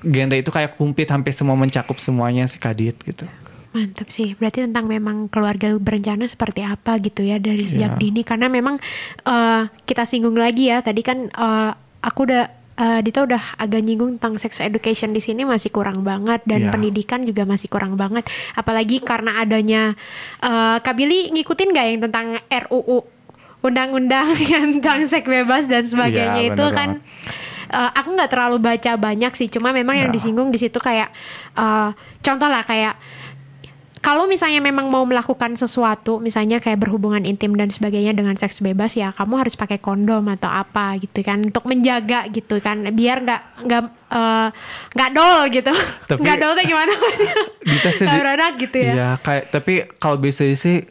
genre 0.00 0.34
itu 0.34 0.50
kayak 0.50 0.74
kumplit 0.74 1.06
hampir 1.08 1.30
semua 1.30 1.54
mencakup 1.54 1.96
semuanya 1.96 2.44
si 2.44 2.58
Kadit 2.58 2.98
gitu. 3.00 3.22
mantap 3.70 4.08
sih. 4.08 4.32
Berarti 4.34 4.64
tentang 4.64 4.88
memang 4.88 5.28
keluarga 5.28 5.68
berencana 5.76 6.24
seperti 6.24 6.64
apa 6.64 6.96
gitu 6.98 7.20
ya 7.20 7.36
dari 7.36 7.60
sejak 7.60 7.94
Iya. 7.94 8.00
dini. 8.00 8.24
Karena 8.24 8.50
memang 8.50 8.82
eh, 9.22 9.62
kita 9.84 10.02
singgung 10.02 10.34
lagi 10.34 10.74
ya. 10.74 10.82
Tadi 10.82 11.04
kan 11.04 11.28
eh, 11.28 11.70
aku 12.02 12.20
udah 12.24 12.65
eh, 12.76 13.00
Dita 13.00 13.22
udah 13.22 13.56
agak 13.56 13.80
nyinggung 13.80 14.16
tentang 14.16 14.36
sex 14.36 14.60
education 14.60 15.10
di 15.10 15.18
sini 15.18 15.42
masih 15.42 15.68
kurang 15.68 16.00
banget 16.00 16.44
dan 16.44 16.68
Iya. 16.68 16.70
pendidikan 16.70 17.20
juga 17.22 17.42
masih 17.42 17.66
kurang 17.66 17.94
banget. 17.94 18.24
Apalagi 18.52 19.00
karena 19.00 19.38
adanya 19.38 19.96
eh 20.38 20.76
Kak 20.78 20.92
Billy 20.92 21.28
ngikutin 21.30 21.68
gak 21.70 21.86
yang 21.86 22.00
tentang 22.00 22.26
RUU 22.46 23.00
undang-undang 23.60 24.30
yang 24.52 24.78
tentang 24.78 25.02
seks 25.04 25.26
bebas 25.26 25.64
dan 25.64 25.82
sebagainya 25.82 26.38
Iya, 26.38 26.52
itu 26.52 26.64
kan 26.70 27.00
eh, 27.68 27.90
aku 27.92 28.12
nggak 28.12 28.30
terlalu 28.30 28.62
baca 28.62 28.92
banyak 28.94 29.32
sih 29.32 29.48
cuma 29.48 29.72
memang 29.72 29.96
yang 29.96 30.10
Ya. 30.10 30.14
disinggung 30.14 30.48
di 30.48 30.58
situ 30.58 30.76
kayak 30.76 31.10
eh, 31.54 31.90
contoh 32.20 32.46
lah 32.46 32.62
kayak 32.62 32.94
kalau 34.06 34.30
misalnya 34.30 34.62
memang 34.62 34.86
mau 34.86 35.02
melakukan 35.02 35.58
sesuatu 35.58 36.22
misalnya 36.22 36.62
kayak 36.62 36.78
berhubungan 36.78 37.26
intim 37.26 37.58
dan 37.58 37.66
sebagainya 37.66 38.14
dengan 38.14 38.38
seks 38.38 38.62
bebas 38.62 38.94
ya 38.94 39.10
kamu 39.10 39.42
harus 39.42 39.58
pakai 39.58 39.82
kondom 39.82 40.22
atau 40.30 40.46
apa 40.46 40.94
gitu 40.96 41.26
kan 41.26 41.42
untuk 41.42 41.66
menjaga 41.66 42.30
gitu 42.30 42.62
kan 42.62 42.86
biar 42.94 43.26
nggak 43.26 43.42
nggak 43.66 43.82
eh, 44.14 44.48
nggak 44.94 45.10
dol 45.10 45.40
gitu 45.50 45.72
nggak 46.22 46.36
dol 46.38 46.54
tuh 46.54 46.64
gimana 46.64 46.92
Dita 47.66 47.82
Nggak 47.82 47.94
sendiri- 47.98 48.20
beranak 48.22 48.52
gitu 48.62 48.76
ya 48.78 48.92
Iya, 48.94 49.10
kayak 49.18 49.44
tapi 49.50 49.72
kalau 49.98 50.22
bisa 50.22 50.46
sih 50.54 50.86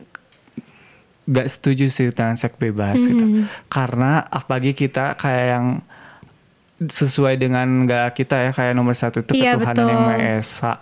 gak 1.25 1.47
setuju 1.47 1.89
sih 1.89 2.13
dengan 2.13 2.37
seks 2.37 2.53
bebas 2.53 3.01
gitu. 3.01 3.17
Mm-hmm. 3.17 3.65
Karena 3.65 4.21
apalagi 4.21 4.77
kita 4.77 5.17
kayak 5.17 5.45
yang 5.57 5.65
sesuai 6.77 7.39
dengan 7.39 7.87
gak 7.87 8.13
kita 8.13 8.45
ya 8.45 8.51
kayak 8.51 8.75
nomor 8.75 8.93
satu 8.93 9.23
itu 9.23 9.33
Iya, 9.33 9.55
ketuhanan 9.55 9.73
betul. 9.73 9.89
yang 9.89 10.01
Maha 10.03 10.19
Esa. 10.37 10.73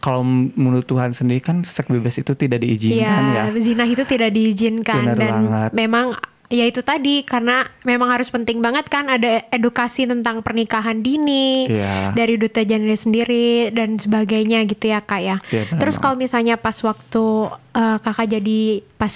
Kalau 0.00 0.24
menurut 0.50 0.82
Tuhan 0.82 1.12
sendiri 1.12 1.38
kan 1.38 1.60
seks 1.60 1.86
bebas 1.86 2.16
itu 2.16 2.32
tidak 2.32 2.60
diizinkan 2.60 3.22
ya. 3.30 3.42
Iya, 3.46 3.60
zina 3.60 3.84
itu 3.84 4.02
tidak 4.02 4.32
diizinkan 4.32 5.04
Benar 5.06 5.16
dan 5.16 5.32
banget. 5.44 5.70
memang 5.72 6.06
ya 6.50 6.66
itu 6.66 6.82
tadi 6.82 7.22
karena 7.22 7.62
memang 7.84 8.10
harus 8.10 8.26
penting 8.26 8.58
banget 8.58 8.88
kan 8.88 9.06
ada 9.06 9.46
edukasi 9.48 10.02
tentang 10.02 10.42
pernikahan 10.42 10.98
dini 10.98 11.70
Iya. 11.70 12.10
dari 12.10 12.34
duta 12.34 12.64
genre 12.64 12.90
sendiri 12.90 13.70
dan 13.70 13.94
sebagainya 13.94 14.66
gitu 14.66 14.88
ya 14.88 14.98
kak 14.98 15.20
ya. 15.20 15.36
Iya, 15.46 15.62
benar 15.68 15.78
Terus 15.78 15.94
kalau 15.96 16.16
misalnya 16.16 16.56
pas 16.56 16.74
waktu 16.80 17.24
eh, 17.70 17.98
kakak 18.00 18.26
jadi 18.26 18.60
pas 18.98 19.14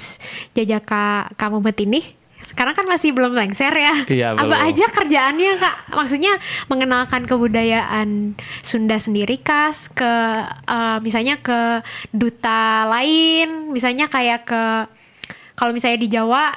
jajaka 0.55 1.35
kamu 1.35 1.59
ini 1.81 2.01
sekarang 2.45 2.77
kan 2.77 2.85
masih 2.85 3.17
belum 3.17 3.33
lengser 3.33 3.73
ya. 3.73 3.95
Iya, 4.05 4.27
Apa 4.37 4.45
belum. 4.45 4.67
aja 4.69 4.85
kerjaannya 4.93 5.53
kak? 5.57 5.77
Maksudnya 5.97 6.37
mengenalkan 6.69 7.25
kebudayaan 7.25 8.37
Sunda 8.61 9.01
sendiri 9.01 9.41
kas 9.41 9.89
ke 9.89 10.13
eh, 10.69 10.99
misalnya 11.01 11.41
ke 11.41 11.81
duta 12.13 12.85
lain, 12.87 13.73
misalnya 13.73 14.07
kayak 14.07 14.45
ke 14.45 14.63
kalau 15.57 15.73
misalnya 15.73 15.99
di 15.99 16.09
Jawa 16.13 16.53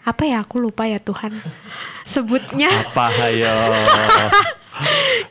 apa 0.00 0.22
ya 0.24 0.40
aku 0.40 0.56
lupa 0.58 0.88
ya 0.88 0.96
Tuhan 0.96 1.28
sebutnya 2.08 2.72
Apa 2.72 3.12
hayo? 3.14 3.52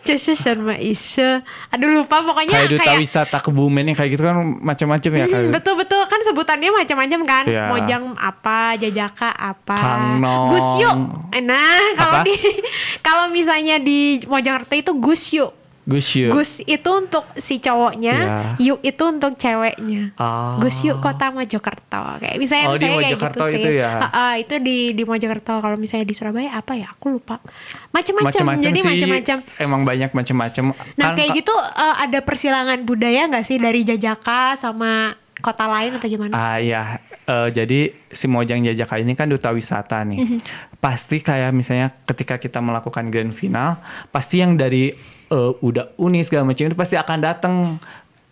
Ceseshan 0.05 0.63
Maisha 0.63 1.43
aduh 1.69 1.89
lupa 2.01 2.23
pokoknya 2.23 2.53
kayak 2.55 2.69
duta 2.71 2.83
kayak 2.85 3.01
wisata 3.01 3.37
Kebumen 3.43 3.83
yang 3.91 3.97
kayak 3.97 4.09
gitu 4.15 4.23
kan 4.25 4.37
macam-macam 4.63 5.11
ya 5.15 5.25
kayak. 5.27 5.51
betul 5.53 5.75
betul. 5.77 6.01
Kan 6.09 6.19
sebutannya 6.25 6.69
macam-macam 6.73 7.19
kan. 7.27 7.43
Iya. 7.45 7.65
mojang 7.69 8.03
apa 8.17 8.77
jajaka 8.79 9.29
apa. 9.33 9.77
Hangnong. 9.77 10.49
gusyu 10.53 10.91
nah 11.39 11.81
kalau 11.95 12.17
di 12.25 12.35
kalau 13.05 13.25
misalnya 13.31 13.79
di 13.79 14.19
Mojokerto 14.27 14.75
itu 14.75 14.91
gusyu 14.97 15.58
Gus 15.89 16.05
Yu. 16.13 16.29
gus 16.29 16.61
itu 16.61 16.85
untuk 16.87 17.25
si 17.33 17.57
cowoknya 17.57 18.13
Iya. 18.13 18.37
yuk 18.61 18.79
itu 18.81 19.03
untuk 19.03 19.33
ceweknya 19.33 20.13
Ah. 20.15 20.55
Gusyu 20.57 20.95
kota 20.97 21.29
Mojokerto 21.29 22.21
kayak 22.21 22.37
misalnya 22.37 22.65
Oh, 22.65 22.73
misalnya 22.77 22.97
kayak 22.99 23.17
gitu 23.17 23.39
sih 23.43 23.57
itu 23.57 23.69
ya? 23.73 23.89
Ha-ha, 23.99 24.27
itu 24.37 24.55
di 24.59 24.93
di 24.93 25.03
Mojokerto 25.03 25.57
kalau 25.57 25.75
misalnya 25.75 26.05
di 26.05 26.13
Surabaya 26.13 26.53
apa 26.53 26.73
ya 26.73 26.87
aku 26.87 27.09
lupa 27.11 27.41
macam-macam 27.89 28.61
jadi 28.61 28.79
macam-macam 28.79 29.37
Emang 29.57 29.81
banyak 29.81 30.11
macam-macam. 30.11 30.63
Nah 30.93 31.07
Kan 31.07 31.17
kayak 31.17 31.31
ka- 31.31 31.37
gitu 31.37 31.53
eh, 31.57 31.95
ada 31.99 32.19
persilangan 32.21 32.79
budaya 32.83 33.25
nggak 33.25 33.43
sih 33.43 33.57
dari 33.57 33.81
Jajaka 33.81 34.53
sama 34.55 35.17
kota 35.35 35.65
lain 35.65 35.95
atau 35.95 36.05
gimana? 36.05 36.33
Ah 36.33 36.59
ya, 36.59 36.99
Eh, 37.23 37.49
jadi 37.51 37.79
si 38.07 38.25
Mojang 38.25 38.57
Jajaka 38.59 38.97
ini 38.97 39.13
kan 39.13 39.25
duta 39.25 39.49
wisata 39.49 40.01
nih. 40.01 40.17
Mhm. 40.17 40.37
Pasti 40.77 41.17
kayak 41.19 41.49
misalnya 41.51 41.93
ketika 42.03 42.35
kita 42.35 42.57
melakukan 42.57 43.05
grand 43.05 43.29
final, 43.29 43.77
pasti 44.09 44.41
yang 44.41 44.57
dari 44.57 44.89
eh, 45.29 45.51
udah 45.61 45.93
uni 45.97 46.21
segala 46.21 46.45
macam 46.45 46.65
itu 46.65 46.77
pasti 46.77 46.95
akan 46.95 47.17
datang. 47.19 47.55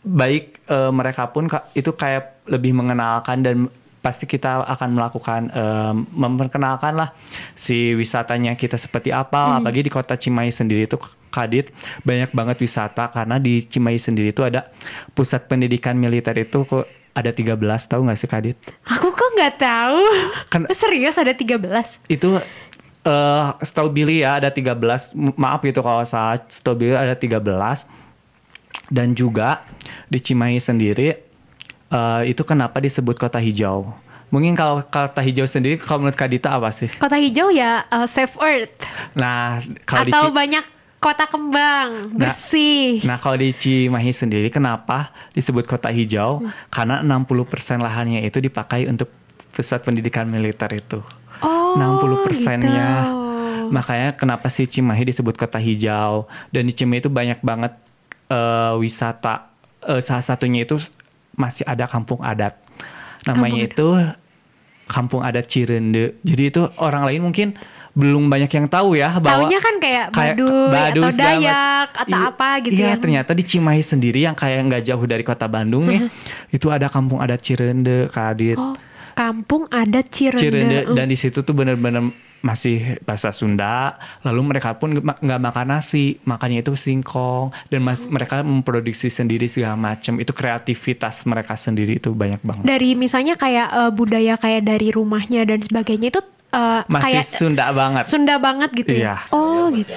Baik 0.02 0.64
eh, 0.66 0.92
mereka 0.94 1.28
pun 1.28 1.46
itu 1.74 1.92
kayak 1.92 2.48
lebih 2.48 2.72
mengenalkan 2.72 3.44
dan 3.44 3.58
pasti 3.98 4.24
kita 4.24 4.64
akan 4.64 4.90
melakukan 4.96 5.42
eh, 5.52 5.94
memperkenalkan 5.94 6.96
lah 6.96 7.12
si 7.54 7.92
wisatanya 7.92 8.56
kita 8.56 8.80
seperti 8.80 9.12
apa. 9.12 9.60
Apalagi 9.60 9.84
di 9.84 9.92
kota 9.92 10.16
Cimahi 10.16 10.50
sendiri 10.50 10.88
itu 10.88 10.96
Kadit 11.28 11.76
banyak 12.02 12.32
banget 12.32 12.58
wisata 12.64 13.12
karena 13.12 13.36
di 13.36 13.60
Cimahi 13.62 14.00
sendiri 14.00 14.32
itu 14.32 14.48
ada 14.48 14.72
pusat 15.12 15.46
pendidikan 15.46 15.94
militer 15.94 16.34
itu 16.40 16.64
kok 16.64 16.88
ada 17.12 17.34
13 17.34 17.58
tahu 17.90 18.06
nggak 18.08 18.16
sih 18.16 18.30
Kadit? 18.30 18.58
Aku 18.86 19.10
kok 19.10 19.30
nggak 19.36 19.58
tahu. 19.58 20.00
Kan- 20.48 20.70
Serius 20.72 21.18
ada 21.18 21.34
13? 21.34 21.58
Itu 22.08 22.38
eh 23.08 23.46
setahu 23.62 23.88
Billy 23.88 24.20
ya 24.20 24.36
ada 24.36 24.52
13 24.52 24.76
M- 25.14 25.32
maaf 25.34 25.64
gitu 25.64 25.80
kalau 25.80 26.04
salah 26.04 26.36
setahu 26.44 26.76
Billy 26.78 26.92
ada 26.92 27.16
13 27.16 27.40
dan 28.90 29.12
juga 29.12 29.64
di 30.06 30.20
Cimahi 30.20 30.60
sendiri 30.60 31.16
eh, 31.88 32.22
itu 32.26 32.44
kenapa 32.44 32.78
disebut 32.78 33.16
kota 33.16 33.40
hijau 33.40 33.96
mungkin 34.28 34.54
kalau 34.54 34.84
kota 34.84 35.24
hijau 35.24 35.48
sendiri 35.48 35.80
kalau 35.80 36.04
menurut 36.04 36.20
Kadita 36.20 36.52
apa 36.52 36.68
sih 36.70 36.92
Kota 36.94 37.16
hijau 37.16 37.48
ya 37.48 37.84
eh, 37.86 38.04
safe 38.06 38.36
earth 38.38 38.84
nah 39.14 39.56
kalau 39.84 40.04
di 40.04 40.12
atau 40.12 40.28
Ci- 40.28 40.36
banyak 40.36 40.66
kota 40.98 41.26
kembang 41.26 42.10
Nah, 42.10 42.28
bersih. 42.28 43.06
Nah, 43.06 43.22
kalau 43.22 43.38
di 43.38 43.54
Cimahi 43.54 44.10
sendiri 44.10 44.50
kenapa 44.50 45.14
disebut 45.30 45.64
kota 45.64 45.88
hijau? 45.88 46.42
Hmm. 46.42 46.50
Karena 46.68 46.96
60% 47.00 47.38
lahannya 47.78 48.26
itu 48.26 48.42
dipakai 48.42 48.90
untuk 48.90 49.06
pusat 49.54 49.80
pendidikan 49.80 50.26
militer 50.26 50.66
itu. 50.74 51.00
Oh, 51.42 51.76
60 51.76 52.26
persennya. 52.26 52.92
gitu. 53.04 53.26
Makanya 53.68 54.16
kenapa 54.16 54.48
sih 54.48 54.64
Cimahi 54.64 55.12
disebut 55.12 55.36
kota 55.36 55.60
hijau? 55.60 56.26
Dan 56.50 56.66
di 56.66 56.74
Cimahi 56.74 57.04
itu 57.04 57.12
banyak 57.12 57.40
banget 57.42 57.76
eh, 58.28 58.74
wisata. 58.80 59.52
Eh, 59.84 60.00
salah 60.00 60.24
satunya 60.24 60.64
itu 60.64 60.80
masih 61.36 61.68
ada 61.68 61.86
kampung 61.86 62.24
adat. 62.24 62.56
Namanya 63.28 63.68
Kampung 63.68 63.68
itu 63.68 63.88
kampung 64.88 65.22
adat 65.22 65.46
Cirende. 65.46 66.16
Jadi 66.24 66.44
itu 66.48 66.62
orang 66.80 67.04
lain 67.04 67.22
mungkin 67.22 67.48
belum 67.92 68.30
banyak 68.30 68.52
yang 68.54 68.70
tahu 68.70 68.94
ya 68.94 69.10
bahwa 69.18 69.50
Taunya 69.50 69.58
kan 69.58 69.76
kayak 69.82 70.06
kayak 70.14 70.36
Baduy, 70.38 70.70
Baduy 70.70 71.02
atau 71.02 71.18
Dayak 71.18 71.90
atau 71.98 72.14
Iya, 72.14 72.30
apa 72.30 72.50
gitu 72.62 72.78
Iya, 72.78 72.90
ya. 72.94 72.96
ternyata 73.02 73.32
di 73.34 73.42
Cimahi 73.42 73.82
sendiri 73.82 74.20
yang 74.22 74.38
kayak 74.38 74.70
nggak 74.70 74.84
jauh 74.86 75.06
dari 75.10 75.26
kota 75.26 75.50
Bandung 75.50 75.90
nih, 75.90 76.06
itu 76.54 76.70
ada 76.70 76.94
kampung 76.94 77.18
adat 77.18 77.42
Cirende, 77.42 78.06
Kadit. 78.14 78.54
Oh, 78.62 78.78
kampung 79.18 79.66
adat 79.68 80.06
Cirende. 80.08 80.38
Cirende 80.40 80.80
Mm. 80.84 80.94
dan 80.94 81.06
di 81.06 81.18
situ 81.18 81.42
tuh 81.42 81.52
bener-bener 81.52 82.14
masih 82.38 83.02
bahasa 83.02 83.34
Sunda 83.34 83.98
lalu 84.22 84.42
mereka 84.48 84.74
pun 84.74 84.94
nggak 84.94 85.42
makan 85.42 85.68
nasi 85.68 86.22
makannya 86.22 86.62
itu 86.62 86.78
singkong 86.78 87.50
dan 87.68 87.82
mas, 87.82 88.06
mereka 88.06 88.40
memproduksi 88.40 89.10
sendiri 89.10 89.48
segala 89.48 89.74
macam 89.74 90.16
itu 90.16 90.30
kreativitas 90.32 91.26
mereka 91.26 91.58
sendiri 91.58 91.98
itu 91.98 92.14
banyak 92.14 92.38
banget 92.40 92.62
Dari 92.64 92.94
misalnya 92.94 93.34
kayak 93.34 93.68
eh, 93.68 93.92
budaya 93.92 94.38
kayak 94.38 94.64
dari 94.64 94.94
rumahnya 94.94 95.44
dan 95.44 95.60
sebagainya 95.60 96.14
itu 96.14 96.22
eh, 96.48 96.82
masih 96.86 97.06
kayak 97.12 97.26
Sunda 97.26 97.66
banget 97.72 98.04
Sunda 98.06 98.36
banget 98.38 98.70
gitu 98.76 98.94
Iya. 98.96 99.18
ya. 99.18 99.34
Oh, 99.34 99.74
gitu. 99.74 99.92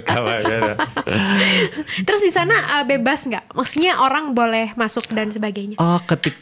Kawan- 0.00 0.44
Terus 2.06 2.20
di 2.20 2.30
sana 2.30 2.54
eh, 2.76 2.84
bebas 2.86 3.24
nggak? 3.24 3.50
Maksudnya 3.52 3.98
orang 3.98 4.32
boleh 4.32 4.70
masuk 4.74 5.08
dan 5.10 5.28
sebagainya. 5.28 5.76
Oh, 5.76 5.98
ketik 6.00 6.36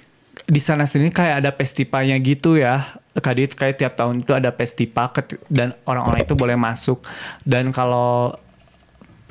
di 0.48 0.60
sana 0.64 0.88
sini 0.88 1.12
kayak 1.12 1.44
ada 1.44 1.50
festivalnya 1.52 2.16
gitu 2.24 2.56
ya. 2.56 2.96
Kadit 3.18 3.52
kayak 3.52 3.76
tiap 3.76 3.92
tahun 4.00 4.24
itu 4.24 4.32
ada 4.32 4.48
festival 4.54 5.12
dan 5.52 5.76
orang-orang 5.84 6.24
itu 6.24 6.32
boleh 6.32 6.56
masuk. 6.56 7.04
Dan 7.44 7.68
kalau 7.74 8.32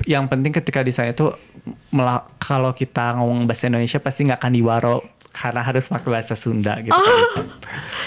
yang 0.06 0.30
penting 0.30 0.54
ketika 0.54 0.86
di 0.86 0.94
sana 0.94 1.10
itu 1.10 1.34
kalau 2.38 2.70
kita 2.70 3.18
ngomong 3.18 3.50
bahasa 3.50 3.66
Indonesia 3.66 3.98
pasti 3.98 4.30
nggak 4.30 4.38
akan 4.38 4.52
diwaro 4.54 4.96
karena 5.34 5.60
harus 5.62 5.90
pakai 5.90 6.08
bahasa 6.08 6.38
Sunda 6.38 6.78
gitu. 6.78 6.94
kan. 6.94 7.46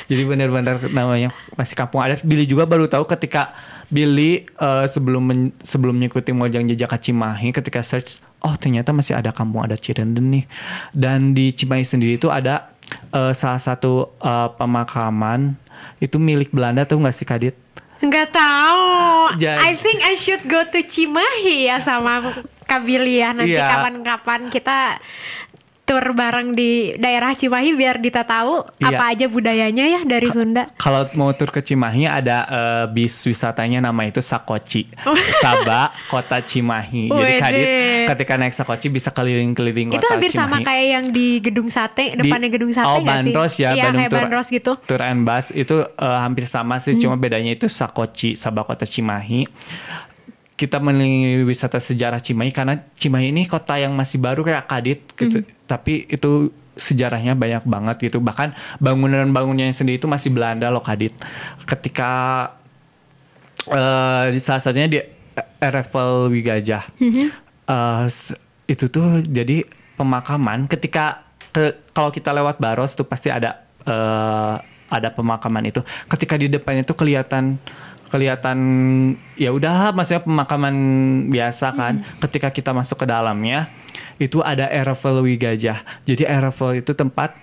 Jadi 0.07 0.22
benar-benar 0.24 0.88
namanya 0.91 1.36
masih 1.59 1.76
kampung 1.76 1.99
adat. 1.99 2.24
Billy 2.24 2.47
juga 2.47 2.64
baru 2.64 2.88
tahu 2.88 3.03
ketika 3.12 3.51
Billy 3.91 4.47
eh, 4.47 4.86
sebelum 4.88 5.24
men- 5.24 5.55
sebelum 5.62 5.99
mengikuti 5.99 6.32
Mojang 6.32 6.64
Jejak 6.68 6.95
Cimahi 6.99 7.51
ketika 7.51 7.84
search 7.84 8.24
oh 8.41 8.55
ternyata 8.57 8.95
masih 8.95 9.20
ada 9.20 9.36
kampung 9.36 9.64
adat 9.64 9.84
Cirenden 9.84 10.32
nih. 10.32 10.45
Dan 10.95 11.36
di 11.36 11.51
Cimahi 11.51 11.84
sendiri 11.84 12.16
itu 12.16 12.32
ada 12.32 12.71
eh, 13.12 13.34
salah 13.34 13.58
satu 13.58 14.12
eh, 14.18 14.50
pemakaman 14.56 15.56
itu 15.98 16.16
milik 16.16 16.50
Belanda 16.50 16.84
tuh 16.84 16.98
nggak 16.98 17.14
sih 17.14 17.26
Kadit? 17.26 17.56
Nggak 18.02 18.34
tahu. 18.34 18.89
Jadi- 19.38 19.62
I 19.62 19.74
think 19.76 20.02
I 20.02 20.14
should 20.14 20.42
go 20.44 20.62
to 20.64 20.80
Cimahi 20.82 21.70
ya 21.70 21.78
sama 21.78 22.34
Kabilia 22.66 23.36
nanti 23.36 23.52
Iya. 23.52 23.68
kapan-kapan 23.68 24.48
kita 24.48 24.98
tur 25.84 26.14
bareng 26.14 26.52
di 26.52 26.72
daerah 26.96 27.32
Cimahi 27.32 27.74
biar 27.74 27.98
Dita 27.98 28.24
tahu 28.24 28.64
Iya. 28.80 28.88
apa 28.92 29.04
aja 29.10 29.26
budayanya 29.26 29.86
ya 29.90 30.02
dari 30.02 30.28
Sunda. 30.28 30.72
Kalau 30.76 31.04
mau 31.14 31.30
tur 31.32 31.48
ke 31.48 31.60
Cimahi 31.60 32.06
ada 32.06 32.38
eh, 32.44 32.86
bis 32.88 33.12
wisatanya 33.22 33.82
nama 33.82 34.02
itu 34.04 34.18
Sakoci. 34.18 34.88
Sabah 35.38 35.92
Kota 36.08 36.40
Cimahi. 36.40 37.12
Jadi 37.12 37.18
Wede. 37.18 37.42
Kadit 37.42 37.66
ketika 38.08 38.34
naik 38.36 38.54
Sakoci 38.54 38.88
bisa 38.88 39.10
keliling-keliling 39.10 39.92
Itu 39.92 40.00
kota 40.00 40.16
hampir 40.16 40.32
sama 40.32 40.58
Cimahi. 40.58 40.64
kayak 40.64 40.86
yang 40.88 41.06
di 41.10 41.28
gedung 41.40 41.68
sate, 41.68 42.06
depannya 42.14 42.48
Di- 42.48 42.56
gedung 42.56 42.72
sate 42.72 42.88
oh, 42.88 42.98
sih? 42.98 43.08
Bandros 43.08 43.54
ya, 43.56 43.70
Iya 43.72 43.84
Bandung 43.84 44.00
kayak 44.00 44.10
Tour- 44.10 44.22
Bandros 44.24 44.48
gitu. 44.50 44.72
Tour 44.82 45.02
and 45.02 45.22
Bus 45.22 45.46
itu 45.52 45.76
eh, 45.82 46.18
hampir 46.18 46.46
sama 46.46 46.78
sih, 46.78 46.94
Hmm. 46.94 47.02
cuma 47.04 47.16
bedanya 47.16 47.52
itu 47.52 47.68
Sakoci, 47.68 48.34
Sabah 48.34 48.64
Kota 48.64 48.86
Cimahi. 48.86 49.44
Kita 50.62 50.78
melihat 50.78 51.41
wisata 51.41 51.82
sejarah 51.82 52.22
Cimahi 52.22 52.53
karena 52.53 52.86
Cimahi 52.93 53.34
ini 53.34 53.49
kota 53.49 53.82
yang 53.82 53.97
masih 53.97 54.22
baru 54.22 54.45
kayak 54.45 54.70
Kadit 54.70 55.09
gitu. 55.18 55.41
Hmm. 55.41 55.49
Tapi 55.66 56.05
itu 56.05 56.53
sejarahnya 56.78 57.34
banyak 57.34 57.66
banget 57.66 57.97
gitu. 58.05 58.22
Bahkan 58.22 58.53
bangunan-bangunannya 58.78 59.74
sendiri 59.74 59.97
itu 59.97 60.05
masih 60.05 60.30
Belanda 60.30 60.70
loh 60.70 60.86
Kadit. 60.86 61.18
Ketika 61.66 62.12
eh 63.70 64.24
di 64.30 64.39
salah 64.39 64.62
satunya 64.62 64.86
di 64.86 64.99
Revel 65.57 66.30
Wigajah. 66.30 66.84
Eh, 67.66 68.03
s- 68.05 68.34
itu 68.66 68.86
tuh 68.88 69.22
jadi 69.22 69.66
pemakaman 69.97 70.66
ketika 70.66 71.26
ke, 71.51 71.76
kalau 71.91 72.09
kita 72.09 72.32
lewat 72.32 72.57
Baros 72.57 72.93
tuh 72.93 73.05
pasti 73.05 73.30
ada 73.30 73.66
eh, 73.84 74.55
ada 74.91 75.09
pemakaman 75.09 75.64
itu. 75.66 75.82
Ketika 76.05 76.36
di 76.36 76.45
depannya 76.45 76.84
tuh 76.84 76.97
kelihatan 76.97 77.57
kelihatan 78.12 78.59
ya 79.39 79.55
udah 79.55 79.95
maksudnya 79.95 80.28
pemakaman 80.28 80.76
biasa 81.32 81.72
kan. 81.72 82.03
Ketika 82.20 82.51
kita 82.51 82.76
masuk 82.76 83.01
ke 83.01 83.05
dalamnya 83.07 83.72
itu 84.20 84.43
ada 84.43 84.68
Erevel 84.68 85.24
Wigajah. 85.24 85.82
Jadi 86.03 86.28
Erevel 86.28 86.84
itu 86.84 86.91
tempat 86.91 87.39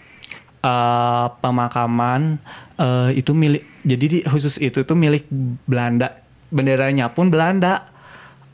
eh, 0.62 1.26
pemakaman 1.40 2.38
eh, 2.78 3.10
itu 3.18 3.32
milik 3.32 3.64
jadi 3.82 4.04
di, 4.04 4.18
khusus 4.28 4.60
itu 4.60 4.84
tuh 4.84 4.96
milik 4.98 5.26
Belanda 5.64 6.20
benderanya 6.48 7.12
pun 7.12 7.28
Belanda 7.28 7.88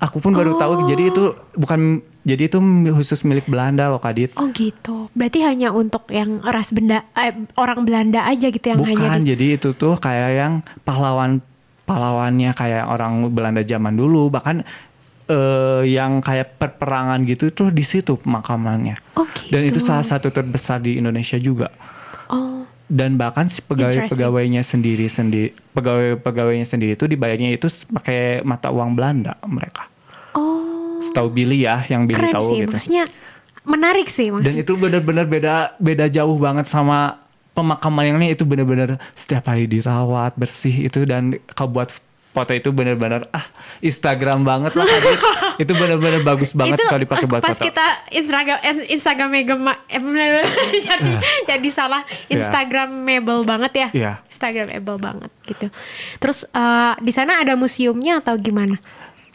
aku 0.03 0.19
pun 0.21 0.35
baru 0.35 0.59
tahu 0.59 0.85
jadi 0.91 1.15
itu 1.15 1.33
bukan 1.55 2.03
jadi 2.25 2.49
itu 2.49 2.59
khusus 2.97 3.21
milik 3.23 3.45
Belanda 3.47 3.93
loh 3.93 4.01
Kadit 4.01 4.33
Oh 4.41 4.49
gitu. 4.53 5.13
Berarti 5.13 5.45
hanya 5.45 5.71
untuk 5.77 6.09
yang 6.09 6.41
ras 6.41 6.73
benda 6.73 7.05
eh, 7.17 7.37
orang 7.61 7.85
Belanda 7.85 8.25
aja 8.25 8.49
gitu 8.49 8.65
yang 8.65 8.81
hanya 8.81 8.97
bukan 8.97 9.21
di 9.21 9.37
jadi 9.37 9.47
itu 9.61 9.77
tuh 9.77 10.01
kayak 10.01 10.31
yang 10.35 10.53
pahlawan 10.83 11.45
pahlawannya 11.85 12.51
kayak 12.53 12.85
orang 12.85 13.29
Belanda 13.29 13.61
zaman 13.61 13.93
dulu 13.93 14.29
bahkan 14.29 14.65
eh, 15.25 15.83
yang 15.87 16.19
kayak 16.19 16.57
perperangan 16.57 17.23
gitu 17.23 17.49
tuh 17.51 17.69
di 17.69 17.81
situ 17.81 18.15
pemakamannya 18.15 18.97
Oh 19.15 19.25
gitu. 19.31 19.51
dan 19.51 19.63
itu 19.63 19.79
salah 19.79 20.03
satu 20.03 20.29
terbesar 20.29 20.79
di 20.79 20.97
Indonesia 20.97 21.37
juga 21.37 21.69
Oh. 22.27 22.65
dan 22.87 23.15
bahkan 23.15 23.47
si 23.47 23.61
pegawai 23.61 23.93
Interesting. 23.95 24.17
pegawainya 24.17 24.63
sendiri 24.63 25.07
sendiri 25.07 25.49
pegawai 25.71 26.17
pegawainya 26.19 26.65
sendiri 26.65 26.93
itu 26.95 27.05
dibayarnya 27.05 27.53
itu 27.53 27.65
pakai 27.91 28.41
mata 28.43 28.69
uang 28.69 28.93
Belanda 28.93 29.37
mereka 29.45 29.89
Oh. 30.33 31.01
setahu 31.01 31.29
Billy 31.31 31.63
ya 31.63 31.85
yang 31.85 32.05
Billy 32.05 32.17
Keren 32.19 32.35
tahu 32.35 32.45
sih. 32.47 32.59
gitu 32.61 32.73
Maksudnya 32.75 33.05
menarik 33.63 34.09
sih 34.09 34.29
dan 34.29 34.41
maksud. 34.41 34.61
itu 34.61 34.73
benar-benar 34.75 35.25
beda 35.25 35.55
beda 35.79 36.05
jauh 36.07 36.37
banget 36.37 36.65
sama 36.65 37.24
pemakaman 37.55 38.03
yang 38.11 38.17
ini 38.19 38.35
itu 38.35 38.43
benar-benar 38.43 38.99
setiap 39.15 39.49
hari 39.49 39.71
dirawat 39.71 40.35
bersih 40.35 40.91
itu 40.91 41.07
dan 41.07 41.39
kalau 41.55 41.71
buat 41.71 41.89
foto 42.35 42.51
itu 42.51 42.75
benar-benar 42.75 43.31
ah 43.31 43.47
Instagram 43.79 44.43
banget 44.43 44.75
lah 44.75 44.83
itu 45.63 45.71
benar-benar 45.71 46.27
bagus 46.27 46.51
banget 46.51 46.83
itu 46.83 46.91
kalau 46.91 47.01
dipakai 47.07 47.27
buat 47.31 47.43
pas 47.47 47.55
foto. 47.55 47.63
kita 47.63 47.87
Instagram 48.11 48.59
eh, 48.59 48.75
Instagramnya 48.91 49.43
gema 49.47 49.75
eh, 49.87 50.03
jadi 50.91 51.13
jadi 51.47 51.69
salah. 51.71 52.03
Instagramable 52.27 53.47
banget 53.47 53.73
ya. 53.79 53.89
Iya. 53.95 54.13
Instagramable 54.27 54.99
banget 54.99 55.31
gitu. 55.47 55.71
Terus 56.19 56.51
eh, 56.51 56.95
di 56.99 57.15
sana 57.15 57.39
ada 57.39 57.55
museumnya 57.55 58.19
atau 58.19 58.35
gimana 58.35 58.83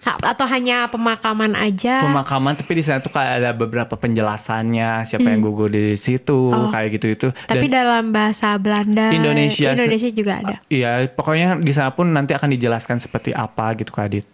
atau 0.01 0.45
hanya 0.45 0.87
pemakaman 0.87 1.53
aja 1.53 2.01
pemakaman 2.01 2.55
tapi 2.55 2.71
di 2.73 2.83
sana 2.83 2.97
tuh 2.97 3.09
kayak 3.09 3.33
ada 3.37 3.51
beberapa 3.51 3.93
penjelasannya 3.93 5.03
siapa 5.03 5.27
yang 5.27 5.41
gugur 5.41 5.67
di 5.67 5.93
situ 5.93 6.39
kayak 6.69 6.89
gitu 6.93 7.07
itu 7.09 7.27
Hmm. 7.29 7.35
Oh. 7.37 7.49
tapi 7.49 7.65
dalam 7.67 8.09
bahasa 8.09 8.55
Belanda 8.55 9.11
Indonesia 9.11 9.71
Indonesia 9.71 10.09
juga 10.09 10.33
ada 10.37 10.55
Iya, 10.65 10.89
pokoknya 11.09 11.57
di 11.57 11.71
sana 11.71 11.89
pun 11.89 12.07
nanti 12.07 12.31
akan 12.31 12.49
dijelaskan 12.49 12.97
seperti 12.97 13.31
apa 13.31 13.73
gitu 13.73 13.89
Kak 13.89 14.05
Adit. 14.05 14.25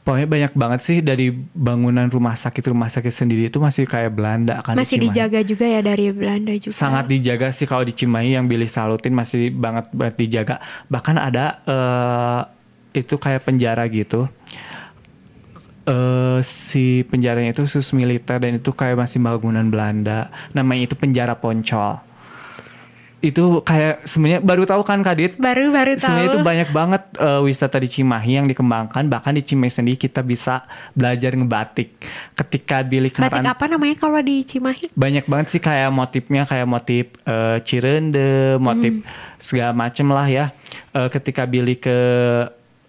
Pokoknya 0.00 0.24
banyak 0.24 0.52
banget 0.54 0.80
sih 0.80 0.98
dari 0.98 1.28
bangunan 1.52 2.08
rumah 2.08 2.32
sakit 2.32 2.64
rumah 2.66 2.88
sakit 2.88 3.12
sendiri 3.12 3.46
itu 3.46 3.58
masih 3.58 3.84
kayak 3.84 4.08
Belanda 4.10 4.58
kan 4.58 4.72
di 4.72 4.80
masih 4.80 4.96
Cimahi. 4.96 5.06
dijaga 5.06 5.40
juga 5.42 5.66
ya 5.68 5.80
dari 5.80 6.04
Belanda 6.10 6.52
juga 6.54 6.72
Sangat 6.72 7.04
dijaga 7.06 7.52
sih 7.52 7.64
kalau 7.64 7.82
di 7.82 7.92
Cimahi 7.92 8.32
yang 8.32 8.48
Billy 8.48 8.64
salutin 8.64 9.12
masih 9.12 9.52
banget 9.52 9.84
banget 9.90 10.14
dijaga. 10.16 10.54
Bahkan 10.86 11.16
ada 11.18 11.44
eh, 11.62 12.40
itu 12.96 13.14
kayak 13.14 13.44
penjara 13.44 13.84
gitu. 13.86 14.32
Eh 15.88 16.38
si 16.44 17.02
penjaranya 17.08 17.56
itu 17.56 17.64
khusus 17.64 17.96
militer 17.96 18.36
dan 18.36 18.60
itu 18.60 18.70
kayak 18.76 19.00
masih 19.00 19.24
bangunan 19.24 19.64
Belanda. 19.72 20.28
Namanya 20.52 20.92
itu 20.92 20.94
penjara 20.94 21.32
Poncol. 21.32 22.04
Itu 23.18 23.66
kayak 23.66 24.06
sebenarnya 24.06 24.38
baru 24.46 24.62
tahu 24.62 24.86
kan 24.86 25.02
Kadit? 25.02 25.34
baru 25.42 25.74
baru 25.74 25.98
tahu 25.98 26.06
Sebenarnya 26.06 26.30
itu 26.30 26.38
banyak 26.38 26.68
banget 26.70 27.02
eh, 27.18 27.40
wisata 27.42 27.82
di 27.82 27.88
Cimahi 27.90 28.38
yang 28.38 28.46
dikembangkan. 28.46 29.10
Bahkan 29.10 29.32
di 29.34 29.42
Cimahi 29.42 29.72
sendiri 29.74 29.98
kita 29.98 30.22
bisa 30.22 30.62
belajar 30.94 31.34
ngebatik. 31.34 31.98
Ketika 32.38 32.86
Billy 32.86 33.10
batik 33.10 33.42
apa 33.42 33.64
namanya 33.66 33.96
kalau 33.98 34.22
di 34.22 34.46
Cimahi 34.46 34.94
banyak 34.94 35.26
banget 35.26 35.46
sih 35.50 35.58
kayak 35.58 35.90
motifnya 35.90 36.46
kayak 36.46 36.68
motif 36.70 37.10
eh, 37.26 37.58
cirende, 37.66 38.54
motif 38.62 39.02
segala 39.42 39.74
macem 39.74 40.06
lah 40.14 40.28
ya. 40.30 40.54
Eh, 40.94 41.08
ketika 41.10 41.42
Billy 41.42 41.74
ke 41.74 41.98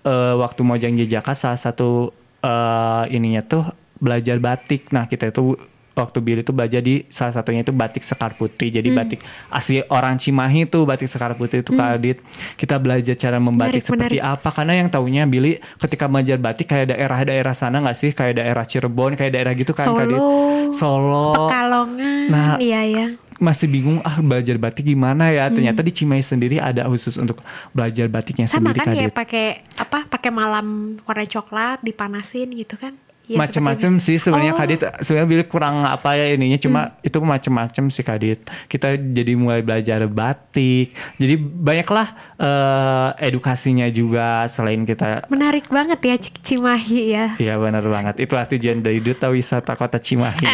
eh, 0.05 0.33
waktu 0.37 0.61
Mojang 0.61 0.93
Jejaka 0.93 1.33
salah 1.33 1.57
satu 1.57 2.18
eh, 2.43 3.03
ininya 3.15 3.41
tuh 3.43 3.63
belajar 3.99 4.39
batik. 4.39 4.89
Nah 4.95 5.05
kita 5.05 5.29
itu 5.29 5.59
waktu 5.99 6.23
Billy 6.23 6.41
tuh 6.47 6.55
belajar 6.55 6.79
di 6.79 7.03
salah 7.11 7.35
satunya 7.35 7.61
itu 7.67 7.75
batik 7.75 8.07
Sekar 8.07 8.39
Putih. 8.39 8.71
Jadi 8.71 8.87
batik 8.95 9.19
asli 9.51 9.83
orang 9.91 10.15
Cimahi 10.15 10.63
tuh 10.71 10.87
batik 10.87 11.11
Sekar 11.11 11.35
Putih 11.35 11.59
itu 11.59 11.75
Kak 11.75 11.99
Adit. 11.99 12.23
Kita 12.55 12.79
belajar 12.79 13.15
cara 13.19 13.37
membatik 13.37 13.83
Menarik, 13.83 13.83
seperti 13.83 14.17
apa 14.23 14.49
karena 14.55 14.79
yang 14.79 14.87
taunya 14.87 15.27
Billy 15.27 15.59
ketika 15.83 16.07
belajar 16.07 16.39
batik 16.39 16.71
kayak 16.71 16.95
daerah-daerah 16.95 17.51
sana 17.51 17.83
nggak 17.83 17.97
sih 17.99 18.11
kayak 18.15 18.39
daerah 18.39 18.63
Cirebon 18.63 19.19
kayak 19.19 19.31
daerah 19.35 19.53
gitu 19.53 19.75
kan. 19.75 19.91
Solo 19.91 20.71
Solo. 20.71 21.27
Pekalongan 21.35 22.17
Nah, 22.29 22.61
iya 22.61 22.85
ya 22.85 23.07
masih 23.39 23.71
bingung 23.71 24.03
ah 24.03 24.19
belajar 24.19 24.59
batik 24.59 24.85
gimana 24.85 25.31
ya. 25.31 25.47
Ternyata 25.47 25.79
di 25.81 25.91
Cimahi 25.95 26.21
sendiri 26.21 26.59
ada 26.59 26.85
khusus 26.91 27.15
untuk 27.15 27.39
belajar 27.71 28.05
batiknya 28.11 28.45
Sama 28.45 28.75
sendiri 28.75 28.79
kan 28.83 28.93
ya 28.93 29.07
Kadit. 29.07 29.15
pakai 29.15 29.45
apa? 29.79 29.99
Pakai 30.11 30.31
malam 30.31 30.99
warna 31.07 31.25
coklat 31.25 31.79
dipanasin 31.81 32.51
gitu 32.53 32.75
kan? 32.75 32.93
Ya, 33.29 33.37
macem-macem 33.37 34.01
seperti 34.01 34.17
sih 34.17 34.25
sebenarnya 34.25 34.53
Oh. 34.53 34.57
Hmm. 34.57 34.65
Kadit 34.65 34.81
sebenarnya 35.05 35.29
Billy 35.29 35.45
kurang 35.45 35.85
apa 35.85 36.17
ya 36.17 36.33
ininya 36.33 36.57
cuma 36.57 36.97
itu 37.05 37.13
macem-macem 37.21 37.85
sih 37.93 38.01
Kadit 38.01 38.41
kita 38.65 38.97
jadi 38.97 39.37
mulai 39.37 39.61
belajar 39.61 40.01
batik 40.09 40.97
jadi 41.21 41.37
banyaklah 41.37 42.09
eh, 42.39 43.09
edukasinya 43.19 43.91
juga 43.91 44.47
selain 44.47 44.87
kita. 44.87 45.27
Menarik 45.27 45.67
banget 45.67 45.99
ya 45.99 46.15
Cimahi 46.17 47.01
ya. 47.11 47.25
Iya 47.35 47.59
benar 47.59 47.83
banget 47.83 48.15
itulah 48.23 48.47
tujuan 48.47 48.79
dari 48.79 49.03
Duta 49.03 49.27
Wisata 49.27 49.75
Kota 49.75 49.99
Cimahi. 49.99 50.47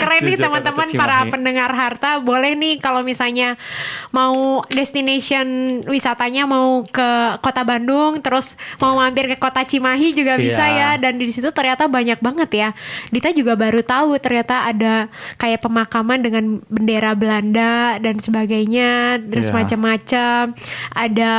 Keren 0.00 0.22
nih 0.24 0.40
teman-teman 0.40 0.88
para 0.96 1.28
pendengar 1.28 1.68
harta 1.70 2.16
boleh 2.18 2.56
nih 2.56 2.80
kalau 2.80 3.04
misalnya 3.04 3.60
mau 4.08 4.64
destination 4.72 5.44
wisatanya 5.84 6.48
mau 6.48 6.80
ke 6.88 7.10
kota 7.44 7.62
Bandung 7.62 8.24
terus 8.24 8.56
mau 8.80 8.96
mampir 8.96 9.28
ke 9.28 9.36
kota 9.36 9.62
Cimahi 9.62 10.16
juga 10.16 10.40
bisa 10.40 10.64
Iya. 10.64 10.96
ya 10.96 11.04
dan 11.04 11.20
di 11.20 11.28
situ 11.28 11.52
ternyata 11.52 11.84
banyak 11.90 12.16
banget 12.24 12.50
ya. 12.54 12.68
Dita 13.12 13.28
juga 13.36 13.52
baru 13.58 13.84
tahu 13.84 14.16
ternyata 14.16 14.64
ada 14.64 15.12
kayak 15.36 15.60
pemakaman 15.60 16.24
dengan 16.24 16.44
bendera 16.72 17.12
Belanda 17.12 18.00
dan 18.00 18.16
sebagainya 18.16 19.20
terus 19.28 19.52
Iya. 19.52 19.56
macam-macam 19.60 20.21
ada 20.90 21.32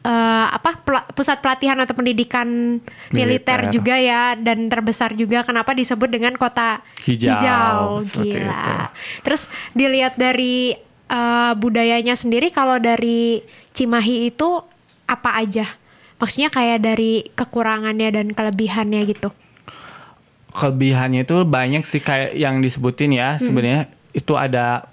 eh, 0.00 0.46
apa 0.50 0.70
pela- 0.78 1.06
pusat 1.10 1.38
pelatihan 1.38 1.78
atau 1.78 1.92
pendidikan 1.92 2.78
militer, 3.08 3.60
Militer. 3.60 3.60
juga 3.70 3.94
ya 3.94 4.34
dan 4.34 4.66
terbesar 4.66 5.12
juga 5.12 5.40
kenapa 5.40 5.72
disebut 5.72 6.08
dengan 6.08 6.34
kota 6.34 6.82
Hijau, 7.02 8.00
seperti 8.00 8.34
gila 8.34 8.50
itu. 8.50 8.72
terus 9.22 9.42
dilihat 9.72 10.14
dari 10.16 10.74
eh, 11.06 11.52
budayanya 11.54 12.12
sendiri 12.12 12.48
kalau 12.48 12.76
dari 12.76 13.40
Cimahi 13.70 14.28
itu 14.28 14.60
apa 15.04 15.36
aja 15.36 15.64
maksudnya 16.16 16.48
kayak 16.48 16.78
dari 16.80 17.26
kekurangannya 17.30 18.08
dan 18.12 18.26
kelebihannya 18.30 19.00
gitu 19.06 19.30
kelebihannya 20.50 21.22
itu 21.22 21.36
banyak 21.42 21.82
sih 21.82 21.98
kayak 21.98 22.34
yang 22.34 22.60
disebutin 22.60 23.10
ya 23.10 23.34
Hmm. 23.34 23.42
sebenarnya 23.42 23.82
itu 24.12 24.34
ada 24.34 24.86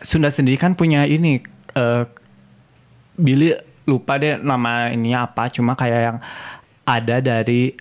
Sunda 0.00 0.28
sendiri 0.28 0.54
kan 0.54 0.74
punya 0.74 1.04
ini 1.04 1.40
eh 1.74 2.04
Billy 3.14 3.54
lupa 3.84 4.16
deh 4.16 4.34
nama 4.36 4.88
ininya 4.88 5.24
apa 5.24 5.46
cuma 5.48 5.74
kayak 5.74 6.00
yang 6.02 6.18
ada 6.82 7.16
dari 7.18 7.76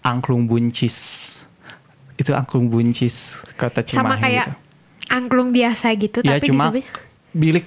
angklung 0.00 0.44
buncis 0.44 0.96
itu 2.14 2.30
angklung 2.30 2.66
buncis 2.66 3.42
kota 3.54 3.80
Cimahi 3.80 3.96
sama 3.96 4.14
kayak 4.16 4.46
gitu. 4.46 4.56
angklung 5.10 5.50
biasa 5.50 5.86
gitu 5.94 6.18
ya 6.20 6.36
tapi 6.36 6.48
cuma 6.48 6.70
disebut 6.70 6.84
Billy 7.30 7.60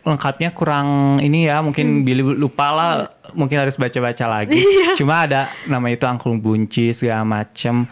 lengkapnya 0.00 0.50
kurang 0.50 0.88
ini 1.18 1.46
ya 1.46 1.58
Hmm. 1.58 1.68
mungkin 1.68 1.86
Billy 2.00 2.22
lupa 2.22 2.66
lah 2.70 2.92
mungkin 3.32 3.60
harus 3.60 3.74
baca-baca 3.74 4.24
lagi 4.24 4.56
Iya. 4.64 4.94
cuma 4.94 5.26
ada 5.26 5.48
nama 5.64 5.84
itu 5.88 6.04
angklung 6.04 6.38
buncis 6.38 7.02
segala 7.02 7.24
macem 7.24 7.84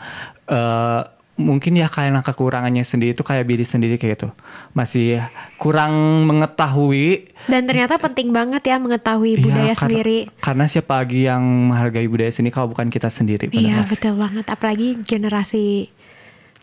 Eh, 0.47 1.03
mungkin 1.37 1.77
ya 1.77 1.87
karena 1.87 2.21
kekurangannya 2.21 2.81
sendiri 2.81 3.13
itu 3.13 3.21
kayak 3.21 3.45
Billy 3.45 3.61
sendiri 3.63 3.97
kayak 3.97 4.13
gitu. 4.17 4.29
Masih 4.73 5.21
kurang 5.57 5.93
mengetahui. 6.25 7.29
Dan 7.45 7.65
ternyata 7.65 7.97
penting 7.97 8.33
banget 8.33 8.65
ya 8.65 8.77
mengetahui 8.77 9.37
Iya, 9.37 9.43
budaya 9.43 9.65
karena- 9.69 9.77
sendiri. 9.77 10.19
karena 10.39 10.65
siapa 10.65 10.93
lagi 10.97 11.25
yang 11.25 11.45
menghargai 11.71 12.05
budaya 12.07 12.29
sini 12.31 12.49
kalau 12.49 12.69
bukan 12.69 12.89
kita 12.89 13.07
sendiri 13.07 13.47
Iya 13.49 13.85
betul 13.85 14.17
banget. 14.17 14.45
Apalagi 14.47 14.97
generasi 14.99 15.93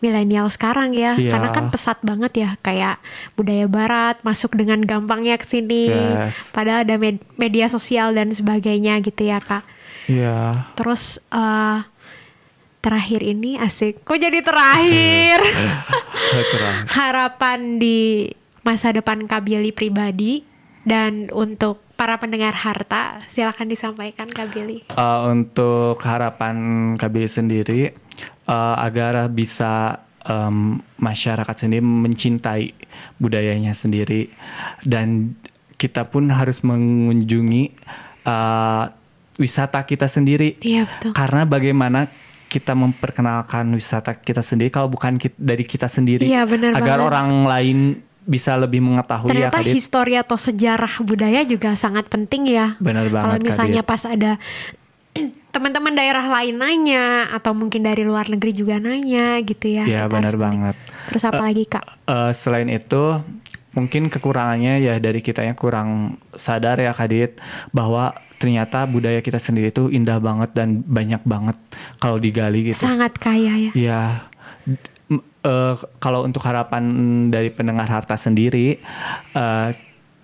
milenial 0.00 0.46
sekarang 0.48 0.92
ya. 0.92 1.16
Iya. 1.16 1.30
karena 1.30 1.48
kan 1.48 1.70
pesat 1.70 1.96
banget 2.02 2.32
ya 2.36 2.50
kayak 2.60 3.00
budaya 3.32 3.64
barat 3.64 4.20
masuk 4.20 4.52
dengan 4.52 4.82
gampangnya 4.82 5.38
ke 5.38 5.46
sini 5.46 5.88
Yes. 5.88 6.50
padahal 6.50 6.84
ada 6.84 6.98
med- 6.98 7.24
media 7.36 7.64
sosial 7.66 8.12
dan 8.12 8.28
sebagainya 8.28 9.00
gitu 9.00 9.22
ya 9.24 9.38
kak. 9.38 9.64
Iya. 10.04 10.68
terus 10.74 11.16
eh, 11.30 11.78
terakhir 12.84 13.24
ini 13.24 13.56
asik. 13.56 14.04
Kok 14.04 14.20
jadi 14.20 14.44
terakhir? 14.44 15.40
Terang. 16.52 16.76
harapan 16.92 17.80
di 17.80 18.28
masa 18.60 18.92
depan 18.92 19.24
Kak 19.24 19.44
Billy 19.48 19.72
pribadi 19.72 20.44
dan 20.84 21.32
untuk 21.32 21.80
para 21.96 22.20
pendengar 22.20 22.52
harta 22.52 23.24
silakan 23.30 23.72
disampaikan 23.72 24.28
Kak 24.28 24.52
Billy. 24.52 24.84
Eh, 24.92 25.20
untuk 25.32 25.96
harapan 26.04 26.56
KB 27.00 27.24
sendiri 27.24 27.96
eh, 28.44 28.76
agar 28.76 29.32
bisa 29.32 30.04
em, 30.28 30.80
masyarakat 31.00 31.56
sendiri 31.56 31.80
mencintai 31.80 32.76
budayanya 33.16 33.72
sendiri. 33.72 34.28
Dan 34.84 35.38
kita 35.80 36.04
pun 36.04 36.28
harus 36.28 36.60
mengunjungi 36.60 37.64
eh, 38.28 38.84
wisata 39.40 39.80
kita 39.88 40.06
sendiri. 40.10 40.60
Iya 40.60 40.84
betul. 40.84 41.10
Karena 41.16 41.42
bagaimana 41.48 42.00
kita 42.54 42.70
memperkenalkan 42.72 43.66
wisata 43.68 44.14
kita 44.14 44.38
sendiri 44.38 44.70
kalau 44.70 44.86
bukan 44.86 45.18
kit- 45.18 45.34
dari 45.34 45.62
kita 45.62 45.86
sendiri 45.86 46.22
Iya, 46.22 46.46
benar 46.46 46.70
agar 46.72 46.96
banget. 46.96 47.08
orang 47.08 47.28
lain 47.44 47.78
bisa 48.24 48.54
lebih 48.54 48.78
mengetahui 48.80 49.28
ya 49.28 49.50
Ternyata 49.50 49.58
Kadit. 49.58 49.74
histori 49.74 50.14
atau 50.14 50.38
sejarah 50.38 50.94
budaya 51.02 51.42
juga 51.42 51.74
sangat 51.74 52.06
penting 52.06 52.48
ya. 52.48 52.78
Benar 52.78 53.10
banget, 53.10 53.26
Kalau 53.26 53.36
misalnya 53.42 53.82
Kadit. 53.82 53.90
pas 53.90 54.02
ada 54.06 54.32
teman-teman 55.52 55.92
daerah 55.92 56.24
lain 56.24 56.56
nanya 56.56 57.04
atau 57.30 57.52
mungkin 57.52 57.82
dari 57.82 58.02
luar 58.02 58.26
negeri 58.26 58.50
juga 58.52 58.78
nanya 58.78 59.38
gitu 59.40 59.66
ya. 59.68 59.84
Iya, 59.84 60.00
Kita 60.00 60.10
benar 60.10 60.34
banget. 60.36 60.76
Terus 61.04 61.22
apa 61.22 61.42
lagi 61.42 61.64
kak? 61.64 61.84
Eh, 62.02 62.32
selain 62.32 62.66
itu 62.66 63.02
mungkin 63.74 64.06
kekurangannya 64.08 64.80
ya 64.80 64.94
dari 64.98 65.18
kitanya 65.20 65.52
kurang 65.52 66.16
sadar 66.32 66.78
ya 66.78 66.94
Kadit 66.94 67.38
bahwa 67.70 68.14
ternyata 68.38 68.86
budaya 68.86 69.18
kita 69.18 69.38
sendiri 69.38 69.70
itu 69.70 69.90
indah 69.90 70.18
banget 70.18 70.54
dan 70.54 70.82
banyak 70.82 71.22
banget 71.26 71.58
kalau 71.98 72.18
digali 72.18 72.70
gitu. 72.70 72.86
Sangat 72.86 73.18
kaya 73.18 73.70
ya. 73.70 73.72
Ya 73.74 74.00
m- 75.10 75.22
eh, 75.42 75.74
kalau 75.98 76.24
untuk 76.24 76.40
harapan 76.46 76.82
dari 77.28 77.50
pendengar 77.50 77.90
harta 77.90 78.14
sendiri 78.14 78.78
eh, 79.34 79.68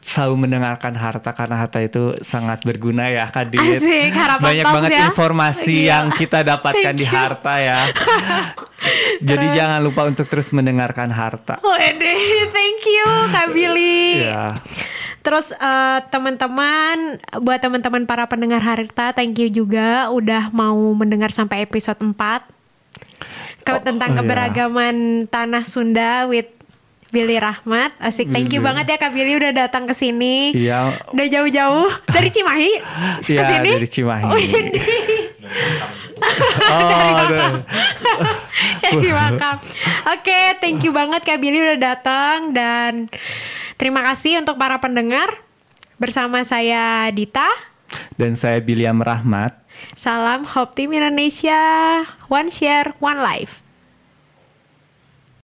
selalu 0.01 0.49
mendengarkan 0.49 0.97
harta 0.97 1.31
karena 1.37 1.61
harta 1.61 1.79
itu 1.79 2.17
sangat 2.25 2.65
berguna 2.65 3.07
ya 3.13 3.29
Kadit. 3.29 3.61
Asik, 3.61 4.11
harapan 4.17 4.43
Banyak 4.43 4.67
banget 4.67 4.91
ya. 4.97 5.05
informasi 5.13 5.77
Iya. 5.85 5.89
yang 5.93 6.05
kita 6.17 6.41
dapatkan 6.41 6.95
Thank 6.97 7.01
di 7.01 7.07
you. 7.07 7.13
harta 7.15 7.55
ya. 7.61 7.81
Jadi 9.29 9.47
jangan 9.53 9.85
lupa 9.85 10.09
untuk 10.09 10.25
terus 10.27 10.49
mendengarkan 10.57 11.13
harta. 11.13 11.61
Wede, 11.61 12.17
thank 12.49 12.81
you 12.89 13.09
Kak 13.29 13.49
Billy. 13.53 14.25
Ya. 14.25 14.57
Terus 15.21 15.53
eh, 15.53 15.99
teman-teman, 16.09 17.21
buat 17.45 17.61
teman-teman 17.61 18.09
para 18.09 18.25
pendengar 18.25 18.65
Harta, 18.65 19.13
thank 19.13 19.37
you 19.37 19.53
juga 19.53 20.09
udah 20.09 20.49
mau 20.51 20.97
mendengar 20.97 21.29
sampai 21.29 21.61
episode 21.61 22.01
4 22.01 22.17
Ke- 23.61 23.85
tentang 23.85 24.11
oh, 24.11 24.15
iya. 24.17 24.19
keberagaman 24.25 24.97
tanah 25.29 25.69
Sunda 25.69 26.25
with 26.25 26.49
Billy 27.11 27.37
Rahmat. 27.37 27.93
Asik, 27.99 28.31
thank 28.31 28.51
you 28.51 28.59
Billy. 28.59 28.67
banget 28.71 28.85
ya 28.89 28.97
Kak 28.97 29.13
Billy 29.13 29.35
udah 29.35 29.53
datang 29.53 29.85
ke 29.85 29.93
sini. 29.93 30.55
Iya. 30.55 30.95
Udah 31.11 31.27
jauh-jauh 31.27 31.91
dari 32.07 32.29
Cimahi 32.29 32.73
ke 33.23 33.33
Iya, 33.35 33.43
sini. 33.45 33.71
dari 33.75 33.89
Cimahi. 33.89 34.25
Oh, 36.71 37.11
aduh. 37.19 37.53
Jadi 38.81 39.09
makam. 39.19 39.57
Oke, 40.09 40.41
thank 40.59 40.81
you 40.81 40.93
banget 40.93 41.23
Kak 41.23 41.39
Billy 41.39 41.59
udah 41.59 41.79
datang 41.79 42.55
dan 42.55 43.11
terima 43.75 44.07
kasih 44.07 44.39
untuk 44.39 44.55
para 44.55 44.79
pendengar. 44.79 45.29
Bersama 46.01 46.41
saya 46.43 47.13
Dita. 47.13 47.45
Dan 48.17 48.33
saya 48.33 48.57
Biliam 48.65 49.05
Rahmat. 49.05 49.53
Salam 49.93 50.49
Hope 50.49 50.73
Team 50.73 50.97
Indonesia. 50.97 51.61
One 52.29 52.49
share, 52.49 52.97
one 53.01 53.21
life. 53.21 53.61